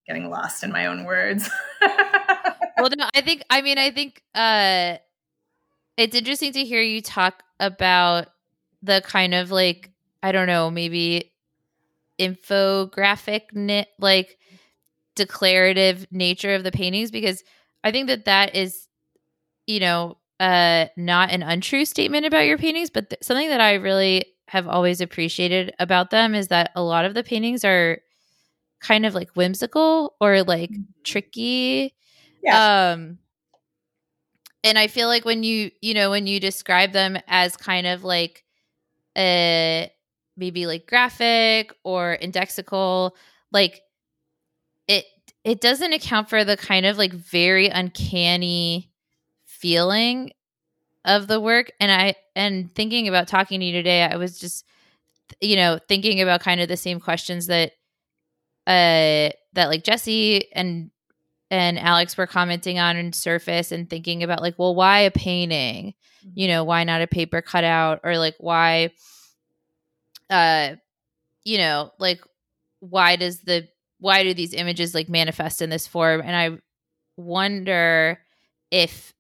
getting 0.08 0.30
lost 0.30 0.64
in 0.64 0.72
my 0.72 0.86
own 0.86 1.04
words. 1.04 1.50
well, 1.82 2.90
no, 2.98 3.10
I 3.14 3.22
think 3.22 3.44
I 3.50 3.62
mean 3.62 3.78
I 3.78 3.92
think 3.92 4.22
uh 4.34 4.98
it's 5.98 6.16
interesting 6.16 6.54
to 6.54 6.66
hear 6.66 6.82
you 6.82 7.02
talk 7.02 7.44
about 7.60 8.28
the 8.84 9.02
kind 9.06 9.34
of 9.34 9.52
like 9.52 9.92
I 10.22 10.32
don't 10.32 10.48
know, 10.48 10.70
maybe 10.70 11.32
infographic 12.20 13.86
like 14.00 14.38
declarative 15.16 16.08
nature 16.12 16.56
of 16.56 16.64
the 16.64 16.72
paintings 16.72 17.12
because 17.12 17.44
I 17.84 17.92
think 17.92 18.08
that 18.08 18.26
that 18.26 18.56
is 18.56 18.88
you 19.68 19.80
know 19.80 20.18
uh 20.40 20.86
not 20.98 21.32
an 21.32 21.44
untrue 21.44 21.86
statement 21.86 22.26
about 22.26 22.46
your 22.46 22.58
paintings 22.58 22.90
but 22.90 23.10
th- 23.10 23.24
something 23.24 23.50
that 23.50 23.62
I 23.62 23.76
really 23.76 24.26
have 24.48 24.68
always 24.68 25.02
appreciated 25.02 25.74
about 25.80 26.10
them 26.10 26.36
is 26.36 26.50
that 26.50 26.72
a 26.76 26.82
lot 26.82 27.06
of 27.06 27.14
the 27.14 27.24
paintings 27.24 27.66
are 27.66 28.00
kind 28.86 29.06
of 29.06 29.16
like 29.16 29.30
whimsical 29.32 30.16
or 30.22 30.44
like 30.44 30.70
mm-hmm. 30.70 30.84
tricky 31.04 31.94
yeah. 32.44 32.92
um 32.92 33.18
and 34.64 34.80
I 34.80 34.88
feel 34.88 35.08
like 35.08 35.26
when 35.26 35.44
you 35.44 35.72
you 35.82 35.94
know 35.94 36.10
when 36.10 36.28
you 36.28 36.40
describe 36.40 36.92
them 36.92 37.18
as 37.28 37.56
kind 37.56 37.88
of 37.88 38.04
like 38.04 38.44
uh 39.16 39.88
maybe 40.38 40.66
like 40.66 40.88
graphic 40.88 41.74
or 41.84 42.18
indexical 42.22 43.12
like 43.52 43.82
it 44.88 45.06
it 45.44 45.62
doesn't 45.62 45.94
account 45.94 46.30
for 46.30 46.44
the 46.44 46.58
kind 46.58 46.86
of 46.86 46.98
like 46.98 47.14
very 47.14 47.68
uncanny 47.68 48.92
feeling 49.46 50.32
of 51.06 51.28
the 51.28 51.40
work 51.40 51.72
and 51.80 51.92
i 51.92 52.16
and 52.36 52.74
thinking 52.76 53.08
about 53.08 53.28
talking 53.28 53.60
to 53.60 53.66
you 53.66 53.72
today 53.72 54.04
i 54.04 54.18
was 54.18 54.40
just 54.40 54.66
you 55.40 55.56
know 55.56 55.80
thinking 55.88 56.20
about 56.20 56.42
kind 56.42 56.60
of 56.60 56.68
the 56.68 56.76
same 56.76 57.00
questions 57.00 57.48
that 57.48 57.72
uh 58.68 59.30
that 59.54 59.68
like 59.68 59.84
jesse 59.84 60.52
and 60.54 60.90
and 61.52 61.78
alex 61.80 62.18
were 62.18 62.28
commenting 62.28 62.80
on 62.80 62.98
in 62.98 63.14
surface 63.14 63.72
and 63.72 63.90
thinking 63.90 64.24
about 64.24 64.42
like 64.42 64.56
well 64.58 64.76
why 64.76 65.02
a 65.02 65.12
painting? 65.12 65.94
You 66.34 66.48
know 66.48 66.64
why 66.64 66.84
not 66.84 67.02
a 67.02 67.08
paper 67.08 67.42
cutout? 67.42 68.00
Or 68.04 68.18
like 68.18 68.36
why 68.40 68.92
uh 70.30 70.76
you 71.44 71.58
know 71.58 71.92
like 72.00 72.22
why 72.80 73.16
does 73.16 73.42
the 73.42 73.68
why 74.00 74.24
do 74.24 74.34
these 74.34 74.54
images 74.54 74.94
like 74.96 75.10
manifest 75.10 75.62
in 75.62 75.70
this 75.70 75.88
form? 75.88 76.22
And 76.24 76.36
i 76.36 76.58
wonder 77.18 78.20
if 78.72 79.14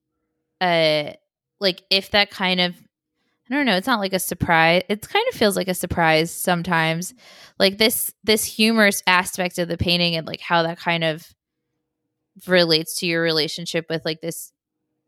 uh 0.62 1.12
like 1.60 1.84
if 1.89 2.12
that 2.12 2.29
kind 2.31 2.60
of 2.60 2.75
I 3.49 3.53
don't 3.53 3.67
know, 3.67 3.75
it's 3.75 3.88
not 3.88 3.99
like 3.99 4.13
a 4.13 4.19
surprise. 4.19 4.81
It 4.89 5.08
kind 5.08 5.25
of 5.29 5.38
feels 5.38 5.55
like 5.55 5.67
a 5.67 5.75
surprise 5.75 6.31
sometimes. 6.31 7.13
Like 7.60 7.77
this 7.77 8.12
this 8.23 8.43
humorous 8.43 9.03
aspect 9.05 9.60
of 9.60 9.67
the 9.67 9.77
painting 9.77 10.15
and 10.15 10.25
like 10.25 10.41
how 10.41 10.63
that 10.63 10.79
kind 10.79 11.03
of 11.03 11.23
relates 12.47 12.97
to 12.99 13.05
your 13.05 13.21
relationship 13.21 13.86
with 13.89 14.03
like 14.03 14.19
this 14.19 14.51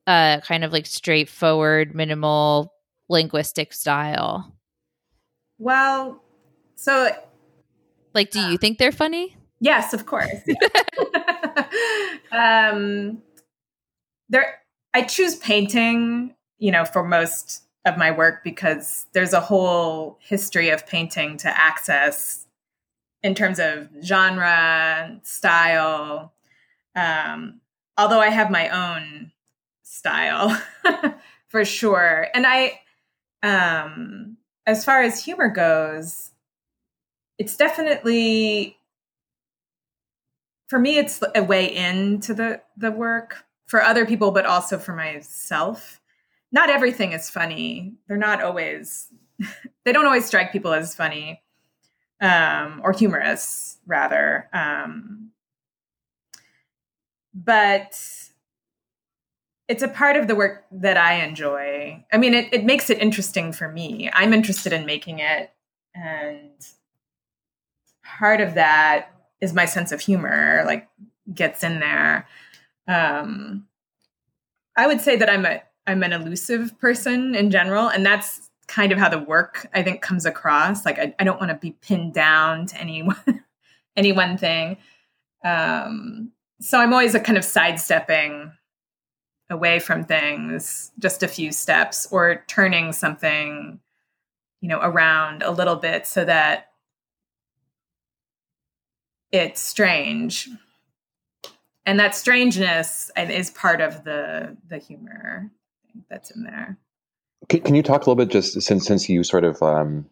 uh 0.05 0.39
kind 0.41 0.63
of 0.63 0.71
like 0.71 0.85
straightforward 0.85 1.95
minimal 1.95 2.71
linguistic 3.09 3.73
style. 3.73 4.55
Well, 5.57 6.21
so 6.75 7.09
like 8.13 8.29
do 8.29 8.39
uh, 8.39 8.49
you 8.49 8.57
think 8.59 8.77
they're 8.77 8.91
funny? 8.91 9.35
Yes, 9.59 9.93
of 9.93 10.05
course. 10.05 10.29
um 12.31 13.23
there 14.29 14.59
I 14.93 15.01
choose 15.03 15.35
painting, 15.35 16.35
you 16.59 16.71
know, 16.71 16.85
for 16.85 17.03
most 17.03 17.63
of 17.87 17.97
my 17.97 18.11
work 18.11 18.43
because 18.43 19.05
there's 19.13 19.33
a 19.33 19.39
whole 19.39 20.17
history 20.21 20.69
of 20.69 20.85
painting 20.85 21.37
to 21.37 21.57
access 21.57 22.45
in 23.23 23.33
terms 23.33 23.59
of 23.59 23.89
genre, 24.03 25.19
style. 25.23 26.33
Um, 26.95 27.61
although 27.97 28.19
I 28.19 28.29
have 28.29 28.51
my 28.51 28.69
own 28.69 29.31
style 29.83 30.61
for 31.47 31.65
sure. 31.65 32.27
And 32.33 32.45
I, 32.45 32.81
um, 33.41 34.37
as 34.65 34.85
far 34.85 35.01
as 35.01 35.23
humor 35.23 35.49
goes, 35.49 36.31
it's 37.37 37.55
definitely 37.55 38.77
for 40.67 40.79
me 40.79 40.97
it's 40.97 41.23
a 41.35 41.43
way 41.43 41.73
into 41.73 42.33
the 42.33 42.61
the 42.75 42.91
work 42.91 43.45
for 43.67 43.81
other 43.83 44.05
people, 44.05 44.31
but 44.31 44.45
also 44.45 44.77
for 44.77 44.93
myself. 44.93 46.01
Not 46.51 46.69
everything 46.69 47.11
is 47.11 47.29
funny. 47.29 47.95
They're 48.07 48.17
not 48.17 48.41
always, 48.41 49.07
they 49.85 49.91
don't 49.91 50.05
always 50.05 50.25
strike 50.25 50.51
people 50.51 50.73
as 50.73 50.95
funny 50.95 51.41
um, 52.21 52.81
or 52.83 52.93
humorous, 52.93 53.77
rather. 53.85 54.49
Um, 54.53 55.31
but 57.33 57.99
it's 59.67 59.83
a 59.83 59.87
part 59.87 60.15
of 60.15 60.27
the 60.27 60.35
work 60.35 60.65
that 60.71 60.97
I 60.97 61.25
enjoy. 61.25 62.05
I 62.11 62.17
mean, 62.17 62.33
it, 62.33 62.53
it 62.53 62.65
makes 62.65 62.89
it 62.89 62.99
interesting 62.99 63.51
for 63.51 63.69
me. 63.69 64.09
I'm 64.13 64.33
interested 64.33 64.73
in 64.73 64.85
making 64.85 65.19
it. 65.19 65.51
And 65.93 66.51
part 68.03 68.41
of 68.41 68.53
that 68.55 69.13
is 69.41 69.53
my 69.53 69.65
sense 69.65 69.91
of 69.91 69.99
humor, 69.99 70.63
like, 70.65 70.87
gets 71.33 71.63
in 71.63 71.79
there. 71.79 72.27
Um, 72.87 73.67
I 74.75 74.87
would 74.87 75.01
say 75.01 75.17
that 75.17 75.29
I'm 75.29 75.45
a 75.45 75.61
I'm 75.87 76.03
an 76.03 76.13
elusive 76.13 76.77
person 76.79 77.33
in 77.33 77.49
general, 77.49 77.87
and 77.87 78.05
that's 78.05 78.49
kind 78.67 78.91
of 78.91 78.97
how 78.97 79.09
the 79.09 79.19
work 79.19 79.67
I 79.73 79.81
think 79.81 80.01
comes 80.01 80.25
across. 80.25 80.85
Like 80.85 80.99
I, 80.99 81.15
I 81.17 81.23
don't 81.23 81.39
want 81.39 81.51
to 81.51 81.57
be 81.57 81.71
pinned 81.81 82.13
down 82.13 82.65
to 82.67 82.79
any 82.79 83.01
one, 83.01 83.43
any 83.95 84.11
one 84.11 84.37
thing. 84.37 84.77
Um, 85.43 86.31
so 86.59 86.79
I'm 86.79 86.93
always 86.93 87.15
a 87.15 87.19
kind 87.19 87.37
of 87.37 87.45
sidestepping 87.45 88.51
away 89.49 89.79
from 89.79 90.03
things 90.03 90.91
just 90.99 91.23
a 91.23 91.27
few 91.27 91.51
steps 91.51 92.07
or 92.11 92.43
turning 92.47 92.91
something 92.91 93.79
you 94.61 94.67
know 94.67 94.79
around 94.81 95.41
a 95.43 95.51
little 95.51 95.75
bit 95.75 96.05
so 96.05 96.25
that 96.25 96.71
it's 99.31 99.61
strange 99.61 100.49
and 101.85 101.99
that 101.99 102.15
strangeness 102.15 103.09
is 103.15 103.51
part 103.51 103.79
of 103.79 104.03
the 104.03 104.57
the 104.67 104.77
humor 104.77 105.49
that's 106.09 106.31
in 106.31 106.43
there. 106.43 106.77
Can, 107.49 107.61
can 107.61 107.75
you 107.75 107.83
talk 107.83 108.05
a 108.05 108.09
little 108.09 108.15
bit 108.15 108.31
just 108.31 108.61
since 108.61 108.85
since 108.85 109.09
you 109.09 109.23
sort 109.23 109.43
of 109.43 109.61
um, 109.61 110.09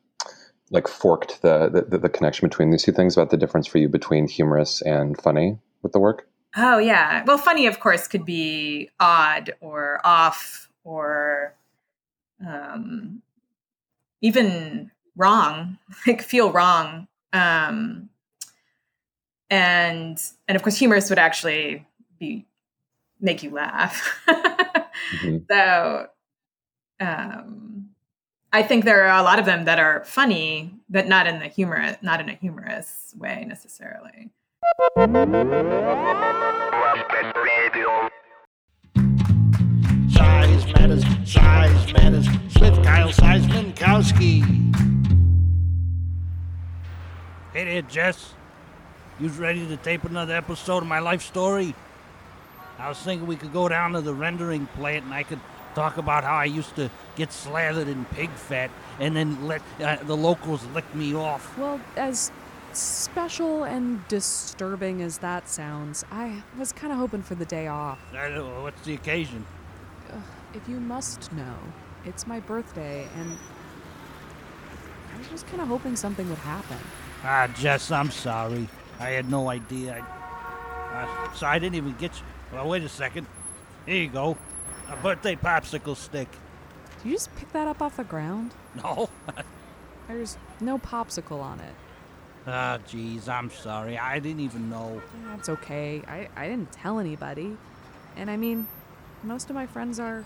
like 0.71 0.87
forked 0.87 1.41
the, 1.41 1.85
the 1.89 1.97
the 1.97 2.09
connection 2.09 2.47
between 2.47 2.71
these 2.71 2.83
two 2.83 2.91
things 2.91 3.15
about 3.15 3.29
the 3.29 3.37
difference 3.37 3.67
for 3.67 3.77
you 3.77 3.89
between 3.89 4.27
humorous 4.27 4.81
and 4.81 5.19
funny 5.21 5.57
with 5.81 5.91
the 5.91 5.99
work? 5.99 6.27
Oh 6.55 6.77
yeah, 6.77 7.23
well, 7.25 7.37
funny 7.37 7.67
of 7.67 7.79
course 7.79 8.07
could 8.07 8.25
be 8.25 8.89
odd 8.99 9.53
or 9.59 9.99
off 10.03 10.69
or 10.83 11.55
um, 12.45 13.21
even 14.21 14.91
wrong, 15.15 15.77
like 16.07 16.21
feel 16.21 16.51
wrong. 16.51 17.07
Um, 17.33 18.09
and 19.49 20.17
and 20.47 20.55
of 20.55 20.63
course 20.63 20.77
humorous 20.77 21.09
would 21.09 21.19
actually 21.19 21.85
be 22.19 22.45
make 23.25 23.43
you 23.43 23.49
laugh. 23.49 24.23
Mm-hmm. 24.27 25.37
so 25.51 26.07
um 27.01 27.89
i 28.53 28.63
think 28.63 28.85
there 28.85 29.03
are 29.03 29.19
a 29.19 29.23
lot 29.23 29.37
of 29.39 29.45
them 29.45 29.65
that 29.65 29.77
are 29.79 30.05
funny 30.05 30.73
but 30.89 31.07
not 31.07 31.27
in 31.27 31.39
the 31.39 31.47
humor 31.47 31.97
not 32.01 32.21
in 32.21 32.29
a 32.29 32.33
humorous 32.33 33.13
way 33.17 33.43
necessarily. 33.45 34.31
Size 40.09 40.65
matters 40.73 41.03
size 41.25 41.93
matters. 41.93 42.27
With 42.61 42.81
kyle 42.83 43.09
seismankowski 43.09 44.41
hey 47.53 47.65
there 47.65 47.81
jess. 47.81 48.33
You 49.17 49.29
ready 49.29 49.65
to 49.65 49.77
tape 49.77 50.03
another 50.03 50.35
episode 50.35 50.79
of 50.79 50.87
my 50.87 50.99
life 50.99 51.21
story? 51.21 51.73
I 52.77 52.89
was 52.89 52.97
thinking 52.99 53.27
we 53.27 53.35
could 53.35 53.53
go 53.53 53.69
down 53.69 53.93
to 53.93 54.01
the 54.01 54.13
rendering 54.13 54.67
plant 54.67 55.05
and 55.05 55.13
I 55.13 55.23
could 55.23 55.39
talk 55.75 55.97
about 55.97 56.23
how 56.23 56.35
I 56.35 56.45
used 56.45 56.75
to 56.75 56.89
get 57.15 57.31
slathered 57.31 57.87
in 57.87 58.05
pig 58.05 58.29
fat 58.29 58.71
and 58.99 59.15
then 59.15 59.47
let 59.47 59.61
uh, 59.81 59.97
the 60.03 60.15
locals 60.15 60.65
lick 60.73 60.85
me 60.95 61.15
off. 61.15 61.57
Well, 61.57 61.79
as 61.95 62.31
special 62.73 63.63
and 63.63 64.05
disturbing 64.07 65.01
as 65.01 65.19
that 65.19 65.47
sounds, 65.47 66.03
I 66.11 66.43
was 66.57 66.71
kind 66.71 66.91
of 66.91 66.99
hoping 66.99 67.23
for 67.23 67.35
the 67.35 67.45
day 67.45 67.67
off. 67.67 67.99
Uh, 68.13 68.41
what's 68.61 68.81
the 68.81 68.93
occasion? 68.93 69.45
Uh, 70.11 70.17
if 70.53 70.67
you 70.67 70.79
must 70.79 71.31
know, 71.33 71.55
it's 72.05 72.27
my 72.27 72.39
birthday 72.41 73.07
and 73.17 73.37
I 75.13 75.17
was 75.17 75.27
just 75.29 75.47
kind 75.47 75.61
of 75.61 75.67
hoping 75.67 75.95
something 75.95 76.27
would 76.29 76.37
happen. 76.39 76.77
Ah, 77.23 77.47
Jess, 77.55 77.89
I'm 77.91 78.11
sorry. 78.11 78.67
I 78.99 79.09
had 79.09 79.29
no 79.29 79.49
idea. 79.49 80.03
I, 80.93 81.03
uh, 81.03 81.33
so 81.33 81.47
I 81.47 81.59
didn't 81.59 81.75
even 81.75 81.93
get 81.93 82.15
you. 82.15 82.23
Well, 82.53 82.67
wait 82.69 82.83
a 82.83 82.89
second. 82.89 83.27
Here 83.85 84.03
you 84.03 84.09
go. 84.09 84.37
A 84.89 84.95
birthday 84.97 85.35
popsicle 85.35 85.95
stick. 85.95 86.29
Did 86.97 87.09
you 87.09 87.11
just 87.13 87.35
pick 87.35 87.51
that 87.53 87.67
up 87.67 87.81
off 87.81 87.97
the 87.97 88.03
ground? 88.03 88.51
No. 88.75 89.09
There's 90.07 90.37
no 90.59 90.77
popsicle 90.77 91.41
on 91.41 91.59
it. 91.59 91.73
Ah, 92.47 92.77
jeez, 92.87 93.27
I'm 93.27 93.49
sorry. 93.49 93.97
I 93.97 94.19
didn't 94.19 94.41
even 94.41 94.69
know. 94.69 95.01
That's 95.27 95.49
okay. 95.49 96.03
I, 96.07 96.29
I 96.35 96.47
didn't 96.47 96.71
tell 96.71 96.99
anybody. 96.99 97.57
And 98.15 98.29
I 98.29 98.37
mean, 98.37 98.67
most 99.23 99.49
of 99.49 99.55
my 99.55 99.65
friends 99.65 99.99
are 99.99 100.23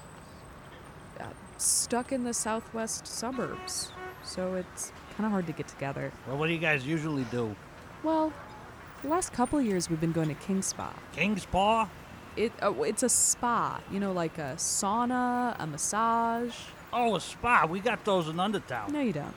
uh, 1.20 1.24
stuck 1.58 2.12
in 2.12 2.24
the 2.24 2.34
southwest 2.34 3.08
suburbs, 3.08 3.92
so 4.24 4.56
it's 4.56 4.92
kind 5.16 5.26
of 5.26 5.32
hard 5.32 5.48
to 5.48 5.54
get 5.54 5.68
together. 5.68 6.12
Well, 6.28 6.38
what 6.38 6.48
do 6.48 6.54
you 6.54 6.60
guys 6.60 6.86
usually 6.86 7.24
do? 7.26 7.56
Well, 8.04 8.34
the 9.02 9.08
last 9.08 9.32
couple 9.32 9.62
years 9.62 9.90
we've 9.90 10.02
been 10.02 10.12
going 10.12 10.28
to 10.28 10.36
King 10.36 10.62
Spa. 10.62 10.94
King's 11.14 11.46
Paw? 11.46 11.88
It 12.40 12.54
uh, 12.64 12.72
it's 12.84 13.04
a 13.04 13.10
spa, 13.10 13.82
you 13.92 14.00
know, 14.00 14.14
like 14.14 14.38
a 14.38 14.54
sauna, 14.56 15.56
a 15.60 15.68
massage. 15.68 16.56
Oh, 16.94 17.16
a 17.16 17.20
spa. 17.22 17.66
We 17.70 17.82
got 17.82 18.06
those 18.06 18.30
in 18.30 18.38
Undertown. 18.38 18.92
No, 18.94 19.02
you 19.02 19.12
don't. 19.14 19.34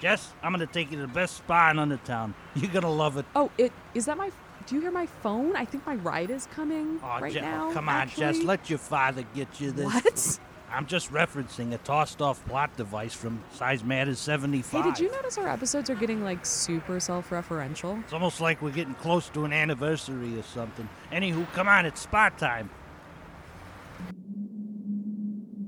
Jess, 0.00 0.32
I'm 0.42 0.50
gonna 0.52 0.66
take 0.66 0.90
you 0.90 0.96
to 0.96 1.02
the 1.06 1.12
best 1.12 1.36
spa 1.36 1.70
in 1.70 1.76
Undertown. 1.78 2.34
You're 2.56 2.72
gonna 2.72 2.90
love 2.90 3.16
it. 3.18 3.24
Oh, 3.36 3.50
it 3.56 3.72
is 3.94 4.06
that 4.06 4.16
my? 4.18 4.30
Do 4.66 4.74
you 4.74 4.80
hear 4.80 4.90
my 4.90 5.06
phone? 5.22 5.54
I 5.54 5.64
think 5.64 5.86
my 5.86 5.94
ride 5.96 6.30
is 6.30 6.46
coming 6.54 6.98
Oh, 7.04 7.20
right 7.20 7.32
Je- 7.32 7.40
now. 7.40 7.70
come 7.72 7.88
on, 7.88 8.08
Jess. 8.08 8.42
Let 8.42 8.68
your 8.68 8.78
father 8.80 9.24
get 9.34 9.60
you 9.60 9.70
this. 9.70 9.84
What? 9.86 10.38
I'm 10.74 10.86
just 10.86 11.12
referencing 11.12 11.72
a 11.72 11.78
tossed-off 11.78 12.44
plot 12.46 12.76
device 12.76 13.14
from 13.14 13.40
Size 13.52 13.84
Matters 13.84 14.18
75. 14.18 14.84
Hey, 14.84 14.90
did 14.90 14.98
you 14.98 15.10
notice 15.12 15.38
our 15.38 15.46
episodes 15.46 15.88
are 15.88 15.94
getting 15.94 16.24
like 16.24 16.44
super 16.44 16.98
self-referential? 16.98 18.02
It's 18.02 18.12
almost 18.12 18.40
like 18.40 18.60
we're 18.60 18.70
getting 18.72 18.94
close 18.94 19.28
to 19.30 19.44
an 19.44 19.52
anniversary 19.52 20.36
or 20.36 20.42
something. 20.42 20.88
Anywho, 21.12 21.50
come 21.52 21.68
on, 21.68 21.86
it's 21.86 22.00
spa 22.00 22.28
time. 22.30 22.70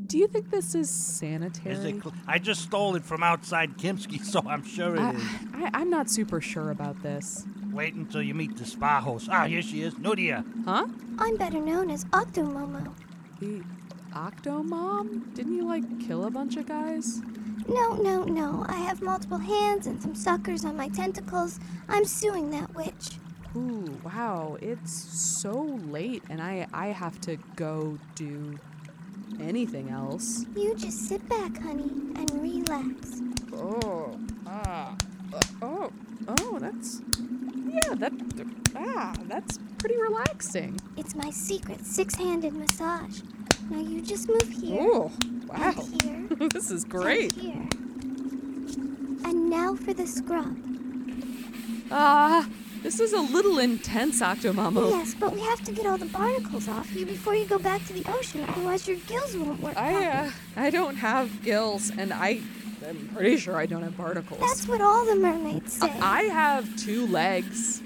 Do 0.08 0.18
you 0.18 0.26
think 0.26 0.50
this 0.50 0.74
is 0.74 0.90
sanitary? 0.90 1.74
Is 1.74 1.84
it 1.84 2.02
cl- 2.02 2.14
I 2.26 2.40
just 2.40 2.62
stole 2.62 2.96
it 2.96 3.04
from 3.04 3.22
outside 3.22 3.78
Kimsky, 3.78 4.24
so 4.24 4.42
I'm 4.44 4.64
sure 4.64 4.96
it 4.96 5.14
is. 5.14 5.22
I, 5.54 5.64
I, 5.66 5.70
I'm 5.74 5.90
not 5.90 6.10
super 6.10 6.40
sure 6.40 6.70
about 6.70 7.00
this. 7.04 7.46
Wait 7.70 7.94
until 7.94 8.22
you 8.22 8.34
meet 8.34 8.56
the 8.56 8.64
spa 8.64 9.00
host. 9.00 9.28
Ah, 9.30 9.46
here 9.46 9.62
she 9.62 9.82
is, 9.82 9.94
Nudia. 9.94 10.44
Huh? 10.64 10.86
I'm 11.18 11.36
better 11.36 11.60
known 11.60 11.90
as 11.90 12.04
Octomomo. 12.06 12.92
The 14.16 14.22
Octomom? 14.22 15.34
Didn't 15.34 15.56
you 15.56 15.66
like 15.66 15.84
kill 16.00 16.24
a 16.24 16.30
bunch 16.30 16.56
of 16.56 16.64
guys? 16.64 17.20
No, 17.68 17.96
no, 17.96 18.24
no. 18.24 18.64
I 18.66 18.76
have 18.76 19.02
multiple 19.02 19.36
hands 19.36 19.86
and 19.86 20.00
some 20.00 20.14
suckers 20.14 20.64
on 20.64 20.74
my 20.74 20.88
tentacles. 20.88 21.60
I'm 21.86 22.06
suing 22.06 22.50
that 22.52 22.74
witch. 22.74 23.18
Ooh, 23.54 24.00
wow. 24.02 24.56
It's 24.62 24.90
so 24.90 25.52
late 25.90 26.22
and 26.30 26.40
I 26.40 26.66
I 26.72 26.86
have 26.88 27.20
to 27.22 27.36
go 27.56 27.98
do 28.14 28.58
anything 29.38 29.90
else. 29.90 30.46
You 30.56 30.74
just 30.74 31.08
sit 31.08 31.28
back, 31.28 31.58
honey, 31.60 31.90
and 32.14 32.30
relax. 32.40 33.20
Oh. 33.52 34.18
Ah. 34.46 34.96
uh, 35.34 35.40
oh. 35.60 35.92
Oh, 36.40 36.58
that's 36.58 37.02
Yeah, 37.68 37.94
that 37.96 38.12
ah, 38.74 39.12
that's 39.28 39.58
pretty 39.76 39.98
relaxing. 40.00 40.80
It's 40.96 41.14
my 41.14 41.28
secret 41.28 41.84
six-handed 41.84 42.54
massage. 42.54 43.20
Now 43.70 43.80
you 43.80 44.00
just 44.00 44.28
move 44.28 44.48
here. 44.48 44.78
Oh, 44.80 45.12
wow. 45.46 45.72
Here. 46.02 46.26
this 46.52 46.70
is 46.70 46.84
great. 46.84 47.32
And 47.32 47.42
here. 47.42 47.68
And 49.24 49.50
now 49.50 49.74
for 49.74 49.92
the 49.92 50.06
scrub. 50.06 50.56
Ah, 51.90 52.48
this 52.82 53.00
is 53.00 53.12
a 53.12 53.20
little 53.20 53.58
intense, 53.58 54.20
Octomamo. 54.20 54.90
Yes, 54.90 55.14
but 55.18 55.32
we 55.32 55.40
have 55.40 55.60
to 55.64 55.72
get 55.72 55.86
all 55.86 55.98
the 55.98 56.06
barnacles 56.06 56.68
off 56.68 56.94
you 56.94 57.06
before 57.06 57.34
you 57.34 57.44
go 57.44 57.58
back 57.58 57.84
to 57.86 57.92
the 57.92 58.04
ocean, 58.12 58.44
otherwise 58.48 58.86
your 58.86 58.98
gills 59.08 59.36
won't 59.36 59.60
work. 59.60 59.76
I 59.76 60.06
uh, 60.06 60.30
I 60.56 60.70
don't 60.70 60.96
have 60.96 61.42
gills, 61.42 61.90
and 61.90 62.12
I 62.12 62.40
am 62.86 63.10
pretty 63.14 63.38
sure 63.38 63.56
I 63.56 63.66
don't 63.66 63.82
have 63.82 63.96
barnacles. 63.96 64.40
That's 64.40 64.68
what 64.68 64.80
all 64.80 65.04
the 65.04 65.16
mermaids 65.16 65.72
say. 65.72 65.90
I 66.00 66.22
have 66.24 66.76
two 66.76 67.06
legs. 67.08 67.82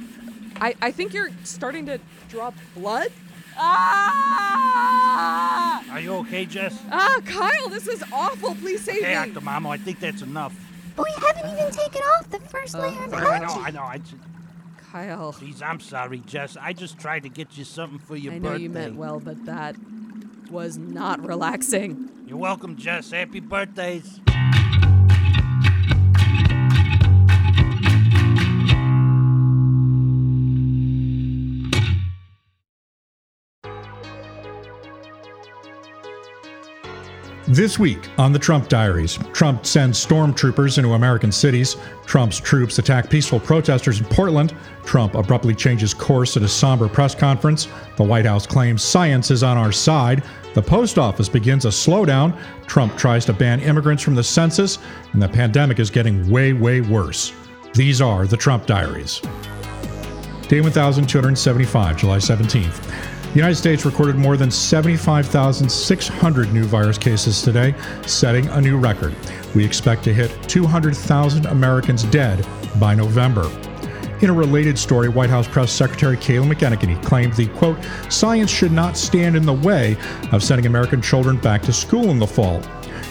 I 0.57 0.75
I 0.83 0.93
think 0.93 1.15
you're 1.15 1.31
starting 1.45 1.87
to 1.87 1.99
drop 2.29 2.55
blood. 2.75 3.11
Ah! 3.63 5.83
Are 5.93 6.01
you 6.01 6.15
okay, 6.17 6.45
Jess? 6.47 6.77
Ah, 6.91 7.21
Kyle, 7.25 7.69
this 7.69 7.87
is 7.87 8.03
awful. 8.13 8.55
Please 8.57 8.83
save 8.85 9.03
Hey, 9.05 9.27
me. 9.27 9.41
mama. 9.43 9.69
I 9.71 9.77
think 9.77 10.01
that's 10.01 10.23
enough. 10.23 10.55
But 10.97 11.07
we 11.07 11.13
haven't 11.27 11.51
even 11.53 11.71
taken 11.73 12.03
off 12.03 12.29
the 12.31 12.41
first 12.41 12.75
layer 12.75 13.05
of 13.05 13.15
I 13.15 13.21
know, 13.21 13.33
algae. 13.47 13.61
I 13.65 13.71
know. 13.71 13.83
I 13.83 13.99
just, 13.99 14.15
Kyle, 14.91 15.33
Please, 15.33 15.63
I'm 15.63 15.79
sorry, 15.81 16.19
Jess. 16.27 16.57
I 16.61 16.73
just 16.73 16.99
tried 16.99 17.23
to 17.25 17.29
get 17.29 17.57
you 17.59 17.65
something 17.65 17.99
for 17.99 18.17
your 18.17 18.33
birthday. 18.33 18.37
I 18.37 18.39
know 18.43 18.49
birthday. 18.51 18.63
you 18.65 18.71
meant 18.71 18.97
well, 18.97 19.21
but 19.21 19.45
that 19.47 19.77
was 20.51 20.79
not 20.79 21.25
relaxing. 21.25 22.09
You're 22.27 22.39
welcome, 22.39 22.77
Jess. 22.77 23.11
Happy 23.13 23.41
birthdays. 23.41 24.21
This 37.51 37.81
week 37.81 38.09
on 38.17 38.33
the 38.33 38.39
Trump 38.39 38.69
Diaries, 38.69 39.19
Trump 39.33 39.67
sends 39.67 40.07
stormtroopers 40.07 40.79
into 40.79 40.93
American 40.93 41.33
cities. 41.33 41.77
Trump's 42.07 42.39
troops 42.39 42.79
attack 42.79 43.11
peaceful 43.11 43.41
protesters 43.41 43.99
in 43.99 44.07
Portland. 44.07 44.55
Trump 44.85 45.17
abruptly 45.17 45.53
changes 45.57 45.93
course 45.93 46.37
at 46.37 46.45
a 46.45 46.49
somber 46.49 46.89
press 46.89 47.13
conference. 47.13 47.67
The 47.97 48.05
White 48.05 48.25
House 48.25 48.47
claims 48.47 48.85
science 48.85 49.33
is 49.33 49.43
on 49.43 49.57
our 49.57 49.73
side. 49.73 50.23
The 50.55 50.63
post 50.63 50.97
office 50.97 51.29
begins 51.29 51.65
a 51.65 51.71
slowdown. 51.71 52.39
Trump 52.69 52.97
tries 52.97 53.25
to 53.25 53.33
ban 53.33 53.59
immigrants 53.59 54.05
from 54.05 54.15
the 54.15 54.23
census. 54.23 54.79
And 55.13 55.21
the 55.21 55.29
pandemic 55.29 55.81
is 55.81 55.91
getting 55.91 56.31
way, 56.31 56.53
way 56.53 56.83
worse. 56.83 57.33
These 57.75 58.01
are 58.01 58.29
the 58.29 58.37
Trump 58.37 58.67
Diaries. 58.67 59.19
Day 60.47 60.61
1275, 60.61 61.97
July 61.97 62.19
17th. 62.19 63.10
The 63.31 63.37
United 63.37 63.55
States 63.55 63.85
recorded 63.85 64.17
more 64.17 64.37
than 64.37 64.51
75,600 64.51 66.53
new 66.53 66.65
virus 66.65 66.99
cases 66.99 67.43
today, 67.43 67.77
setting 68.05 68.49
a 68.49 68.61
new 68.61 68.77
record. 68.77 69.15
We 69.55 69.65
expect 69.65 70.03
to 70.05 70.13
hit 70.13 70.37
200,000 70.49 71.47
Americans 71.47 72.03
dead 72.03 72.45
by 72.81 72.97
November. 72.97 73.49
In 74.21 74.31
a 74.31 74.33
related 74.33 74.77
story, 74.77 75.09
White 75.09 75.31
House 75.31 75.47
Press 75.47 75.71
Secretary 75.71 76.17
Kayleigh 76.17 76.53
McEnany 76.53 77.01
claimed 77.05 77.35
the 77.35 77.47
quote, 77.47 77.79
science 78.09 78.51
should 78.51 78.73
not 78.73 78.97
stand 78.97 79.37
in 79.37 79.47
the 79.47 79.53
way 79.53 79.97
of 80.33 80.43
sending 80.43 80.67
American 80.67 81.01
children 81.01 81.37
back 81.37 81.63
to 81.63 81.73
school 81.73 82.11
in 82.11 82.19
the 82.19 82.27
fall. 82.27 82.61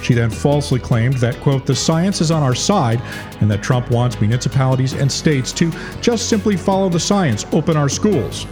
She 0.02 0.14
then 0.14 0.30
falsely 0.30 0.82
claimed 0.82 1.14
that, 1.20 1.40
quote, 1.40 1.66
the 1.66 1.74
science 1.74 2.20
is 2.20 2.30
on 2.30 2.44
our 2.44 2.56
side 2.56 3.02
and 3.40 3.50
that 3.50 3.64
Trump 3.64 3.90
wants 3.90 4.20
municipalities 4.20 4.92
and 4.92 5.10
states 5.10 5.54
to 5.54 5.72
just 6.02 6.28
simply 6.28 6.58
follow 6.58 6.90
the 6.90 7.00
science, 7.00 7.46
open 7.54 7.78
our 7.78 7.88
schools. 7.88 8.46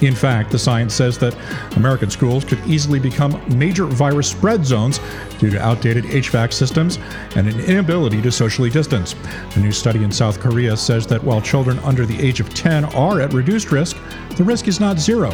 In 0.00 0.14
fact, 0.14 0.50
the 0.50 0.58
science 0.58 0.94
says 0.94 1.18
that 1.18 1.36
American 1.76 2.10
schools 2.10 2.44
could 2.44 2.64
easily 2.66 3.00
become 3.00 3.40
major 3.58 3.86
virus 3.86 4.30
spread 4.30 4.64
zones 4.64 5.00
due 5.38 5.50
to 5.50 5.60
outdated 5.60 6.04
HVAC 6.04 6.52
systems 6.52 6.98
and 7.34 7.48
an 7.48 7.60
inability 7.60 8.22
to 8.22 8.30
socially 8.30 8.70
distance. 8.70 9.16
A 9.56 9.58
new 9.58 9.72
study 9.72 10.04
in 10.04 10.12
South 10.12 10.40
Korea 10.40 10.76
says 10.76 11.06
that 11.08 11.22
while 11.22 11.40
children 11.40 11.78
under 11.80 12.06
the 12.06 12.20
age 12.20 12.40
of 12.40 12.52
10 12.54 12.84
are 12.86 13.20
at 13.20 13.32
reduced 13.32 13.72
risk, 13.72 13.96
the 14.36 14.44
risk 14.44 14.68
is 14.68 14.78
not 14.78 14.98
zero. 14.98 15.30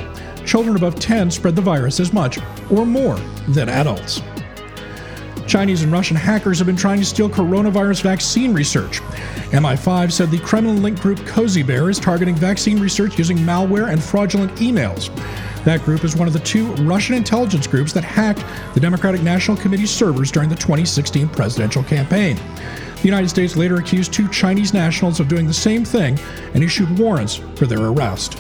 Children 0.47 0.77
above 0.77 0.99
10 0.99 1.31
spread 1.31 1.57
the 1.57 1.63
virus 1.63 2.01
as 2.01 2.13
much 2.13 2.39
or 2.71 2.87
more 2.87 3.17
than 3.49 3.69
adults. 3.69 4.23
Chinese 5.47 5.83
and 5.83 5.93
Russian 5.93 6.17
hackers 6.17 6.59
have 6.59 6.67
been 6.67 6.77
trying 6.77 6.99
to 6.99 7.05
steal 7.05 7.29
coronavirus 7.29 8.03
vaccine 8.03 8.55
research. 8.55 9.01
MI5 9.53 10.13
said 10.13 10.31
the 10.31 10.39
Kremlin 10.39 10.83
linked 10.83 11.01
group 11.01 11.25
Cozy 11.27 11.63
Bear 11.63 11.91
is 11.91 11.99
targeting 11.99 12.35
vaccine 12.35 12.81
research 12.81 13.19
using 13.19 13.37
malware 13.39 13.91
and 13.91 14.03
fraudulent 14.03 14.53
emails. 14.57 15.15
That 15.65 15.83
group 15.83 16.05
is 16.05 16.17
one 16.17 16.29
of 16.29 16.35
the 16.35 16.41
two 16.41 16.73
Russian 16.75 17.15
intelligence 17.15 17.67
groups 17.67 17.93
that 17.93 18.05
hacked 18.05 18.45
the 18.75 18.81
Democratic 18.81 19.23
National 19.23 19.57
Committee 19.57 19.87
servers 19.87 20.31
during 20.31 20.49
the 20.49 20.57
2016 20.57 21.29
presidential 21.29 21.83
campaign. 21.83 22.37
The 22.97 23.05
United 23.05 23.29
States 23.29 23.57
later 23.57 23.77
accused 23.77 24.13
two 24.13 24.29
Chinese 24.29 24.75
nationals 24.75 25.21
of 25.21 25.29
doing 25.29 25.47
the 25.47 25.55
same 25.55 25.85
thing 25.85 26.19
and 26.55 26.63
issued 26.63 26.99
warrants 26.99 27.37
for 27.55 27.67
their 27.67 27.81
arrest. 27.81 28.39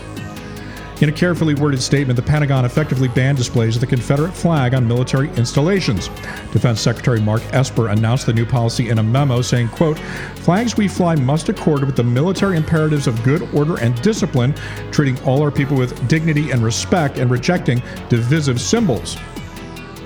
In 1.00 1.08
a 1.08 1.12
carefully 1.12 1.54
worded 1.54 1.82
statement, 1.82 2.16
the 2.16 2.22
Pentagon 2.22 2.64
effectively 2.64 3.08
banned 3.08 3.36
displays 3.36 3.74
of 3.74 3.80
the 3.80 3.86
Confederate 3.86 4.32
flag 4.32 4.74
on 4.74 4.86
military 4.86 5.28
installations. 5.30 6.06
Defense 6.52 6.80
Secretary 6.80 7.20
Mark 7.20 7.42
Esper 7.52 7.88
announced 7.88 8.26
the 8.26 8.32
new 8.32 8.46
policy 8.46 8.90
in 8.90 8.98
a 8.98 9.02
memo 9.02 9.42
saying, 9.42 9.68
quote, 9.68 9.98
Flags 10.36 10.76
we 10.76 10.86
fly 10.86 11.16
must 11.16 11.48
accord 11.48 11.84
with 11.84 11.96
the 11.96 12.04
military 12.04 12.56
imperatives 12.56 13.08
of 13.08 13.20
good 13.24 13.42
order 13.52 13.76
and 13.80 14.00
discipline, 14.02 14.54
treating 14.92 15.20
all 15.24 15.42
our 15.42 15.50
people 15.50 15.76
with 15.76 16.06
dignity 16.06 16.52
and 16.52 16.62
respect 16.62 17.18
and 17.18 17.28
rejecting 17.28 17.82
divisive 18.08 18.60
symbols. 18.60 19.16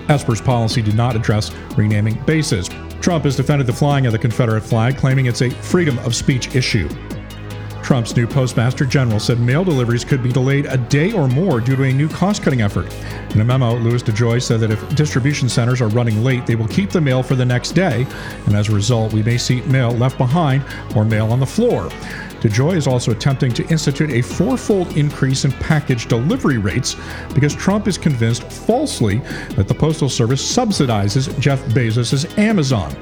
Esper's 0.09 0.41
policy 0.41 0.81
did 0.81 0.95
not 0.95 1.15
address 1.15 1.53
renaming 1.77 2.15
bases. 2.25 2.71
Trump 3.03 3.25
has 3.25 3.37
defended 3.37 3.67
the 3.67 3.73
flying 3.75 4.07
of 4.07 4.13
the 4.13 4.19
Confederate 4.19 4.63
flag, 4.63 4.97
claiming 4.97 5.27
it's 5.27 5.43
a 5.43 5.51
freedom 5.51 5.99
of 5.99 6.15
speech 6.15 6.57
issue. 6.57 6.89
Trump's 7.89 8.15
new 8.15 8.27
postmaster 8.27 8.85
general 8.85 9.19
said 9.19 9.41
mail 9.41 9.65
deliveries 9.65 10.05
could 10.05 10.23
be 10.23 10.31
delayed 10.31 10.67
a 10.67 10.77
day 10.77 11.11
or 11.13 11.27
more 11.27 11.59
due 11.59 11.75
to 11.75 11.85
a 11.85 11.91
new 11.91 12.07
cost 12.07 12.43
cutting 12.43 12.61
effort. 12.61 12.95
In 13.31 13.41
a 13.41 13.45
memo, 13.45 13.77
Louis 13.77 14.03
DeJoy 14.03 14.43
said 14.43 14.61
that 14.61 14.71
if 14.71 14.95
distribution 14.95 15.49
centers 15.49 15.81
are 15.81 15.89
running 15.89 16.23
late, 16.23 16.45
they 16.45 16.55
will 16.55 16.69
keep 16.69 16.91
the 16.91 17.01
mail 17.01 17.23
for 17.23 17.35
the 17.35 17.47
next 17.47 17.73
day, 17.73 18.07
and 18.45 18.55
as 18.55 18.69
a 18.69 18.73
result, 18.73 19.15
we 19.15 19.23
may 19.23 19.39
see 19.39 19.63
mail 19.63 19.93
left 19.93 20.19
behind 20.19 20.63
or 20.95 21.07
mail 21.07 21.33
on 21.33 21.41
the 21.41 21.47
floor. 21.47 21.89
DeJoy 22.41 22.77
is 22.77 22.87
also 22.87 23.11
attempting 23.11 23.53
to 23.53 23.67
institute 23.69 24.11
a 24.11 24.23
fourfold 24.23 24.97
increase 24.97 25.45
in 25.45 25.53
package 25.53 26.07
delivery 26.07 26.59
rates 26.59 26.97
because 27.35 27.55
Trump 27.55 27.89
is 27.89 27.99
convinced 27.99 28.45
falsely 28.45 29.19
that 29.57 29.67
the 29.67 29.75
Postal 29.75 30.09
Service 30.09 30.41
subsidizes 30.41 31.37
Jeff 31.41 31.61
Bezos' 31.67 32.39
Amazon. 32.39 32.95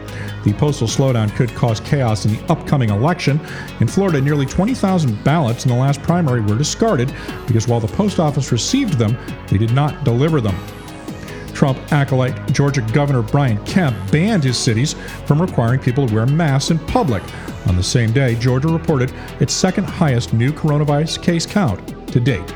The 0.44 0.52
postal 0.52 0.86
slowdown 0.86 1.34
could 1.34 1.52
cause 1.54 1.80
chaos 1.80 2.24
in 2.24 2.32
the 2.32 2.52
upcoming 2.52 2.90
election. 2.90 3.40
In 3.80 3.88
Florida, 3.88 4.20
nearly 4.20 4.46
20,000 4.46 5.22
ballots 5.24 5.64
in 5.64 5.70
the 5.70 5.76
last 5.76 6.00
primary 6.02 6.40
were 6.40 6.56
discarded 6.56 7.12
because 7.46 7.66
while 7.66 7.80
the 7.80 7.88
post 7.88 8.20
office 8.20 8.52
received 8.52 8.94
them, 8.94 9.16
they 9.48 9.58
did 9.58 9.72
not 9.72 10.04
deliver 10.04 10.40
them. 10.40 10.56
Trump 11.56 11.78
acolyte 11.90 12.52
Georgia 12.52 12.82
Governor 12.92 13.22
Brian 13.22 13.56
Kemp 13.64 13.96
banned 14.12 14.44
his 14.44 14.58
cities 14.58 14.92
from 15.24 15.40
requiring 15.40 15.80
people 15.80 16.06
to 16.06 16.14
wear 16.14 16.26
masks 16.26 16.70
in 16.70 16.78
public. 16.78 17.22
On 17.66 17.76
the 17.76 17.82
same 17.82 18.12
day, 18.12 18.34
Georgia 18.34 18.68
reported 18.68 19.10
its 19.40 19.54
second 19.54 19.84
highest 19.84 20.34
new 20.34 20.52
coronavirus 20.52 21.22
case 21.22 21.46
count 21.46 21.80
to 22.08 22.20
date. 22.20 22.46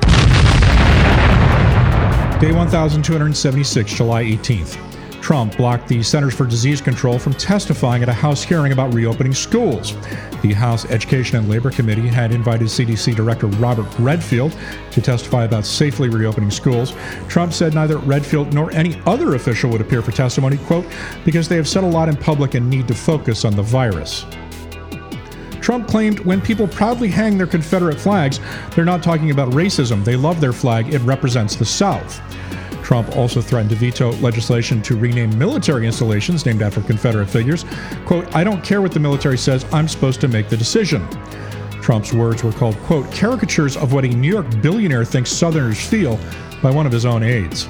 Day 2.41 2.53
1276, 2.53 3.95
July 3.95 4.25
18th. 4.25 4.90
Trump 5.31 5.57
blocked 5.57 5.87
the 5.87 6.03
Centers 6.03 6.35
for 6.35 6.45
Disease 6.45 6.81
Control 6.81 7.17
from 7.17 7.35
testifying 7.35 8.03
at 8.03 8.09
a 8.09 8.13
House 8.13 8.43
hearing 8.43 8.73
about 8.73 8.93
reopening 8.93 9.33
schools. 9.33 9.95
The 10.43 10.53
House 10.53 10.85
Education 10.87 11.39
and 11.39 11.49
Labor 11.49 11.71
Committee 11.71 12.09
had 12.09 12.33
invited 12.33 12.67
CDC 12.67 13.15
Director 13.15 13.47
Robert 13.47 13.87
Redfield 14.01 14.57
to 14.91 15.01
testify 15.01 15.45
about 15.45 15.65
safely 15.65 16.09
reopening 16.09 16.51
schools. 16.51 16.95
Trump 17.29 17.53
said 17.53 17.75
neither 17.75 17.99
Redfield 17.99 18.53
nor 18.53 18.73
any 18.73 19.01
other 19.07 19.37
official 19.37 19.71
would 19.71 19.81
appear 19.81 20.03
for 20.03 20.11
testimony, 20.11 20.57
quote, 20.57 20.85
because 21.25 21.49
they 21.49 21.55
have 21.55 21.69
said 21.69 21.85
a 21.85 21.87
lot 21.87 22.09
in 22.09 22.17
public 22.17 22.55
and 22.55 22.69
need 22.69 22.89
to 22.89 22.95
focus 22.95 23.45
on 23.45 23.55
the 23.55 23.63
virus. 23.63 24.27
Trump 25.61 25.87
claimed 25.87 26.19
when 26.21 26.41
people 26.41 26.67
proudly 26.67 27.07
hang 27.07 27.39
their 27.39 27.47
Confederate 27.47 28.01
flags, 28.01 28.41
they're 28.75 28.85
not 28.85 29.01
talking 29.01 29.31
about 29.31 29.53
racism. 29.53 30.05
They 30.05 30.17
love 30.17 30.41
their 30.41 30.53
flag, 30.53 30.93
it 30.93 30.99
represents 31.03 31.55
the 31.55 31.65
South. 31.65 32.21
Trump 32.91 33.17
also 33.17 33.41
threatened 33.41 33.71
to 33.71 33.77
veto 33.77 34.11
legislation 34.15 34.83
to 34.83 34.97
rename 34.97 35.39
military 35.39 35.87
installations 35.87 36.45
named 36.45 36.61
after 36.61 36.81
Confederate 36.81 37.27
figures. 37.31 37.65
Quote, 38.05 38.27
I 38.35 38.43
don't 38.43 38.65
care 38.65 38.83
what 38.83 38.91
the 38.91 38.99
military 38.99 39.39
says, 39.39 39.65
I'm 39.73 39.87
supposed 39.87 40.21
to 40.23 40.27
make 40.27 40.49
the 40.49 40.57
decision. 40.57 41.09
Trump's 41.81 42.13
words 42.13 42.43
were 42.43 42.51
called, 42.51 42.77
quote, 42.79 43.09
caricatures 43.13 43.77
of 43.77 43.93
what 43.93 44.05
a 44.05 44.09
New 44.09 44.29
York 44.29 44.61
billionaire 44.61 45.05
thinks 45.05 45.31
Southerners 45.31 45.81
feel 45.81 46.19
by 46.65 46.73
one 46.73 46.85
of 46.85 46.91
his 46.91 47.07
own 47.07 47.23
aides. 47.23 47.69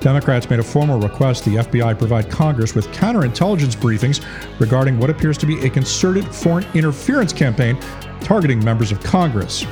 Democrats 0.00 0.50
made 0.50 0.60
a 0.60 0.62
formal 0.62 1.00
request 1.00 1.46
the 1.46 1.54
FBI 1.54 1.98
provide 1.98 2.30
Congress 2.30 2.74
with 2.74 2.88
counterintelligence 2.88 3.74
briefings 3.74 4.22
regarding 4.60 4.98
what 4.98 5.08
appears 5.08 5.38
to 5.38 5.46
be 5.46 5.64
a 5.64 5.70
concerted 5.70 6.26
foreign 6.26 6.66
interference 6.74 7.32
campaign 7.32 7.80
targeting 8.20 8.62
members 8.62 8.92
of 8.92 9.02
Congress. 9.02 9.64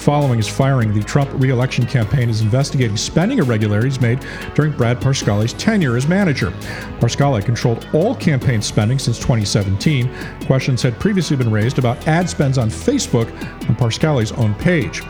Following 0.00 0.38
his 0.38 0.48
firing, 0.48 0.94
the 0.94 1.04
Trump 1.04 1.30
reelection 1.34 1.84
campaign 1.84 2.30
is 2.30 2.40
investigating 2.40 2.96
spending 2.96 3.38
irregularities 3.38 4.00
made 4.00 4.24
during 4.54 4.72
Brad 4.72 4.98
Parscale's 4.98 5.52
tenure 5.52 5.94
as 5.94 6.08
manager. 6.08 6.52
Parscale 7.00 7.44
controlled 7.44 7.86
all 7.92 8.14
campaign 8.14 8.62
spending 8.62 8.98
since 8.98 9.18
2017. 9.18 10.10
Questions 10.46 10.80
had 10.80 10.98
previously 10.98 11.36
been 11.36 11.50
raised 11.50 11.78
about 11.78 12.08
ad 12.08 12.30
spends 12.30 12.56
on 12.56 12.70
Facebook 12.70 13.30
on 13.68 13.76
Parscale's 13.76 14.32
own 14.32 14.54
page. 14.54 15.02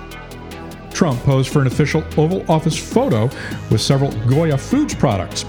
Trump 0.93 1.23
posed 1.23 1.53
for 1.53 1.61
an 1.61 1.69
official 1.69 2.03
Oval 2.17 2.45
Office 2.51 2.77
photo 2.77 3.31
with 3.71 3.81
several 3.81 4.11
Goya 4.27 4.59
Foods 4.59 4.97
products. 4.97 5.45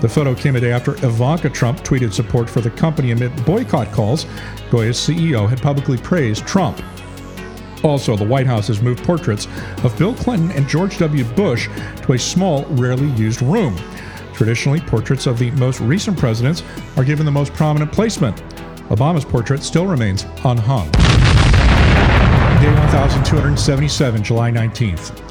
The 0.00 0.08
photo 0.08 0.34
came 0.34 0.56
a 0.56 0.60
day 0.60 0.72
after 0.72 0.92
Ivanka 1.04 1.50
Trump 1.50 1.80
tweeted 1.80 2.14
support 2.14 2.48
for 2.48 2.62
the 2.62 2.70
company 2.70 3.10
amid 3.10 3.44
boycott 3.44 3.92
calls. 3.92 4.24
Goya's 4.70 4.96
CEO 4.96 5.46
had 5.46 5.60
publicly 5.60 5.98
praised 5.98 6.46
Trump. 6.46 6.80
Also, 7.86 8.16
the 8.16 8.24
White 8.24 8.48
House 8.48 8.66
has 8.66 8.82
moved 8.82 9.04
portraits 9.04 9.46
of 9.84 9.96
Bill 9.96 10.12
Clinton 10.12 10.50
and 10.50 10.68
George 10.68 10.98
W. 10.98 11.22
Bush 11.22 11.68
to 12.02 12.14
a 12.14 12.18
small, 12.18 12.64
rarely 12.70 13.08
used 13.12 13.42
room. 13.42 13.76
Traditionally, 14.34 14.80
portraits 14.80 15.26
of 15.26 15.38
the 15.38 15.52
most 15.52 15.78
recent 15.80 16.18
presidents 16.18 16.64
are 16.96 17.04
given 17.04 17.24
the 17.24 17.30
most 17.30 17.52
prominent 17.52 17.92
placement. 17.92 18.36
Obama's 18.88 19.24
portrait 19.24 19.62
still 19.62 19.86
remains 19.86 20.24
unhung. 20.44 20.90
Day 22.60 22.74
1277, 22.74 24.22
July 24.24 24.50
19th. 24.50 25.25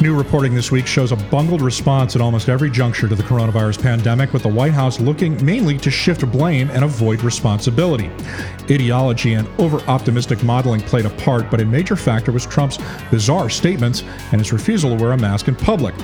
New 0.00 0.16
reporting 0.16 0.54
this 0.54 0.70
week 0.70 0.86
shows 0.86 1.10
a 1.10 1.16
bungled 1.16 1.60
response 1.60 2.14
at 2.14 2.22
almost 2.22 2.48
every 2.48 2.70
juncture 2.70 3.08
to 3.08 3.16
the 3.16 3.22
coronavirus 3.24 3.82
pandemic, 3.82 4.32
with 4.32 4.44
the 4.44 4.48
White 4.48 4.72
House 4.72 5.00
looking 5.00 5.44
mainly 5.44 5.76
to 5.78 5.90
shift 5.90 6.24
blame 6.30 6.70
and 6.70 6.84
avoid 6.84 7.20
responsibility. 7.24 8.08
Ideology 8.70 9.34
and 9.34 9.48
over 9.58 9.80
optimistic 9.90 10.44
modeling 10.44 10.80
played 10.82 11.04
a 11.04 11.10
part, 11.10 11.50
but 11.50 11.60
a 11.60 11.64
major 11.64 11.96
factor 11.96 12.30
was 12.30 12.46
Trump's 12.46 12.78
bizarre 13.10 13.50
statements 13.50 14.04
and 14.30 14.40
his 14.40 14.52
refusal 14.52 14.96
to 14.96 15.02
wear 15.02 15.14
a 15.14 15.18
mask 15.18 15.48
in 15.48 15.56
public. 15.56 15.96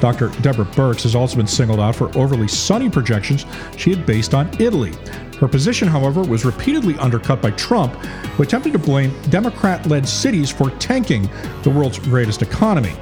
Dr. 0.00 0.28
Deborah 0.40 0.64
Birx 0.64 1.02
has 1.02 1.14
also 1.14 1.36
been 1.36 1.46
singled 1.46 1.78
out 1.78 1.94
for 1.94 2.16
overly 2.16 2.48
sunny 2.48 2.88
projections 2.88 3.44
she 3.76 3.90
had 3.90 4.06
based 4.06 4.32
on 4.32 4.48
Italy. 4.62 4.94
Her 5.38 5.46
position, 5.46 5.88
however, 5.88 6.22
was 6.22 6.46
repeatedly 6.46 6.96
undercut 6.96 7.42
by 7.42 7.50
Trump, 7.50 7.92
who 7.92 8.44
attempted 8.44 8.72
to 8.72 8.78
blame 8.78 9.12
Democrat 9.28 9.86
led 9.88 10.08
cities 10.08 10.50
for 10.50 10.70
tanking 10.78 11.28
the 11.64 11.70
world's 11.70 11.98
greatest 11.98 12.40
economy. 12.40 12.94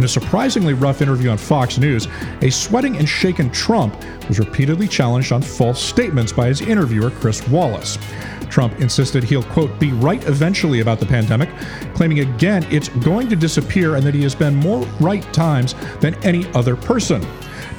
In 0.00 0.04
a 0.04 0.08
surprisingly 0.08 0.72
rough 0.72 1.02
interview 1.02 1.28
on 1.28 1.36
Fox 1.36 1.76
News, 1.76 2.08
a 2.40 2.48
sweating 2.48 2.96
and 2.96 3.06
shaken 3.06 3.50
Trump 3.50 3.94
was 4.28 4.38
repeatedly 4.38 4.88
challenged 4.88 5.30
on 5.30 5.42
false 5.42 5.78
statements 5.78 6.32
by 6.32 6.46
his 6.46 6.62
interviewer, 6.62 7.10
Chris 7.10 7.46
Wallace. 7.48 7.98
Trump 8.48 8.80
insisted 8.80 9.22
he'll, 9.22 9.42
quote, 9.42 9.78
be 9.78 9.92
right 9.92 10.26
eventually 10.26 10.80
about 10.80 11.00
the 11.00 11.04
pandemic, 11.04 11.50
claiming 11.92 12.20
again 12.20 12.66
it's 12.70 12.88
going 12.88 13.28
to 13.28 13.36
disappear 13.36 13.96
and 13.96 14.06
that 14.06 14.14
he 14.14 14.22
has 14.22 14.34
been 14.34 14.56
more 14.56 14.86
right 15.00 15.30
times 15.34 15.74
than 16.00 16.14
any 16.24 16.50
other 16.54 16.76
person. 16.76 17.20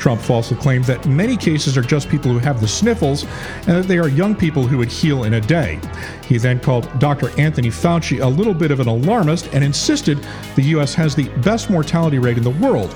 Trump 0.01 0.19
falsely 0.19 0.57
claimed 0.57 0.83
that 0.85 1.05
many 1.05 1.37
cases 1.37 1.77
are 1.77 1.83
just 1.83 2.09
people 2.09 2.31
who 2.31 2.39
have 2.39 2.59
the 2.59 2.67
sniffles 2.67 3.23
and 3.67 3.77
that 3.77 3.87
they 3.87 3.99
are 3.99 4.07
young 4.07 4.35
people 4.35 4.63
who 4.63 4.79
would 4.79 4.91
heal 4.91 5.25
in 5.25 5.35
a 5.35 5.41
day. 5.41 5.79
He 6.25 6.39
then 6.39 6.59
called 6.59 6.89
Dr. 6.97 7.29
Anthony 7.39 7.69
Fauci 7.69 8.19
a 8.19 8.27
little 8.27 8.55
bit 8.55 8.71
of 8.71 8.79
an 8.79 8.87
alarmist 8.87 9.53
and 9.53 9.63
insisted 9.63 10.17
the 10.55 10.63
U.S. 10.63 10.95
has 10.95 11.13
the 11.13 11.29
best 11.41 11.69
mortality 11.69 12.17
rate 12.17 12.39
in 12.39 12.43
the 12.43 12.49
world, 12.49 12.91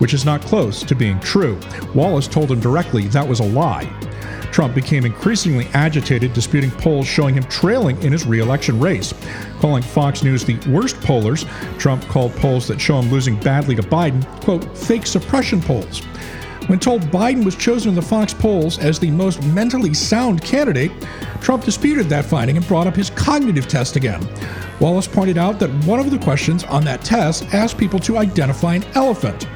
which 0.00 0.12
is 0.12 0.26
not 0.26 0.42
close 0.42 0.82
to 0.82 0.94
being 0.94 1.18
true. 1.20 1.58
Wallace 1.94 2.28
told 2.28 2.50
him 2.50 2.60
directly 2.60 3.08
that 3.08 3.26
was 3.26 3.40
a 3.40 3.44
lie. 3.44 3.90
Trump 4.52 4.74
became 4.74 5.06
increasingly 5.06 5.66
agitated, 5.72 6.34
disputing 6.34 6.72
polls 6.72 7.06
showing 7.06 7.34
him 7.34 7.44
trailing 7.44 8.02
in 8.02 8.12
his 8.12 8.26
reelection 8.26 8.78
race. 8.78 9.14
Calling 9.60 9.82
Fox 9.82 10.22
News 10.22 10.44
the 10.44 10.58
worst 10.68 11.00
pollers, 11.00 11.46
Trump 11.78 12.04
called 12.08 12.36
polls 12.36 12.68
that 12.68 12.78
show 12.78 12.98
him 12.98 13.10
losing 13.10 13.36
badly 13.40 13.74
to 13.76 13.82
Biden, 13.82 14.26
quote, 14.42 14.76
fake 14.76 15.06
suppression 15.06 15.62
polls. 15.62 16.02
When 16.70 16.78
told 16.78 17.02
Biden 17.10 17.44
was 17.44 17.56
chosen 17.56 17.88
in 17.88 17.94
the 17.96 18.00
Fox 18.00 18.32
polls 18.32 18.78
as 18.78 19.00
the 19.00 19.10
most 19.10 19.42
mentally 19.42 19.92
sound 19.92 20.40
candidate, 20.40 20.92
Trump 21.40 21.64
disputed 21.64 22.08
that 22.10 22.24
finding 22.24 22.56
and 22.56 22.68
brought 22.68 22.86
up 22.86 22.94
his 22.94 23.10
cognitive 23.10 23.66
test 23.66 23.96
again. 23.96 24.24
Wallace 24.78 25.08
pointed 25.08 25.36
out 25.36 25.58
that 25.58 25.70
one 25.84 25.98
of 25.98 26.12
the 26.12 26.18
questions 26.20 26.62
on 26.62 26.84
that 26.84 27.02
test 27.02 27.52
asked 27.52 27.76
people 27.76 27.98
to 27.98 28.18
identify 28.18 28.76
an 28.76 28.84
elephant. 28.94 29.48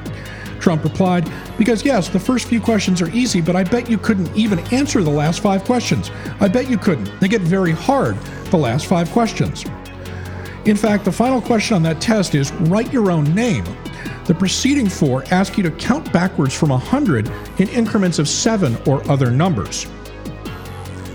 Trump 0.59 0.83
replied, 0.83 1.31
Because 1.57 1.85
yes, 1.85 2.09
the 2.09 2.19
first 2.19 2.49
few 2.49 2.61
questions 2.61 3.01
are 3.01 3.11
easy, 3.11 3.41
but 3.41 3.55
I 3.55 3.63
bet 3.63 3.89
you 3.89 3.97
couldn't 3.97 4.35
even 4.37 4.59
answer 4.75 5.01
the 5.01 5.09
last 5.09 5.39
five 5.39 5.63
questions. 5.63 6.11
I 6.41 6.49
bet 6.49 6.69
you 6.69 6.77
couldn't. 6.77 7.21
They 7.21 7.29
get 7.29 7.43
very 7.43 7.71
hard, 7.71 8.17
the 8.51 8.59
last 8.59 8.87
five 8.87 9.09
questions. 9.13 9.65
In 10.65 10.77
fact, 10.77 11.05
the 11.05 11.13
final 11.13 11.41
question 11.41 11.77
on 11.77 11.83
that 11.85 12.01
test 12.01 12.35
is 12.35 12.51
write 12.53 12.93
your 12.93 13.13
own 13.13 13.33
name. 13.37 13.65
The 14.27 14.35
preceding 14.35 14.89
four 14.89 15.25
ask 15.31 15.57
you 15.57 15.63
to 15.65 15.71
count 15.71 16.13
backwards 16.13 16.55
from 16.55 16.71
100 16.71 17.31
in 17.59 17.69
increments 17.69 18.19
of 18.19 18.29
seven 18.29 18.77
or 18.87 19.09
other 19.11 19.31
numbers. 19.31 19.87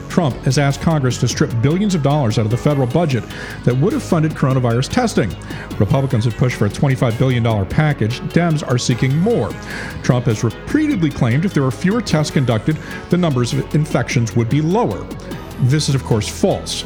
Trump 0.10 0.36
has 0.38 0.58
asked 0.58 0.82
Congress 0.82 1.18
to 1.20 1.28
strip 1.28 1.50
billions 1.62 1.96
of 1.96 2.04
dollars 2.04 2.38
out 2.38 2.46
of 2.46 2.52
the 2.52 2.58
federal 2.58 2.88
budget 2.88 3.24
that 3.64 3.76
would 3.78 3.94
have 3.94 4.04
funded 4.04 4.34
coronavirus 4.34 4.90
testing. 4.90 5.34
Republicans 5.80 6.26
have 6.26 6.36
pushed 6.36 6.58
for 6.58 6.66
a 6.66 6.70
$25 6.70 7.18
billion 7.18 7.44
package. 7.68 8.20
Dems 8.22 8.68
are 8.68 8.78
seeking 8.78 9.16
more. 9.18 9.50
Trump 10.04 10.26
has 10.26 10.44
repeatedly 10.44 11.10
claimed 11.10 11.46
if 11.46 11.54
there 11.54 11.64
were 11.64 11.72
fewer 11.72 12.02
tests 12.02 12.32
conducted, 12.34 12.78
the 13.10 13.18
numbers 13.18 13.54
of 13.54 13.74
infections 13.76 14.36
would 14.36 14.50
be 14.50 14.62
lower. 14.62 15.04
This 15.62 15.90
is, 15.90 15.96
of 15.96 16.04
course, 16.04 16.28
false. 16.28 16.84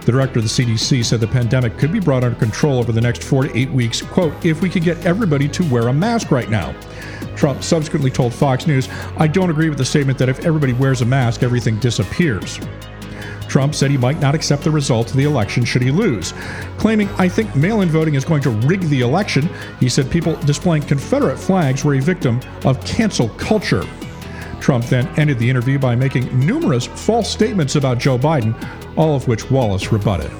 The 0.00 0.12
director 0.12 0.38
of 0.38 0.44
the 0.44 0.48
CDC 0.48 1.04
said 1.04 1.20
the 1.20 1.26
pandemic 1.26 1.76
could 1.76 1.92
be 1.92 2.00
brought 2.00 2.24
under 2.24 2.38
control 2.38 2.78
over 2.78 2.90
the 2.90 3.00
next 3.00 3.22
four 3.22 3.44
to 3.44 3.56
eight 3.56 3.70
weeks, 3.70 4.00
quote, 4.00 4.44
if 4.44 4.62
we 4.62 4.70
could 4.70 4.82
get 4.82 5.04
everybody 5.04 5.48
to 5.48 5.62
wear 5.64 5.88
a 5.88 5.92
mask 5.92 6.30
right 6.30 6.48
now. 6.48 6.74
Trump 7.36 7.62
subsequently 7.62 8.10
told 8.10 8.34
Fox 8.34 8.66
News, 8.66 8.88
I 9.18 9.26
don't 9.26 9.50
agree 9.50 9.68
with 9.68 9.78
the 9.78 9.84
statement 9.84 10.18
that 10.18 10.28
if 10.28 10.40
everybody 10.40 10.72
wears 10.72 11.02
a 11.02 11.06
mask, 11.06 11.42
everything 11.42 11.78
disappears. 11.78 12.58
Trump 13.50 13.74
said 13.74 13.90
he 13.90 13.98
might 13.98 14.20
not 14.20 14.34
accept 14.34 14.62
the 14.62 14.70
results 14.70 15.10
of 15.10 15.16
the 15.16 15.24
election 15.24 15.64
should 15.64 15.82
he 15.82 15.90
lose. 15.90 16.32
Claiming, 16.78 17.08
I 17.18 17.28
think 17.28 17.54
mail 17.56 17.80
in 17.80 17.88
voting 17.88 18.14
is 18.14 18.24
going 18.24 18.42
to 18.42 18.50
rig 18.50 18.80
the 18.82 19.00
election, 19.00 19.48
he 19.80 19.88
said 19.88 20.10
people 20.10 20.36
displaying 20.36 20.84
Confederate 20.84 21.36
flags 21.36 21.84
were 21.84 21.94
a 21.94 22.00
victim 22.00 22.40
of 22.64 22.82
cancel 22.86 23.28
culture. 23.30 23.84
Trump 24.60 24.84
then 24.86 25.08
ended 25.18 25.38
the 25.38 25.48
interview 25.48 25.78
by 25.78 25.94
making 25.96 26.38
numerous 26.38 26.86
false 26.86 27.30
statements 27.30 27.76
about 27.76 27.98
Joe 27.98 28.18
Biden, 28.18 28.54
all 28.96 29.16
of 29.16 29.26
which 29.26 29.50
Wallace 29.50 29.90
rebutted. 29.90 30.30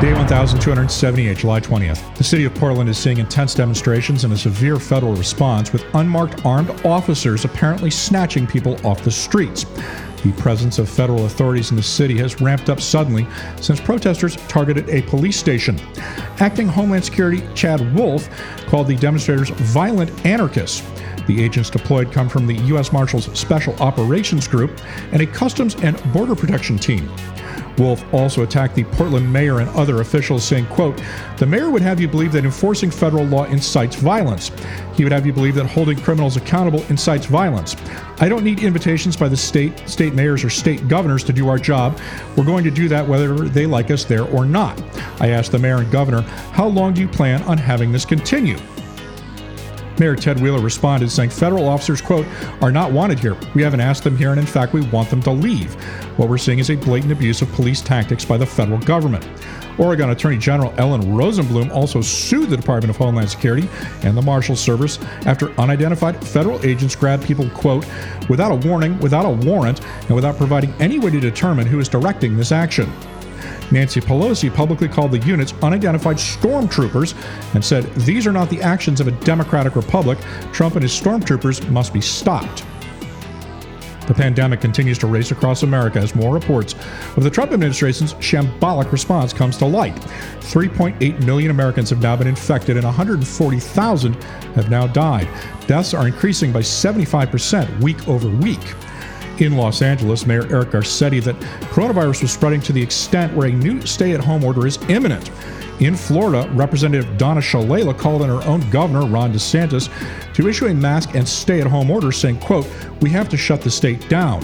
Day 0.00 0.12
1278, 0.12 1.38
July 1.38 1.60
20th. 1.60 2.14
The 2.16 2.24
city 2.24 2.44
of 2.44 2.54
Portland 2.54 2.90
is 2.90 2.98
seeing 2.98 3.18
intense 3.18 3.54
demonstrations 3.54 4.24
and 4.24 4.34
a 4.34 4.36
severe 4.36 4.78
federal 4.78 5.14
response 5.14 5.72
with 5.72 5.86
unmarked 5.94 6.44
armed 6.44 6.68
officers 6.84 7.46
apparently 7.46 7.90
snatching 7.90 8.46
people 8.46 8.76
off 8.86 9.02
the 9.02 9.10
streets. 9.10 9.64
The 10.22 10.32
presence 10.36 10.78
of 10.78 10.88
federal 10.88 11.26
authorities 11.26 11.70
in 11.70 11.76
the 11.76 11.82
city 11.82 12.18
has 12.18 12.40
ramped 12.40 12.68
up 12.68 12.80
suddenly 12.80 13.26
since 13.60 13.80
protesters 13.80 14.36
targeted 14.48 14.90
a 14.90 15.02
police 15.02 15.38
station. 15.38 15.78
Acting 16.38 16.66
Homeland 16.66 17.04
Security 17.04 17.42
Chad 17.54 17.94
Wolf 17.94 18.28
called 18.66 18.88
the 18.88 18.96
demonstrators 18.96 19.50
violent 19.50 20.10
anarchists. 20.26 20.82
The 21.26 21.42
agents 21.42 21.70
deployed 21.70 22.12
come 22.12 22.28
from 22.28 22.46
the 22.46 22.54
U.S. 22.54 22.92
Marshals 22.92 23.26
Special 23.38 23.74
Operations 23.82 24.46
Group 24.46 24.78
and 25.12 25.22
a 25.22 25.26
Customs 25.26 25.74
and 25.76 26.00
Border 26.12 26.34
Protection 26.34 26.78
team. 26.78 27.10
Wolf 27.78 28.04
also 28.14 28.42
attacked 28.42 28.74
the 28.74 28.84
Portland 28.84 29.30
mayor 29.30 29.60
and 29.60 29.68
other 29.70 30.00
officials, 30.00 30.44
saying, 30.44 30.66
quote, 30.66 31.00
The 31.38 31.46
mayor 31.46 31.70
would 31.70 31.82
have 31.82 32.00
you 32.00 32.08
believe 32.08 32.32
that 32.32 32.44
enforcing 32.44 32.90
federal 32.90 33.24
law 33.24 33.44
incites 33.44 33.96
violence. 33.96 34.50
He 34.94 35.02
would 35.02 35.12
have 35.12 35.26
you 35.26 35.32
believe 35.32 35.54
that 35.56 35.66
holding 35.66 35.98
criminals 35.98 36.36
accountable 36.36 36.82
incites 36.88 37.26
violence. 37.26 37.76
I 38.18 38.28
don't 38.28 38.44
need 38.44 38.62
invitations 38.62 39.16
by 39.16 39.28
the 39.28 39.36
state, 39.36 39.88
state 39.88 40.14
mayors, 40.14 40.44
or 40.44 40.50
state 40.50 40.86
governors 40.88 41.24
to 41.24 41.32
do 41.32 41.48
our 41.48 41.58
job. 41.58 41.98
We're 42.36 42.44
going 42.44 42.64
to 42.64 42.70
do 42.70 42.88
that 42.88 43.06
whether 43.06 43.34
they 43.34 43.66
like 43.66 43.90
us 43.90 44.04
there 44.04 44.24
or 44.24 44.44
not. 44.44 44.80
I 45.20 45.30
asked 45.30 45.52
the 45.52 45.58
mayor 45.58 45.78
and 45.78 45.90
governor, 45.90 46.22
How 46.52 46.66
long 46.66 46.94
do 46.94 47.00
you 47.00 47.08
plan 47.08 47.42
on 47.42 47.58
having 47.58 47.90
this 47.90 48.04
continue? 48.04 48.58
Mayor 49.98 50.16
Ted 50.16 50.40
Wheeler 50.40 50.60
responded, 50.60 51.10
saying 51.10 51.30
federal 51.30 51.68
officers, 51.68 52.00
quote, 52.00 52.26
are 52.60 52.72
not 52.72 52.92
wanted 52.92 53.18
here. 53.18 53.36
We 53.54 53.62
haven't 53.62 53.80
asked 53.80 54.04
them 54.04 54.16
here, 54.16 54.30
and 54.30 54.40
in 54.40 54.46
fact, 54.46 54.72
we 54.72 54.80
want 54.88 55.10
them 55.10 55.22
to 55.22 55.30
leave. 55.30 55.74
What 56.18 56.28
we're 56.28 56.38
seeing 56.38 56.58
is 56.58 56.70
a 56.70 56.76
blatant 56.76 57.12
abuse 57.12 57.42
of 57.42 57.52
police 57.52 57.80
tactics 57.80 58.24
by 58.24 58.36
the 58.36 58.46
federal 58.46 58.78
government. 58.78 59.26
Oregon 59.78 60.10
Attorney 60.10 60.38
General 60.38 60.72
Ellen 60.78 61.02
Rosenblum 61.02 61.70
also 61.72 62.00
sued 62.00 62.48
the 62.48 62.56
Department 62.56 62.90
of 62.90 62.96
Homeland 62.96 63.28
Security 63.28 63.68
and 64.02 64.16
the 64.16 64.22
Marshal 64.22 64.54
Service 64.54 64.98
after 65.26 65.50
unidentified 65.60 66.24
federal 66.24 66.64
agents 66.64 66.94
grabbed 66.94 67.24
people, 67.24 67.48
quote, 67.50 67.84
without 68.28 68.52
a 68.52 68.68
warning, 68.68 68.98
without 69.00 69.24
a 69.24 69.30
warrant, 69.46 69.80
and 70.02 70.14
without 70.14 70.36
providing 70.36 70.72
any 70.80 70.98
way 70.98 71.10
to 71.10 71.20
determine 71.20 71.66
who 71.66 71.80
is 71.80 71.88
directing 71.88 72.36
this 72.36 72.52
action. 72.52 72.92
Nancy 73.74 74.00
Pelosi 74.00 74.54
publicly 74.54 74.88
called 74.88 75.10
the 75.10 75.18
units 75.18 75.52
unidentified 75.60 76.16
stormtroopers 76.16 77.14
and 77.54 77.64
said 77.64 77.84
these 77.96 78.24
are 78.24 78.32
not 78.32 78.48
the 78.48 78.62
actions 78.62 79.00
of 79.00 79.08
a 79.08 79.10
democratic 79.24 79.74
republic. 79.74 80.16
Trump 80.52 80.76
and 80.76 80.82
his 80.82 80.92
stormtroopers 80.92 81.68
must 81.70 81.92
be 81.92 82.00
stopped. 82.00 82.64
The 84.06 84.14
pandemic 84.14 84.60
continues 84.60 84.98
to 84.98 85.06
race 85.08 85.32
across 85.32 85.64
America 85.64 85.98
as 85.98 86.14
more 86.14 86.32
reports 86.32 86.74
of 87.16 87.24
the 87.24 87.30
Trump 87.30 87.52
administration's 87.52 88.14
shambolic 88.14 88.92
response 88.92 89.32
comes 89.32 89.56
to 89.56 89.66
light. 89.66 89.96
3.8 89.96 91.24
million 91.24 91.50
Americans 91.50 91.90
have 91.90 92.00
now 92.00 92.14
been 92.14 92.28
infected 92.28 92.76
and 92.76 92.84
140,000 92.84 94.14
have 94.54 94.70
now 94.70 94.86
died. 94.86 95.26
Deaths 95.66 95.94
are 95.94 96.06
increasing 96.06 96.52
by 96.52 96.60
75% 96.60 97.80
week 97.82 98.06
over 98.06 98.28
week 98.28 98.74
in 99.40 99.56
Los 99.56 99.82
Angeles, 99.82 100.26
Mayor 100.26 100.46
Eric 100.50 100.70
Garcetti, 100.70 101.22
that 101.24 101.36
coronavirus 101.70 102.22
was 102.22 102.32
spreading 102.32 102.60
to 102.62 102.72
the 102.72 102.82
extent 102.82 103.34
where 103.34 103.48
a 103.48 103.52
new 103.52 103.84
stay 103.86 104.12
at 104.12 104.20
home 104.20 104.44
order 104.44 104.66
is 104.66 104.78
imminent. 104.88 105.30
In 105.80 105.96
Florida, 105.96 106.48
Representative 106.52 107.18
Donna 107.18 107.40
Shalala 107.40 107.98
called 107.98 108.22
on 108.22 108.28
her 108.28 108.46
own 108.46 108.68
governor, 108.70 109.06
Ron 109.06 109.32
DeSantis, 109.32 109.90
to 110.34 110.48
issue 110.48 110.66
a 110.66 110.74
mask 110.74 111.14
and 111.14 111.28
stay 111.28 111.60
at 111.60 111.66
home 111.66 111.90
order, 111.90 112.12
saying, 112.12 112.38
quote, 112.40 112.66
We 113.00 113.10
have 113.10 113.28
to 113.30 113.36
shut 113.36 113.60
the 113.60 113.70
state 113.70 114.08
down. 114.08 114.42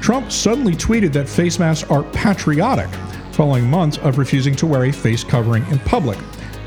Trump 0.00 0.32
suddenly 0.32 0.74
tweeted 0.74 1.12
that 1.12 1.28
face 1.28 1.58
masks 1.58 1.88
are 1.90 2.02
patriotic, 2.02 2.88
following 3.32 3.68
months 3.68 3.98
of 3.98 4.18
refusing 4.18 4.54
to 4.56 4.66
wear 4.66 4.84
a 4.84 4.92
face 4.92 5.22
covering 5.22 5.66
in 5.68 5.78
public. 5.80 6.18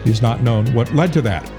It 0.05 0.09
is 0.09 0.21
not 0.21 0.41
known 0.41 0.73
what 0.73 0.93
led 0.93 1.11
to 1.13 1.21
that 1.23 1.49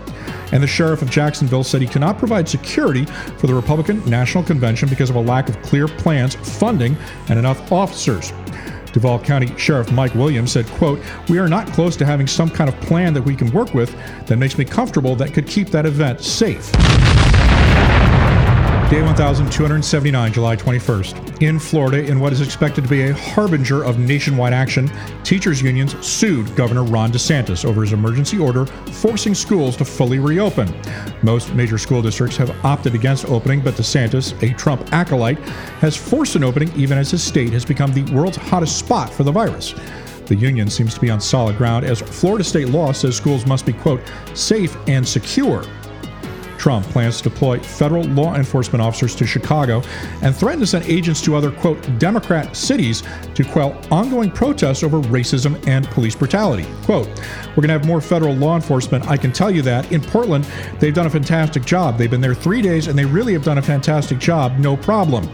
and 0.52 0.62
the 0.62 0.66
sheriff 0.66 1.02
of 1.02 1.10
Jacksonville 1.10 1.64
said 1.64 1.80
he 1.80 1.86
cannot 1.86 2.18
provide 2.18 2.48
security 2.48 3.04
for 3.38 3.46
the 3.46 3.54
Republican 3.54 4.04
National 4.08 4.44
Convention 4.44 4.88
because 4.88 5.10
of 5.10 5.16
a 5.16 5.20
lack 5.20 5.48
of 5.48 5.60
clear 5.62 5.88
plans, 5.88 6.34
funding, 6.34 6.96
and 7.28 7.38
enough 7.38 7.70
officers. 7.72 8.32
Duval 8.92 9.20
County 9.20 9.56
Sheriff 9.56 9.92
Mike 9.92 10.14
Williams 10.14 10.52
said, 10.52 10.66
quote, 10.66 11.00
We 11.28 11.38
are 11.38 11.48
not 11.48 11.68
close 11.68 11.96
to 11.96 12.04
having 12.04 12.26
some 12.26 12.50
kind 12.50 12.68
of 12.68 12.78
plan 12.80 13.14
that 13.14 13.22
we 13.22 13.36
can 13.36 13.50
work 13.52 13.72
with 13.72 13.94
that 14.26 14.36
makes 14.36 14.58
me 14.58 14.64
comfortable 14.64 15.14
that 15.16 15.32
could 15.32 15.46
keep 15.46 15.68
that 15.68 15.86
event 15.86 16.20
safe. 16.20 16.70
Day 18.90 19.02
1279, 19.02 20.32
July 20.32 20.56
21st. 20.56 21.42
In 21.42 21.60
Florida, 21.60 22.04
in 22.04 22.18
what 22.18 22.32
is 22.32 22.40
expected 22.40 22.82
to 22.82 22.90
be 22.90 23.02
a 23.02 23.14
harbinger 23.14 23.84
of 23.84 24.00
nationwide 24.00 24.52
action, 24.52 24.90
teachers' 25.22 25.62
unions 25.62 25.94
sued 26.04 26.52
Governor 26.56 26.82
Ron 26.82 27.12
DeSantis 27.12 27.64
over 27.64 27.82
his 27.82 27.92
emergency 27.92 28.40
order 28.40 28.66
forcing 28.66 29.32
schools 29.32 29.76
to 29.76 29.84
fully 29.84 30.18
reopen. 30.18 30.74
Most 31.22 31.54
major 31.54 31.78
school 31.78 32.02
districts 32.02 32.36
have 32.38 32.50
opted 32.64 32.96
against 32.96 33.26
opening, 33.26 33.60
but 33.60 33.74
DeSantis, 33.74 34.34
a 34.42 34.52
Trump 34.54 34.92
acolyte, 34.92 35.38
has 35.78 35.96
forced 35.96 36.34
an 36.34 36.42
opening 36.42 36.72
even 36.74 36.98
as 36.98 37.12
his 37.12 37.22
state 37.22 37.52
has 37.52 37.64
become 37.64 37.92
the 37.92 38.12
world's 38.12 38.38
hottest 38.38 38.76
spot 38.76 39.08
for 39.08 39.22
the 39.22 39.30
virus. 39.30 39.72
The 40.26 40.34
union 40.34 40.68
seems 40.68 40.94
to 40.94 41.00
be 41.00 41.10
on 41.10 41.20
solid 41.20 41.56
ground 41.56 41.84
as 41.84 42.00
Florida 42.00 42.42
state 42.42 42.70
law 42.70 42.90
says 42.90 43.16
schools 43.16 43.46
must 43.46 43.66
be, 43.66 43.72
quote, 43.72 44.00
safe 44.34 44.76
and 44.88 45.06
secure. 45.06 45.64
Trump 46.60 46.84
plans 46.88 47.16
to 47.16 47.30
deploy 47.30 47.58
federal 47.58 48.02
law 48.02 48.34
enforcement 48.34 48.82
officers 48.82 49.14
to 49.16 49.26
Chicago 49.26 49.82
and 50.20 50.36
threaten 50.36 50.60
to 50.60 50.66
send 50.66 50.84
agents 50.84 51.22
to 51.22 51.34
other, 51.34 51.50
quote, 51.50 51.80
Democrat 51.98 52.54
cities 52.54 53.02
to 53.34 53.44
quell 53.44 53.80
ongoing 53.90 54.30
protests 54.30 54.82
over 54.82 55.00
racism 55.00 55.58
and 55.66 55.88
police 55.88 56.14
brutality. 56.14 56.66
Quote, 56.82 57.08
We're 57.48 57.62
going 57.62 57.68
to 57.68 57.72
have 57.72 57.86
more 57.86 58.02
federal 58.02 58.34
law 58.34 58.56
enforcement. 58.56 59.08
I 59.08 59.16
can 59.16 59.32
tell 59.32 59.50
you 59.50 59.62
that. 59.62 59.90
In 59.90 60.02
Portland, 60.02 60.44
they've 60.78 60.92
done 60.92 61.06
a 61.06 61.10
fantastic 61.10 61.64
job. 61.64 61.96
They've 61.96 62.10
been 62.10 62.20
there 62.20 62.34
three 62.34 62.60
days 62.60 62.88
and 62.88 62.98
they 62.98 63.06
really 63.06 63.32
have 63.32 63.42
done 63.42 63.56
a 63.56 63.62
fantastic 63.62 64.18
job. 64.18 64.58
No 64.58 64.76
problem. 64.76 65.30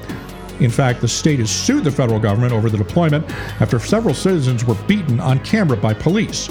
In 0.61 0.71
fact, 0.71 1.01
the 1.01 1.09
state 1.09 1.41
has 1.41 1.51
sued 1.51 1.83
the 1.83 1.91
federal 1.91 2.21
government 2.21 2.53
over 2.53 2.71
the 2.71 2.79
deployment 2.79 3.29
after 3.61 3.81
several 3.81 4.15
citizens 4.15 4.65
were 4.65 4.77
beaten 4.87 5.19
on 5.19 5.41
camera 5.41 5.77
by 5.77 5.93
police. 5.93 6.49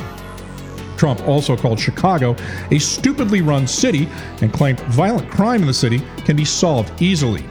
Trump 0.97 1.27
also 1.27 1.55
called 1.55 1.79
Chicago 1.79 2.35
a 2.71 2.79
stupidly 2.79 3.41
run 3.41 3.67
city 3.67 4.07
and 4.41 4.51
claimed 4.51 4.79
violent 4.81 5.29
crime 5.29 5.61
in 5.61 5.67
the 5.67 5.73
city 5.73 6.01
can 6.25 6.35
be 6.35 6.45
solved 6.45 7.01
easily. 7.01 7.45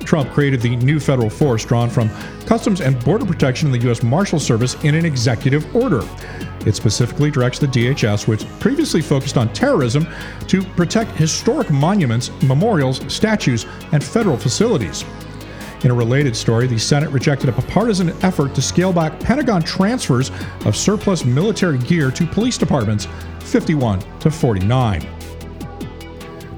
Trump 0.00 0.30
created 0.30 0.62
the 0.62 0.74
new 0.76 0.98
federal 0.98 1.28
force 1.28 1.64
drawn 1.64 1.90
from 1.90 2.08
Customs 2.46 2.80
and 2.80 2.98
Border 3.04 3.26
Protection 3.26 3.66
and 3.66 3.74
the 3.74 3.84
U.S. 3.86 4.02
Marshal 4.02 4.40
Service 4.40 4.74
in 4.82 4.94
an 4.94 5.04
executive 5.04 5.76
order. 5.76 6.00
It 6.66 6.74
specifically 6.74 7.30
directs 7.30 7.58
the 7.58 7.66
DHS, 7.66 8.26
which 8.26 8.48
previously 8.58 9.02
focused 9.02 9.36
on 9.36 9.52
terrorism, 9.52 10.06
to 10.46 10.62
protect 10.62 11.10
historic 11.10 11.70
monuments, 11.70 12.30
memorials, 12.42 13.00
statues, 13.12 13.66
and 13.92 14.02
federal 14.02 14.38
facilities. 14.38 15.04
In 15.84 15.92
a 15.92 15.94
related 15.94 16.34
story, 16.34 16.66
the 16.66 16.78
Senate 16.78 17.10
rejected 17.10 17.48
a 17.48 17.52
partisan 17.52 18.10
effort 18.22 18.54
to 18.56 18.62
scale 18.62 18.92
back 18.92 19.20
Pentagon 19.20 19.62
transfers 19.62 20.32
of 20.64 20.76
surplus 20.76 21.24
military 21.24 21.78
gear 21.78 22.10
to 22.10 22.26
police 22.26 22.58
departments 22.58 23.06
51 23.40 24.00
to 24.20 24.30
49. 24.30 25.17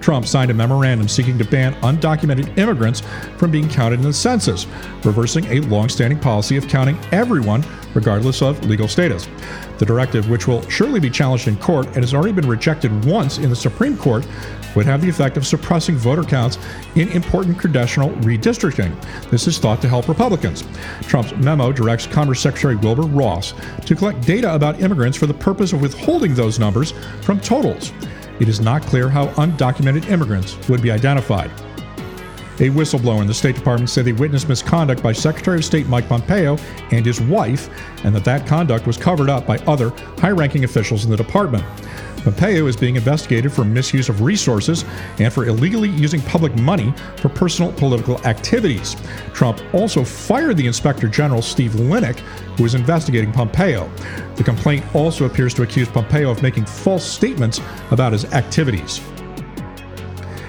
Trump 0.01 0.27
signed 0.27 0.51
a 0.51 0.55
memorandum 0.55 1.09
seeking 1.09 1.39
to 1.39 1.45
ban 1.45 1.75
undocumented 1.83 2.57
immigrants 2.59 3.03
from 3.37 3.51
being 3.51 3.69
counted 3.69 4.01
in 4.01 4.07
the 4.07 4.13
census, 4.13 4.67
reversing 5.05 5.45
a 5.47 5.61
long-standing 5.61 6.19
policy 6.19 6.57
of 6.57 6.67
counting 6.69 6.99
everyone 7.13 7.65
regardless 7.95 8.43
of 8.43 8.65
legal 8.67 8.89
status. 8.89 9.29
The 9.79 9.87
directive, 9.87 10.29
which 10.29 10.47
will 10.47 10.69
surely 10.69 11.01
be 11.01 11.11
challenged 11.11 11.49
in 11.49 11.57
court 11.57 11.87
and 11.89 11.97
has 11.97 12.15
already 12.15 12.33
been 12.33 12.49
rejected 12.49 13.05
once 13.05 13.39
in 13.39 13.51
the 13.51 13.57
Supreme 13.57 13.97
Court, 13.97 14.27
would 14.77 14.87
have 14.87 15.03
the 15.03 15.09
effect 15.09 15.37
of 15.37 15.47
suppressing 15.47 15.97
voter 15.97 16.23
counts 16.23 16.59
in 16.95 17.09
important 17.09 17.59
congressional 17.59 18.11
redistricting. 18.21 18.95
This 19.31 19.49
is 19.49 19.59
thought 19.59 19.83
to 19.83 19.89
help 19.89 20.09
Republicans. 20.09 20.65
Trump's 21.03 21.35
memo 21.37 21.73
directs 21.73 22.07
Commerce 22.07 22.41
Secretary 22.41 22.77
Wilbur 22.77 23.03
Ross 23.03 23.55
to 23.87 23.97
collect 23.97 24.25
data 24.27 24.55
about 24.55 24.81
immigrants 24.81 25.19
for 25.19 25.27
the 25.27 25.35
purpose 25.35 25.73
of 25.73 25.81
withholding 25.81 26.35
those 26.35 26.59
numbers 26.59 26.93
from 27.23 27.41
totals. 27.41 27.93
It 28.41 28.49
is 28.49 28.61
not 28.61 28.83
clear 28.83 29.11
how 29.11 29.27
undocumented 29.35 30.09
immigrants 30.09 30.57
would 30.69 30.81
be 30.81 30.91
identified. 30.91 31.51
A 32.61 32.69
whistleblower 32.69 33.23
in 33.23 33.27
the 33.27 33.33
State 33.33 33.55
Department 33.55 33.89
said 33.89 34.05
they 34.05 34.13
witnessed 34.13 34.47
misconduct 34.47 35.03
by 35.03 35.13
Secretary 35.13 35.57
of 35.57 35.65
State 35.65 35.87
Mike 35.87 36.07
Pompeo 36.07 36.59
and 36.91 37.07
his 37.07 37.19
wife, 37.19 37.71
and 38.05 38.15
that 38.15 38.25
that 38.25 38.47
conduct 38.47 38.87
was 38.87 38.99
covered 38.99 39.31
up 39.31 39.47
by 39.47 39.57
other 39.61 39.89
high 40.19 40.31
ranking 40.31 40.65
officials 40.65 41.07
in 41.07 41.11
the 41.11 41.17
department. 41.17 41.65
Pompeo 42.23 42.67
is 42.67 42.77
being 42.77 42.97
investigated 42.97 43.51
for 43.51 43.65
misuse 43.65 44.11
of 44.11 44.21
resources 44.21 44.85
and 45.19 45.33
for 45.33 45.47
illegally 45.47 45.89
using 45.89 46.21
public 46.21 46.55
money 46.57 46.93
for 47.17 47.31
personal 47.31 47.73
political 47.73 48.23
activities. 48.27 48.95
Trump 49.33 49.59
also 49.73 50.05
fired 50.05 50.59
the 50.59 50.67
Inspector 50.67 51.09
General 51.09 51.41
Steve 51.41 51.71
Linick, 51.73 52.19
who 52.59 52.67
is 52.67 52.75
investigating 52.75 53.33
Pompeo. 53.33 53.91
The 54.37 54.45
complaint 54.45 54.85
also 54.95 55.25
appears 55.25 55.55
to 55.55 55.63
accuse 55.63 55.89
Pompeo 55.89 56.31
of 56.31 56.43
making 56.43 56.67
false 56.67 57.07
statements 57.07 57.59
about 57.91 58.13
his 58.13 58.27
activities. 58.35 59.01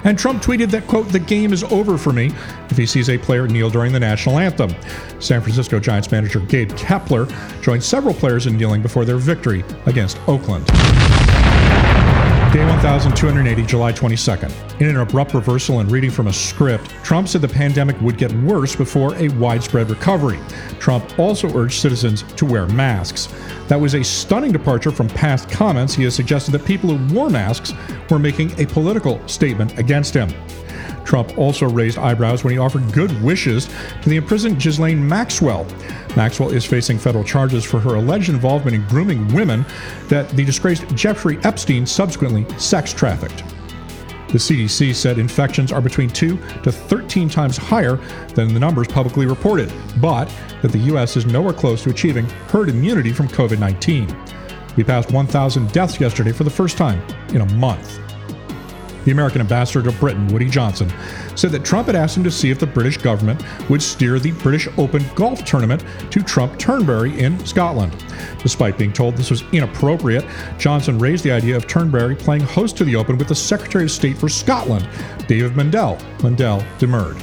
And 0.04 0.18
Trump 0.18 0.42
tweeted 0.42 0.70
that, 0.70 0.86
quote, 0.86 1.08
the 1.08 1.18
game 1.18 1.52
is 1.52 1.62
over 1.64 1.96
for 1.96 2.12
me 2.12 2.32
if 2.70 2.76
he 2.76 2.86
sees 2.86 3.08
a 3.08 3.18
player 3.18 3.46
kneel 3.46 3.70
during 3.70 3.92
the 3.92 4.00
national 4.00 4.38
anthem. 4.38 4.74
San 5.20 5.40
Francisco 5.40 5.78
Giants 5.78 6.10
manager 6.10 6.40
Gabe 6.40 6.70
Kapler 6.72 7.30
joined 7.62 7.84
several 7.84 8.14
players 8.14 8.46
in 8.46 8.56
kneeling 8.56 8.82
before 8.82 9.04
their 9.04 9.18
victory 9.18 9.64
against 9.86 10.18
Oakland. 10.28 10.66
Day 12.52 12.66
1280, 12.66 13.64
July 13.64 13.94
22nd. 13.94 14.78
In 14.78 14.86
an 14.86 14.98
abrupt 14.98 15.32
reversal 15.32 15.80
and 15.80 15.90
reading 15.90 16.10
from 16.10 16.26
a 16.26 16.32
script, 16.34 16.90
Trump 17.02 17.26
said 17.26 17.40
the 17.40 17.48
pandemic 17.48 17.98
would 18.02 18.18
get 18.18 18.30
worse 18.42 18.76
before 18.76 19.14
a 19.14 19.28
widespread 19.30 19.88
recovery. 19.88 20.38
Trump 20.78 21.18
also 21.18 21.48
urged 21.56 21.80
citizens 21.80 22.24
to 22.34 22.44
wear 22.44 22.66
masks. 22.66 23.28
That 23.68 23.80
was 23.80 23.94
a 23.94 24.04
stunning 24.04 24.52
departure 24.52 24.90
from 24.90 25.08
past 25.08 25.48
comments. 25.48 25.94
He 25.94 26.04
has 26.04 26.14
suggested 26.14 26.50
that 26.50 26.66
people 26.66 26.94
who 26.94 27.14
wore 27.14 27.30
masks 27.30 27.72
were 28.10 28.18
making 28.18 28.52
a 28.60 28.66
political 28.66 29.26
statement 29.26 29.78
against 29.78 30.12
him. 30.12 30.28
Trump 31.04 31.36
also 31.38 31.68
raised 31.68 31.98
eyebrows 31.98 32.44
when 32.44 32.52
he 32.52 32.58
offered 32.58 32.92
good 32.92 33.22
wishes 33.22 33.68
to 34.02 34.08
the 34.08 34.16
imprisoned 34.16 34.60
Ghislaine 34.60 35.06
Maxwell. 35.06 35.66
Maxwell 36.16 36.50
is 36.50 36.64
facing 36.64 36.98
federal 36.98 37.24
charges 37.24 37.64
for 37.64 37.80
her 37.80 37.94
alleged 37.94 38.28
involvement 38.28 38.74
in 38.74 38.86
grooming 38.86 39.32
women 39.34 39.64
that 40.08 40.28
the 40.30 40.44
disgraced 40.44 40.86
Jeffrey 40.94 41.38
Epstein 41.44 41.86
subsequently 41.86 42.46
sex 42.58 42.92
trafficked. 42.92 43.42
The 44.28 44.38
CDC 44.38 44.94
said 44.94 45.18
infections 45.18 45.72
are 45.72 45.82
between 45.82 46.08
2 46.08 46.38
to 46.62 46.72
13 46.72 47.28
times 47.28 47.58
higher 47.58 47.96
than 48.34 48.54
the 48.54 48.60
numbers 48.60 48.88
publicly 48.88 49.26
reported, 49.26 49.70
but 50.00 50.32
that 50.62 50.72
the 50.72 50.78
U.S. 50.78 51.18
is 51.18 51.26
nowhere 51.26 51.52
close 51.52 51.82
to 51.82 51.90
achieving 51.90 52.24
herd 52.48 52.70
immunity 52.70 53.12
from 53.12 53.28
COVID 53.28 53.58
19. 53.58 54.08
We 54.74 54.84
passed 54.84 55.12
1,000 55.12 55.70
deaths 55.72 56.00
yesterday 56.00 56.32
for 56.32 56.44
the 56.44 56.50
first 56.50 56.78
time 56.78 57.02
in 57.34 57.42
a 57.42 57.54
month. 57.56 58.00
The 59.04 59.10
American 59.10 59.40
ambassador 59.40 59.82
to 59.90 59.96
Britain, 59.98 60.28
Woody 60.28 60.48
Johnson, 60.48 60.92
said 61.34 61.50
that 61.52 61.64
Trump 61.64 61.86
had 61.86 61.96
asked 61.96 62.16
him 62.16 62.24
to 62.24 62.30
see 62.30 62.50
if 62.50 62.58
the 62.58 62.66
British 62.66 62.98
government 62.98 63.42
would 63.68 63.82
steer 63.82 64.18
the 64.18 64.32
British 64.32 64.68
Open 64.78 65.04
golf 65.14 65.44
tournament 65.44 65.84
to 66.10 66.22
Trump 66.22 66.58
Turnberry 66.58 67.18
in 67.18 67.44
Scotland. 67.44 67.96
Despite 68.42 68.78
being 68.78 68.92
told 68.92 69.16
this 69.16 69.30
was 69.30 69.42
inappropriate, 69.52 70.24
Johnson 70.58 70.98
raised 70.98 71.24
the 71.24 71.32
idea 71.32 71.56
of 71.56 71.66
Turnberry 71.66 72.14
playing 72.14 72.42
host 72.42 72.76
to 72.78 72.84
the 72.84 72.96
Open 72.96 73.18
with 73.18 73.28
the 73.28 73.34
Secretary 73.34 73.84
of 73.84 73.90
State 73.90 74.18
for 74.18 74.28
Scotland, 74.28 74.88
David 75.26 75.52
Mundell. 75.52 75.98
Mundell 76.18 76.64
demurred. 76.78 77.16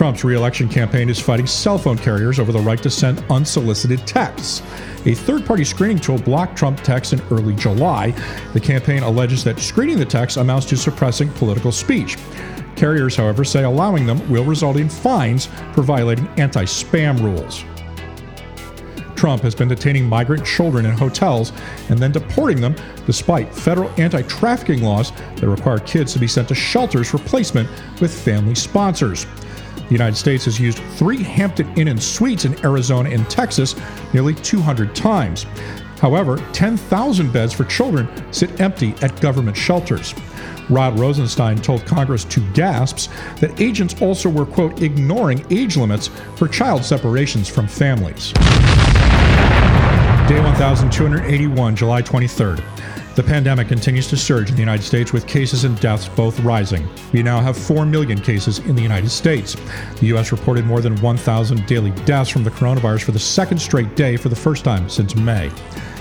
Trump's 0.00 0.24
reelection 0.24 0.66
campaign 0.66 1.10
is 1.10 1.20
fighting 1.20 1.46
cell 1.46 1.76
phone 1.76 1.98
carriers 1.98 2.38
over 2.40 2.52
the 2.52 2.58
right 2.58 2.82
to 2.82 2.88
send 2.88 3.22
unsolicited 3.28 4.06
texts. 4.06 4.62
A 5.04 5.14
third 5.14 5.44
party 5.44 5.62
screening 5.62 5.98
tool 5.98 6.16
blocked 6.16 6.56
Trump 6.56 6.80
texts 6.80 7.12
in 7.12 7.20
early 7.30 7.54
July. 7.54 8.12
The 8.54 8.60
campaign 8.60 9.02
alleges 9.02 9.44
that 9.44 9.58
screening 9.58 9.98
the 9.98 10.06
texts 10.06 10.38
amounts 10.38 10.64
to 10.68 10.78
suppressing 10.78 11.28
political 11.32 11.70
speech. 11.70 12.16
Carriers, 12.76 13.14
however, 13.14 13.44
say 13.44 13.64
allowing 13.64 14.06
them 14.06 14.26
will 14.30 14.42
result 14.42 14.78
in 14.78 14.88
fines 14.88 15.50
for 15.74 15.82
violating 15.82 16.26
anti 16.38 16.64
spam 16.64 17.20
rules. 17.20 17.62
Trump 19.16 19.42
has 19.42 19.54
been 19.54 19.68
detaining 19.68 20.08
migrant 20.08 20.46
children 20.46 20.86
in 20.86 20.92
hotels 20.92 21.52
and 21.90 21.98
then 21.98 22.10
deporting 22.10 22.58
them 22.58 22.74
despite 23.04 23.54
federal 23.54 23.90
anti 24.00 24.22
trafficking 24.22 24.82
laws 24.82 25.12
that 25.36 25.46
require 25.46 25.78
kids 25.78 26.14
to 26.14 26.18
be 26.18 26.26
sent 26.26 26.48
to 26.48 26.54
shelters 26.54 27.10
for 27.10 27.18
placement 27.18 27.68
with 28.00 28.18
family 28.18 28.54
sponsors. 28.54 29.26
The 29.90 29.94
United 29.94 30.16
States 30.16 30.44
has 30.44 30.60
used 30.60 30.78
three 30.94 31.20
Hampton 31.20 31.76
Inn 31.76 31.88
and 31.88 32.00
Suites 32.00 32.44
in 32.44 32.64
Arizona 32.64 33.10
and 33.10 33.28
Texas 33.28 33.74
nearly 34.14 34.36
200 34.36 34.94
times. 34.94 35.46
However, 35.98 36.36
10,000 36.52 37.32
beds 37.32 37.52
for 37.52 37.64
children 37.64 38.08
sit 38.32 38.60
empty 38.60 38.94
at 39.02 39.20
government 39.20 39.56
shelters. 39.56 40.14
Rod 40.68 40.96
Rosenstein 40.96 41.56
told 41.56 41.84
Congress 41.86 42.24
to 42.26 42.40
gasps 42.52 43.08
that 43.40 43.60
agents 43.60 44.00
also 44.00 44.28
were, 44.28 44.46
quote, 44.46 44.80
ignoring 44.80 45.44
age 45.50 45.76
limits 45.76 46.06
for 46.36 46.46
child 46.46 46.84
separations 46.84 47.48
from 47.48 47.66
families. 47.66 48.32
Day 50.28 50.38
1281, 50.38 51.74
July 51.74 52.00
23rd. 52.00 52.62
The 53.20 53.26
pandemic 53.26 53.68
continues 53.68 54.08
to 54.08 54.16
surge 54.16 54.48
in 54.48 54.54
the 54.54 54.62
United 54.62 54.82
States 54.82 55.12
with 55.12 55.26
cases 55.26 55.64
and 55.64 55.78
deaths 55.78 56.08
both 56.08 56.40
rising. 56.40 56.88
We 57.12 57.22
now 57.22 57.38
have 57.40 57.54
4 57.54 57.84
million 57.84 58.18
cases 58.18 58.60
in 58.60 58.74
the 58.74 58.80
United 58.80 59.10
States. 59.10 59.58
The 59.98 60.06
U.S. 60.06 60.32
reported 60.32 60.64
more 60.64 60.80
than 60.80 60.96
1,000 61.02 61.66
daily 61.66 61.90
deaths 62.06 62.30
from 62.30 62.44
the 62.44 62.50
coronavirus 62.50 63.02
for 63.02 63.12
the 63.12 63.18
second 63.18 63.58
straight 63.58 63.94
day 63.94 64.16
for 64.16 64.30
the 64.30 64.36
first 64.36 64.64
time 64.64 64.88
since 64.88 65.14
May. 65.16 65.50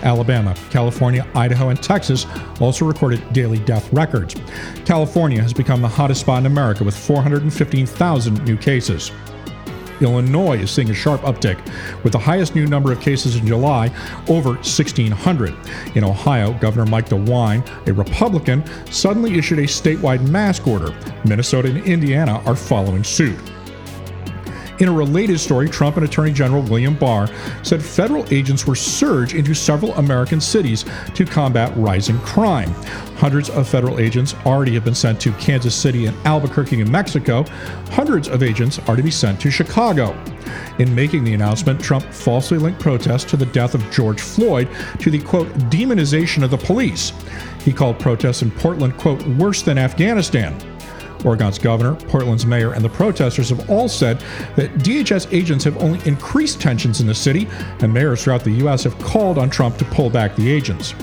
Alabama, 0.01 0.55
California, 0.69 1.27
Idaho, 1.35 1.67
and 1.67 1.83
Texas 1.83 2.25
also 2.61 2.85
recorded 2.85 3.21
daily 3.33 3.59
death 3.59 3.91
records. 3.91 4.37
California 4.85 5.41
has 5.41 5.53
become 5.53 5.81
the 5.81 5.89
hottest 5.89 6.21
spot 6.21 6.39
in 6.39 6.45
America 6.45 6.85
with 6.85 6.95
415,000 6.95 8.45
new 8.45 8.55
cases. 8.55 9.11
Illinois 10.01 10.57
is 10.57 10.71
seeing 10.71 10.89
a 10.89 10.93
sharp 10.93 11.21
uptick, 11.21 11.57
with 12.03 12.13
the 12.13 12.19
highest 12.19 12.55
new 12.55 12.65
number 12.65 12.91
of 12.91 12.99
cases 12.99 13.35
in 13.35 13.45
July, 13.45 13.87
over 14.27 14.51
1,600. 14.53 15.55
In 15.95 16.03
Ohio, 16.03 16.53
Governor 16.53 16.85
Mike 16.85 17.09
DeWine, 17.09 17.87
a 17.87 17.93
Republican, 17.93 18.63
suddenly 18.91 19.37
issued 19.37 19.59
a 19.59 19.63
statewide 19.63 20.27
mask 20.29 20.67
order. 20.67 20.93
Minnesota 21.25 21.69
and 21.69 21.83
Indiana 21.85 22.41
are 22.45 22.55
following 22.55 23.03
suit. 23.03 23.39
In 24.79 24.87
a 24.87 24.93
related 24.93 25.39
story, 25.39 25.67
Trump 25.67 25.97
and 25.97 26.05
Attorney 26.05 26.31
General 26.31 26.61
William 26.63 26.95
Barr 26.95 27.27
said 27.63 27.83
federal 27.83 28.25
agents 28.33 28.65
were 28.65 28.75
surged 28.75 29.35
into 29.35 29.53
several 29.53 29.93
American 29.95 30.39
cities 30.39 30.85
to 31.15 31.25
combat 31.25 31.73
rising 31.75 32.17
crime. 32.19 32.69
Hundreds 33.17 33.49
of 33.49 33.67
federal 33.67 33.99
agents 33.99 34.35
already 34.45 34.73
have 34.73 34.85
been 34.85 34.95
sent 34.95 35.19
to 35.19 35.33
Kansas 35.33 35.75
City 35.75 36.05
and 36.05 36.15
Albuquerque, 36.25 36.77
New 36.77 36.85
Mexico. 36.85 37.43
Hundreds 37.89 38.29
of 38.29 38.41
agents 38.41 38.79
are 38.87 38.95
to 38.95 39.03
be 39.03 39.11
sent 39.11 39.41
to 39.41 39.51
Chicago. 39.51 40.17
In 40.79 40.95
making 40.95 41.25
the 41.25 41.33
announcement, 41.33 41.81
Trump 41.81 42.05
falsely 42.05 42.57
linked 42.57 42.79
protests 42.79 43.25
to 43.25 43.37
the 43.37 43.47
death 43.47 43.75
of 43.75 43.91
George 43.91 44.21
Floyd 44.21 44.69
to 44.99 45.11
the 45.11 45.19
quote 45.19 45.49
demonization 45.69 46.41
of 46.41 46.51
the 46.51 46.57
police. 46.57 47.11
He 47.65 47.73
called 47.73 47.99
protests 47.99 48.43
in 48.43 48.51
Portland 48.51 48.95
quote 48.97 49.21
worse 49.27 49.61
than 49.61 49.77
Afghanistan. 49.77 50.57
Oregon's 51.25 51.59
governor, 51.59 51.95
Portland's 51.95 52.45
mayor, 52.45 52.73
and 52.73 52.83
the 52.83 52.89
protesters 52.89 53.49
have 53.49 53.69
all 53.69 53.87
said 53.87 54.19
that 54.55 54.71
DHS 54.75 55.31
agents 55.33 55.63
have 55.63 55.77
only 55.77 55.99
increased 56.07 56.61
tensions 56.61 57.01
in 57.01 57.07
the 57.07 57.15
city, 57.15 57.47
and 57.81 57.93
mayors 57.93 58.23
throughout 58.23 58.43
the 58.43 58.51
U.S. 58.51 58.83
have 58.83 58.97
called 58.99 59.37
on 59.37 59.49
Trump 59.49 59.77
to 59.77 59.85
pull 59.85 60.09
back 60.09 60.35
the 60.35 60.49
agents. 60.49 60.95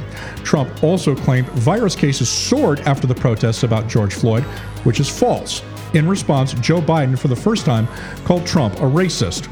Trump 0.43 0.83
also 0.83 1.15
claimed 1.15 1.49
virus 1.51 1.95
cases 1.95 2.29
soared 2.29 2.81
after 2.81 3.07
the 3.07 3.15
protests 3.15 3.63
about 3.63 3.89
George 3.89 4.15
Floyd, 4.15 4.45
which 4.85 5.01
is 5.01 5.09
false. 5.09 5.63
In 5.95 6.09
response, 6.09 6.53
Joe 6.55 6.81
Biden, 6.81 7.19
for 7.19 7.29
the 7.29 7.37
first 7.37 7.65
time, 7.65 7.89
called 8.25 8.47
Trump 8.47 8.75
a 8.77 8.83
racist. 8.83 9.49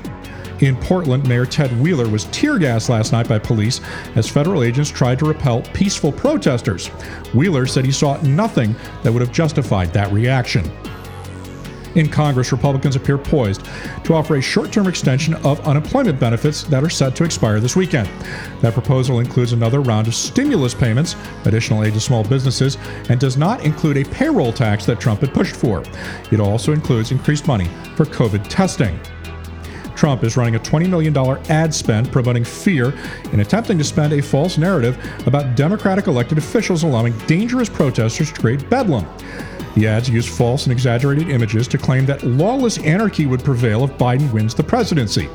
In 0.65 0.77
Portland, 0.77 1.29
Mayor 1.29 1.45
Ted 1.45 1.79
Wheeler 1.79 2.09
was 2.09 2.25
tear 2.33 2.59
gassed 2.59 2.89
last 2.89 3.13
night 3.13 3.29
by 3.29 3.39
police 3.39 3.83
as 4.15 4.31
federal 4.31 4.63
agents 4.63 4.91
tried 4.91 5.19
to 5.19 5.27
repel 5.27 5.61
peaceful 5.75 6.11
protesters. 6.11 6.87
Wheeler 7.35 7.67
said 7.67 7.85
he 7.85 7.93
saw 7.93 8.17
nothing 8.23 8.75
that 9.03 9.13
would 9.13 9.21
have 9.21 9.31
justified 9.31 9.93
that 9.93 10.11
reaction. 10.11 10.65
In 11.97 12.09
Congress, 12.09 12.51
Republicans 12.51 12.97
appear 12.97 13.19
poised 13.19 13.67
to 14.05 14.15
offer 14.15 14.37
a 14.37 14.41
short 14.41 14.73
term 14.73 14.89
extension 14.89 15.35
of 15.35 15.61
unemployment 15.69 16.19
benefits 16.19 16.63
that 16.65 16.83
are 16.83 16.89
set 16.89 17.15
to 17.17 17.25
expire 17.25 17.61
this 17.61 17.77
weekend. 17.77 18.09
That 18.63 18.73
proposal 18.73 19.21
includes 19.21 19.53
another 19.53 19.83
round 19.83 20.07
of 20.07 20.15
stimulus 20.15 20.73
payments, 20.73 21.15
additional 21.45 21.85
aid 21.85 21.93
to 21.93 22.01
small 22.01 22.25
businesses, 22.25 22.79
and 23.11 23.21
does 23.21 23.37
not 23.37 23.63
include 23.67 23.99
a 23.99 24.05
payroll 24.05 24.53
tax 24.53 24.87
that 24.87 24.99
Trump 24.99 25.21
had 25.21 25.35
pushed 25.35 25.57
for. 25.57 25.83
It 26.33 26.41
also 26.41 26.73
includes 26.73 27.13
increased 27.13 27.47
money 27.47 27.69
for 27.97 28.07
COVID 28.07 28.49
testing. 28.49 28.99
Trump 29.97 30.25
is 30.25 30.37
running 30.37 30.57
a 30.57 30.59
$20 30.59 30.89
million 30.89 31.17
ad 31.51 31.75
spend 31.75 32.11
promoting 32.11 32.45
fear 32.45 32.95
and 33.33 33.41
attempting 33.41 33.79
to 33.79 33.85
spend 33.85 34.13
a 34.13 34.23
false 34.23 34.59
narrative 34.59 34.99
about 35.27 35.57
Democratic 35.57 36.07
elected 36.07 36.39
officials 36.39 36.83
allowing 36.83 37.17
dangerous 37.27 37.69
protesters 37.69 38.33
to 38.33 38.41
create 38.41 38.69
bedlam. 38.69 39.07
The 39.75 39.89
ads 39.89 40.09
use 40.09 40.27
false 40.27 40.67
and 40.67 40.73
exaggerated 40.73 41.29
images 41.29 41.67
to 41.69 41.79
claim 41.79 42.07
that 42.07 42.23
lawless 42.23 42.79
anarchy 42.79 43.27
would 43.27 43.43
prevail 43.43 43.85
if 43.85 43.91
Biden 43.93 44.33
wins 44.33 44.55
the 44.55 44.63
presidency. 44.63 45.29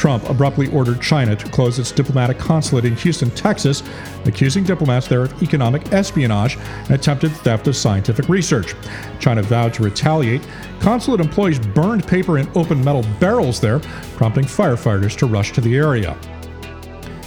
Trump 0.00 0.26
abruptly 0.30 0.72
ordered 0.72 0.98
China 1.02 1.36
to 1.36 1.46
close 1.50 1.78
its 1.78 1.92
diplomatic 1.92 2.38
consulate 2.38 2.86
in 2.86 2.96
Houston, 2.96 3.30
Texas, 3.32 3.82
accusing 4.24 4.64
diplomats 4.64 5.06
there 5.06 5.24
of 5.24 5.42
economic 5.42 5.92
espionage 5.92 6.56
and 6.56 6.92
attempted 6.92 7.30
theft 7.32 7.68
of 7.68 7.76
scientific 7.76 8.26
research. 8.26 8.74
China 9.18 9.42
vowed 9.42 9.74
to 9.74 9.82
retaliate. 9.82 10.40
Consulate 10.80 11.20
employees 11.20 11.58
burned 11.58 12.06
paper 12.06 12.38
in 12.38 12.48
open 12.54 12.82
metal 12.82 13.04
barrels 13.20 13.60
there, 13.60 13.78
prompting 14.16 14.46
firefighters 14.46 15.14
to 15.18 15.26
rush 15.26 15.52
to 15.52 15.60
the 15.60 15.76
area. 15.76 16.16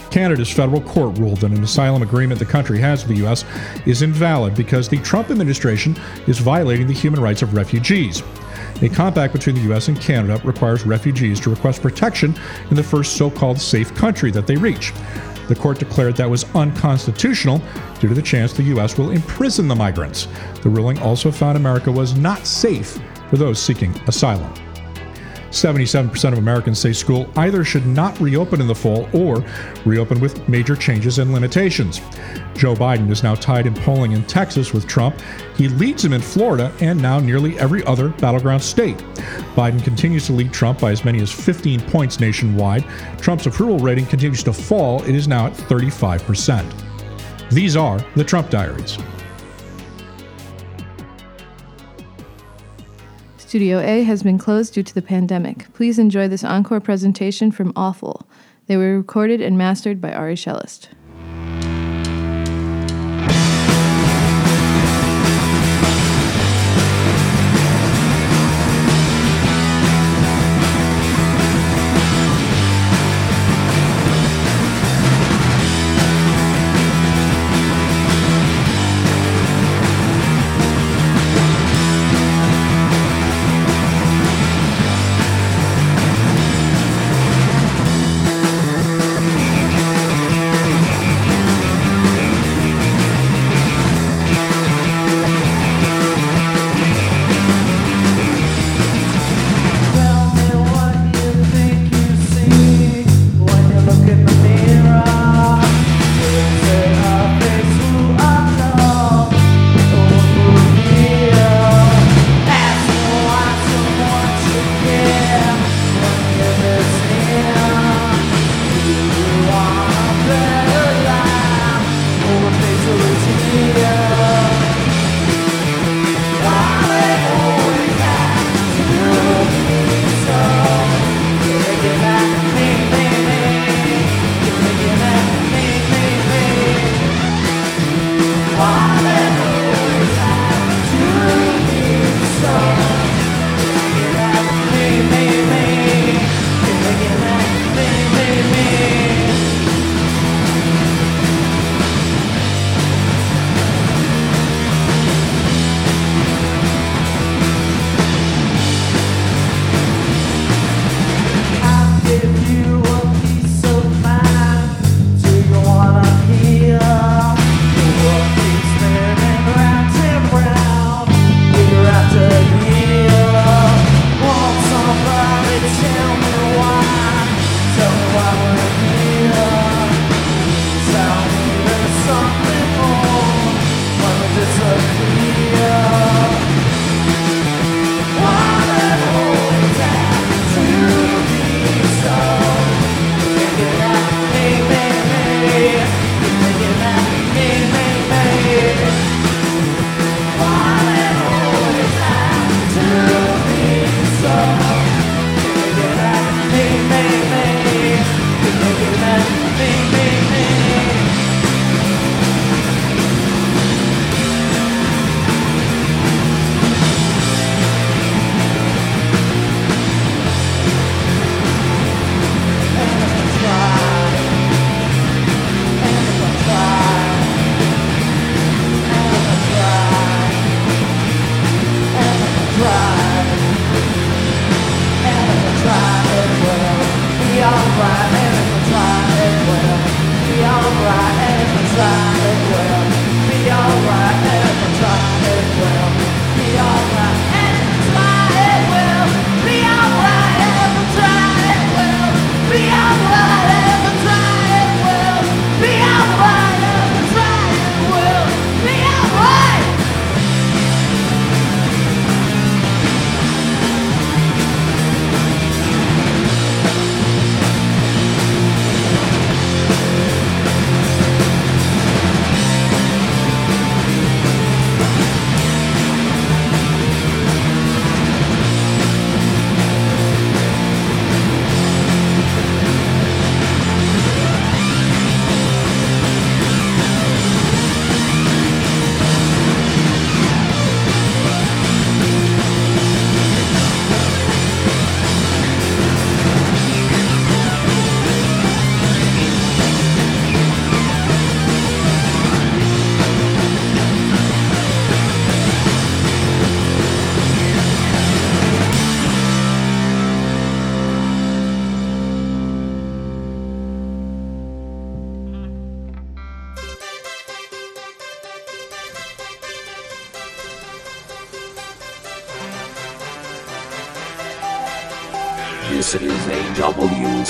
Canada's 0.09 0.51
federal 0.51 0.82
court 0.82 1.15
ruled 1.19 1.41
that 1.41 1.51
an 1.51 1.63
asylum 1.63 2.01
agreement 2.01 2.39
the 2.39 2.45
country 2.45 2.80
has 2.80 3.03
with 3.03 3.15
the 3.15 3.24
U.S. 3.24 3.45
is 3.86 4.01
invalid 4.01 4.55
because 4.55 4.89
the 4.89 4.97
Trump 4.97 5.30
administration 5.30 5.95
is 6.26 6.39
violating 6.39 6.88
the 6.88 6.93
human 6.93 7.21
rights 7.21 7.43
of 7.43 7.53
refugees. 7.53 8.24
A 8.84 8.89
compact 8.89 9.31
between 9.31 9.55
the 9.55 9.61
U.S. 9.61 9.88
and 9.88 9.99
Canada 9.99 10.41
requires 10.43 10.86
refugees 10.86 11.39
to 11.39 11.49
request 11.49 11.81
protection 11.81 12.36
in 12.69 12.75
the 12.75 12.84
first 12.84 13.15
so 13.15 13.31
called 13.31 13.59
safe 13.59 13.95
country 13.95 14.29
that 14.31 14.45
they 14.45 14.57
reach. 14.57 14.91
The 15.47 15.55
court 15.55 15.79
declared 15.79 16.17
that 16.17 16.29
was 16.29 16.43
unconstitutional 16.53 17.61
due 18.01 18.09
to 18.09 18.13
the 18.13 18.21
chance 18.21 18.51
the 18.51 18.63
U.S. 18.63 18.97
will 18.97 19.11
imprison 19.11 19.69
the 19.69 19.75
migrants. 19.75 20.27
The 20.63 20.69
ruling 20.69 20.99
also 20.99 21.31
found 21.31 21.55
America 21.55 21.93
was 21.93 22.17
not 22.17 22.45
safe 22.45 22.99
for 23.29 23.38
those 23.38 23.57
seeking 23.57 23.95
asylum. 24.07 24.53
77% 25.54 26.32
of 26.32 26.39
Americans 26.39 26.80
say 26.80 26.91
school 26.93 27.30
either 27.38 27.64
should 27.64 27.86
not 27.86 28.20
reopen 28.20 28.60
in 28.60 28.68
the 28.68 28.76
fall 28.76 29.08
or 29.14 29.45
reopen 29.86 30.20
with 30.20 30.47
major 30.49 30.76
changes 30.76 31.20
and 31.20 31.32
limitations. 31.32 32.01
Joe 32.56 32.74
Biden 32.76 33.10
is 33.10 33.24
now 33.24 33.36
tied 33.36 33.68
in 33.68 33.74
polling 33.74 34.14
in 34.14 34.24
Texas 34.26 34.74
with 34.74 34.88
Trump. 34.88 35.16
He 35.56 35.68
leads 35.68 36.04
him 36.04 36.14
in 36.14 36.22
Florida 36.22 36.74
and 36.82 37.01
now 37.01 37.20
nearly 37.20 37.58
every 37.60 37.84
other 37.86 38.10
battleground 38.10 38.64
state. 38.64 38.97
Biden 39.56 39.84
continues 39.84 40.26
to 40.26 40.34
lead 40.34 40.51
Trump 40.51 40.80
by 40.80 40.91
as 40.91 41.06
many 41.06 41.22
as 41.22 41.32
15 41.32 41.82
points 41.82 42.20
nationwide. 42.20 42.84
Trump's 43.20 43.45
approval 43.45 43.78
rating 43.78 44.06
continues 44.08 44.43
to 44.43 44.54
fall. 44.54 45.04
It 45.04 45.16
is 45.16 45.28
now 45.28 45.47
at 45.47 45.54
35%. 45.54 47.49
These 47.51 47.76
are 47.76 48.04
the 48.16 48.24
Trump 48.24 48.49
Diaries. 48.49 48.97
Studio 53.54 53.78
A 53.82 54.01
has 54.01 54.24
been 54.24 54.39
closed 54.39 54.74
due 54.74 54.82
to 54.82 54.95
the 54.95 55.01
pandemic. 55.04 55.72
Please 55.74 55.99
enjoy 55.99 56.28
this 56.28 56.43
encore 56.43 56.80
presentation 56.80 57.51
from 57.51 57.72
Awful. 57.76 58.28
They 58.66 58.78
were 58.78 58.97
recorded 58.97 59.41
and 59.41 59.56
mastered 59.56 60.01
by 60.01 60.12
Ari 60.12 60.34
Shellist. 60.34 60.88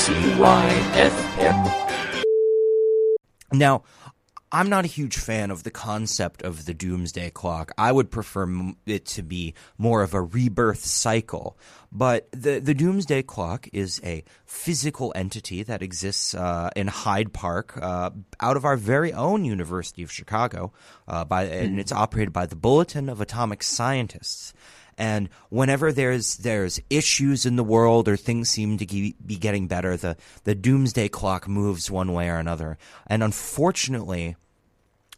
WCY 0.03 0.69
FM. 1.39 1.59
Now, 3.53 3.83
I'm 4.51 4.69
not 4.69 4.83
a 4.83 4.87
huge 4.89 5.15
fan 5.15 5.49
of 5.49 5.63
the 5.63 5.71
concept 5.71 6.41
of 6.41 6.65
the 6.65 6.73
doomsday 6.73 7.29
clock. 7.29 7.71
I 7.77 7.93
would 7.93 8.11
prefer 8.11 8.73
it 8.85 9.05
to 9.05 9.23
be 9.23 9.53
more 9.77 10.03
of 10.03 10.13
a 10.13 10.21
rebirth 10.21 10.83
cycle. 10.83 11.57
But 11.89 12.27
the, 12.33 12.59
the 12.59 12.73
doomsday 12.73 13.23
clock 13.23 13.69
is 13.71 14.01
a 14.03 14.25
physical 14.45 15.13
entity 15.15 15.63
that 15.63 15.81
exists 15.81 16.35
uh, 16.35 16.69
in 16.75 16.87
Hyde 16.87 17.31
Park 17.31 17.77
uh, 17.81 18.09
out 18.41 18.57
of 18.57 18.65
our 18.65 18.75
very 18.75 19.13
own 19.13 19.45
University 19.45 20.03
of 20.03 20.11
Chicago, 20.11 20.73
uh, 21.07 21.23
by, 21.23 21.45
and 21.45 21.79
it's 21.79 21.93
operated 21.93 22.33
by 22.33 22.45
the 22.45 22.57
Bulletin 22.57 23.07
of 23.07 23.21
Atomic 23.21 23.63
Scientists. 23.63 24.53
And 24.97 25.29
whenever 25.49 25.91
there's 25.91 26.37
there's 26.37 26.79
issues 26.89 27.45
in 27.45 27.55
the 27.55 27.63
world 27.63 28.07
or 28.07 28.17
things 28.17 28.49
seem 28.49 28.77
to 28.77 28.85
be 28.85 29.35
getting 29.37 29.67
better, 29.67 29.97
the 29.97 30.17
the 30.43 30.55
doomsday 30.55 31.09
clock 31.09 31.47
moves 31.47 31.89
one 31.89 32.13
way 32.13 32.29
or 32.29 32.37
another. 32.37 32.77
And 33.07 33.23
unfortunately, 33.23 34.35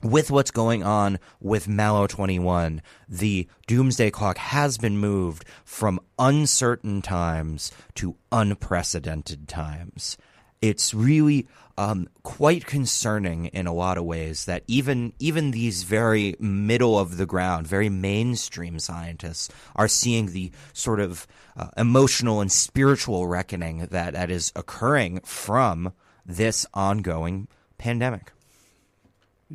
with 0.01 0.29
what's 0.29 0.51
going 0.51 0.83
on 0.83 1.19
with 1.39 1.67
Mallow 1.67 2.07
21, 2.07 2.81
the 3.09 3.47
doomsday 3.67 4.11
clock 4.11 4.37
has 4.37 4.77
been 4.77 4.97
moved 4.97 5.45
from 5.63 5.99
uncertain 6.19 7.01
times 7.01 7.71
to 7.95 8.15
unprecedented 8.31 9.47
times. 9.47 10.17
It's 10.61 10.93
really 10.93 11.47
um, 11.77 12.07
quite 12.23 12.65
concerning 12.65 13.47
in 13.47 13.67
a 13.67 13.73
lot 13.73 13.97
of 13.97 14.05
ways 14.05 14.45
that 14.45 14.63
even 14.67 15.13
even 15.19 15.51
these 15.51 15.83
very 15.83 16.35
middle 16.39 16.97
of 16.97 17.17
the 17.17 17.25
ground, 17.25 17.67
very 17.67 17.89
mainstream 17.89 18.79
scientists 18.79 19.49
are 19.75 19.87
seeing 19.87 20.27
the 20.27 20.51
sort 20.73 20.99
of 20.99 21.27
uh, 21.57 21.67
emotional 21.77 22.39
and 22.41 22.51
spiritual 22.51 23.27
reckoning 23.27 23.87
that 23.91 24.13
that 24.13 24.31
is 24.31 24.53
occurring 24.55 25.19
from 25.21 25.91
this 26.25 26.65
ongoing 26.73 27.47
pandemic. 27.77 28.31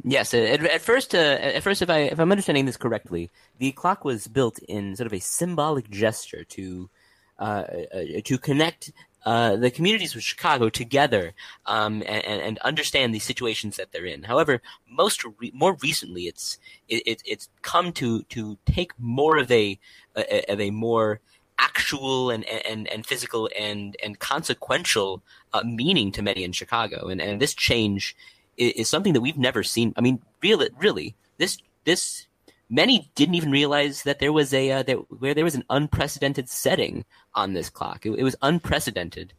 Yes, 0.05 0.35
at, 0.35 0.65
at 0.65 0.81
first, 0.81 1.15
uh, 1.15 1.19
at 1.19 1.63
first, 1.63 1.83
if 1.83 1.91
I 1.91 2.01
if 2.01 2.21
I'm 2.21 2.31
understanding 2.31 2.67
this 2.67 2.77
correctly, 2.77 3.31
the 3.59 3.73
clock 3.73 4.05
was 4.05 4.29
built 4.29 4.59
in 4.61 4.95
sort 4.95 5.07
of 5.07 5.13
a 5.13 5.21
symbolic 5.21 5.91
gesture 5.91 6.45
to 6.45 6.91
uh, 7.39 7.65
uh, 7.95 8.21
to 8.25 8.39
connect 8.39 8.93
uh, 9.25 9.57
the 9.57 9.71
communities 9.71 10.15
of 10.15 10.23
Chicago 10.23 10.69
together 10.69 11.33
um, 11.67 12.03
and, 12.07 12.25
and, 12.25 12.59
understand 12.61 13.15
the 13.15 13.19
situations 13.19 13.77
that 13.77 13.93
they're 13.93 14.07
in. 14.07 14.23
However, 14.23 14.63
most 14.89 15.25
re- 15.39 15.53
more 15.55 15.77
recently, 15.83 16.27
it's 16.27 16.59
it, 16.89 17.03
it, 17.07 17.23
it's 17.27 17.49
come 17.61 17.93
to 17.93 18.23
to 18.25 18.57
take 18.65 18.93
more 18.99 19.37
of 19.37 19.51
a, 19.51 19.79
a 20.17 20.51
of 20.51 20.61
a 20.61 20.71
more 20.71 21.21
actual 21.59 22.31
and, 22.31 22.47
and, 22.47 22.89
and 22.89 23.05
physical 23.05 23.51
and 23.59 23.95
and 24.03 24.19
consequential 24.19 25.23
uh, 25.53 25.63
meaning 25.65 26.11
to 26.13 26.23
many 26.23 26.43
in 26.43 26.53
Chicago, 26.53 27.09
and 27.09 27.21
and 27.21 27.41
this 27.43 27.55
change 27.55 28.17
is, 28.57 28.73
is 28.73 28.89
something 28.89 29.13
that 29.13 29.21
we've 29.21 29.37
never 29.37 29.63
seen. 29.63 29.93
I 29.97 30.01
mean, 30.01 30.23
really, 30.43 30.71
really, 30.79 31.15
this 31.37 31.59
this 31.85 32.27
many 32.71 33.11
didn't 33.17 33.35
even 33.35 33.51
realize 33.51 34.05
that 34.05 34.21
there 34.21 34.33
was 34.33 34.55
a 34.55 34.71
uh, 34.71 34.83
there, 34.83 34.97
where 34.97 35.35
there 35.35 35.45
was 35.45 35.57
an 35.57 35.65
unprecedented 35.69 36.49
setting 36.49 37.05
on 37.35 37.53
this 37.53 37.69
clock. 37.69 38.07
It, 38.07 38.13
it 38.13 38.23
was 38.23 38.37
unprecedented. 38.41 39.35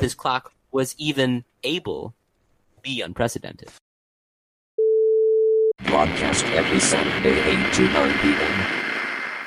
This 0.00 0.14
clock 0.14 0.52
was 0.72 0.94
even 0.98 1.44
able 1.62 2.14
to 2.76 2.82
be 2.82 3.00
unprecedented. 3.02 3.68
Broadcast 5.84 6.44
every 6.46 6.80
Saturday, 6.80 7.38
8 7.38 7.74
to 7.74 7.82
9 7.82 8.18
p.m. 8.18 8.84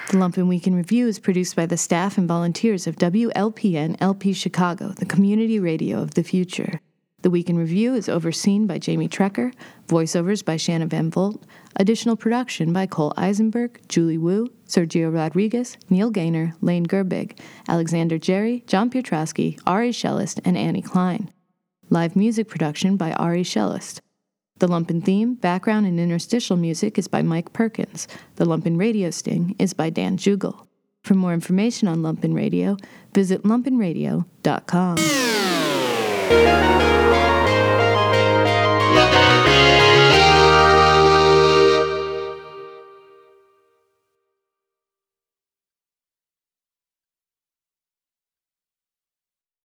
The 0.09 0.17
Lumpen 0.17 0.47
Week 0.47 0.67
in 0.67 0.75
Review 0.75 1.07
is 1.07 1.19
produced 1.19 1.55
by 1.55 1.65
the 1.65 1.77
staff 1.77 2.17
and 2.17 2.27
volunteers 2.27 2.87
of 2.87 2.95
WLPN 2.97 3.97
LP 4.01 4.33
Chicago, 4.33 4.89
the 4.89 5.05
community 5.05 5.59
radio 5.59 6.01
of 6.01 6.15
the 6.15 6.23
future. 6.23 6.81
The 7.21 7.29
Week 7.29 7.49
in 7.49 7.57
Review 7.57 7.93
is 7.93 8.09
overseen 8.09 8.65
by 8.65 8.79
Jamie 8.79 9.07
Trecker, 9.07 9.53
voiceovers 9.87 10.43
by 10.43 10.57
Shanna 10.57 10.87
Van 10.87 11.11
Volt, 11.11 11.45
additional 11.75 12.15
production 12.15 12.73
by 12.73 12.87
Cole 12.87 13.13
Eisenberg, 13.15 13.79
Julie 13.87 14.17
Wu, 14.17 14.51
Sergio 14.67 15.13
Rodriguez, 15.13 15.77
Neil 15.89 16.09
Gaynor, 16.09 16.55
Lane 16.61 16.87
Gerbig, 16.87 17.37
Alexander 17.67 18.17
Jerry, 18.17 18.63
John 18.65 18.89
Piotrowski, 18.89 19.59
Ari 19.67 19.91
Shellist, 19.91 20.39
and 20.43 20.57
Annie 20.57 20.81
Klein. 20.81 21.31
Live 21.89 22.15
music 22.15 22.47
production 22.47 22.97
by 22.97 23.11
Ari 23.13 23.43
Shellist. 23.43 23.99
The 24.57 24.67
Lumpen 24.67 25.03
theme, 25.03 25.35
background, 25.35 25.85
and 25.85 25.99
interstitial 25.99 26.57
music 26.57 26.97
is 26.97 27.07
by 27.07 27.21
Mike 27.21 27.53
Perkins. 27.53 28.07
The 28.37 28.45
Lumpen 28.45 28.79
radio 28.79 29.11
sting 29.11 29.55
is 29.59 29.73
by 29.73 29.91
Dan 29.91 30.17
Jugel. 30.17 30.65
For 31.03 31.13
more 31.15 31.33
information 31.33 31.87
on 31.87 32.01
Lumpen 32.01 32.33
Radio, 32.35 32.77
visit 33.13 33.43
lumpenradio.com. 33.43 34.97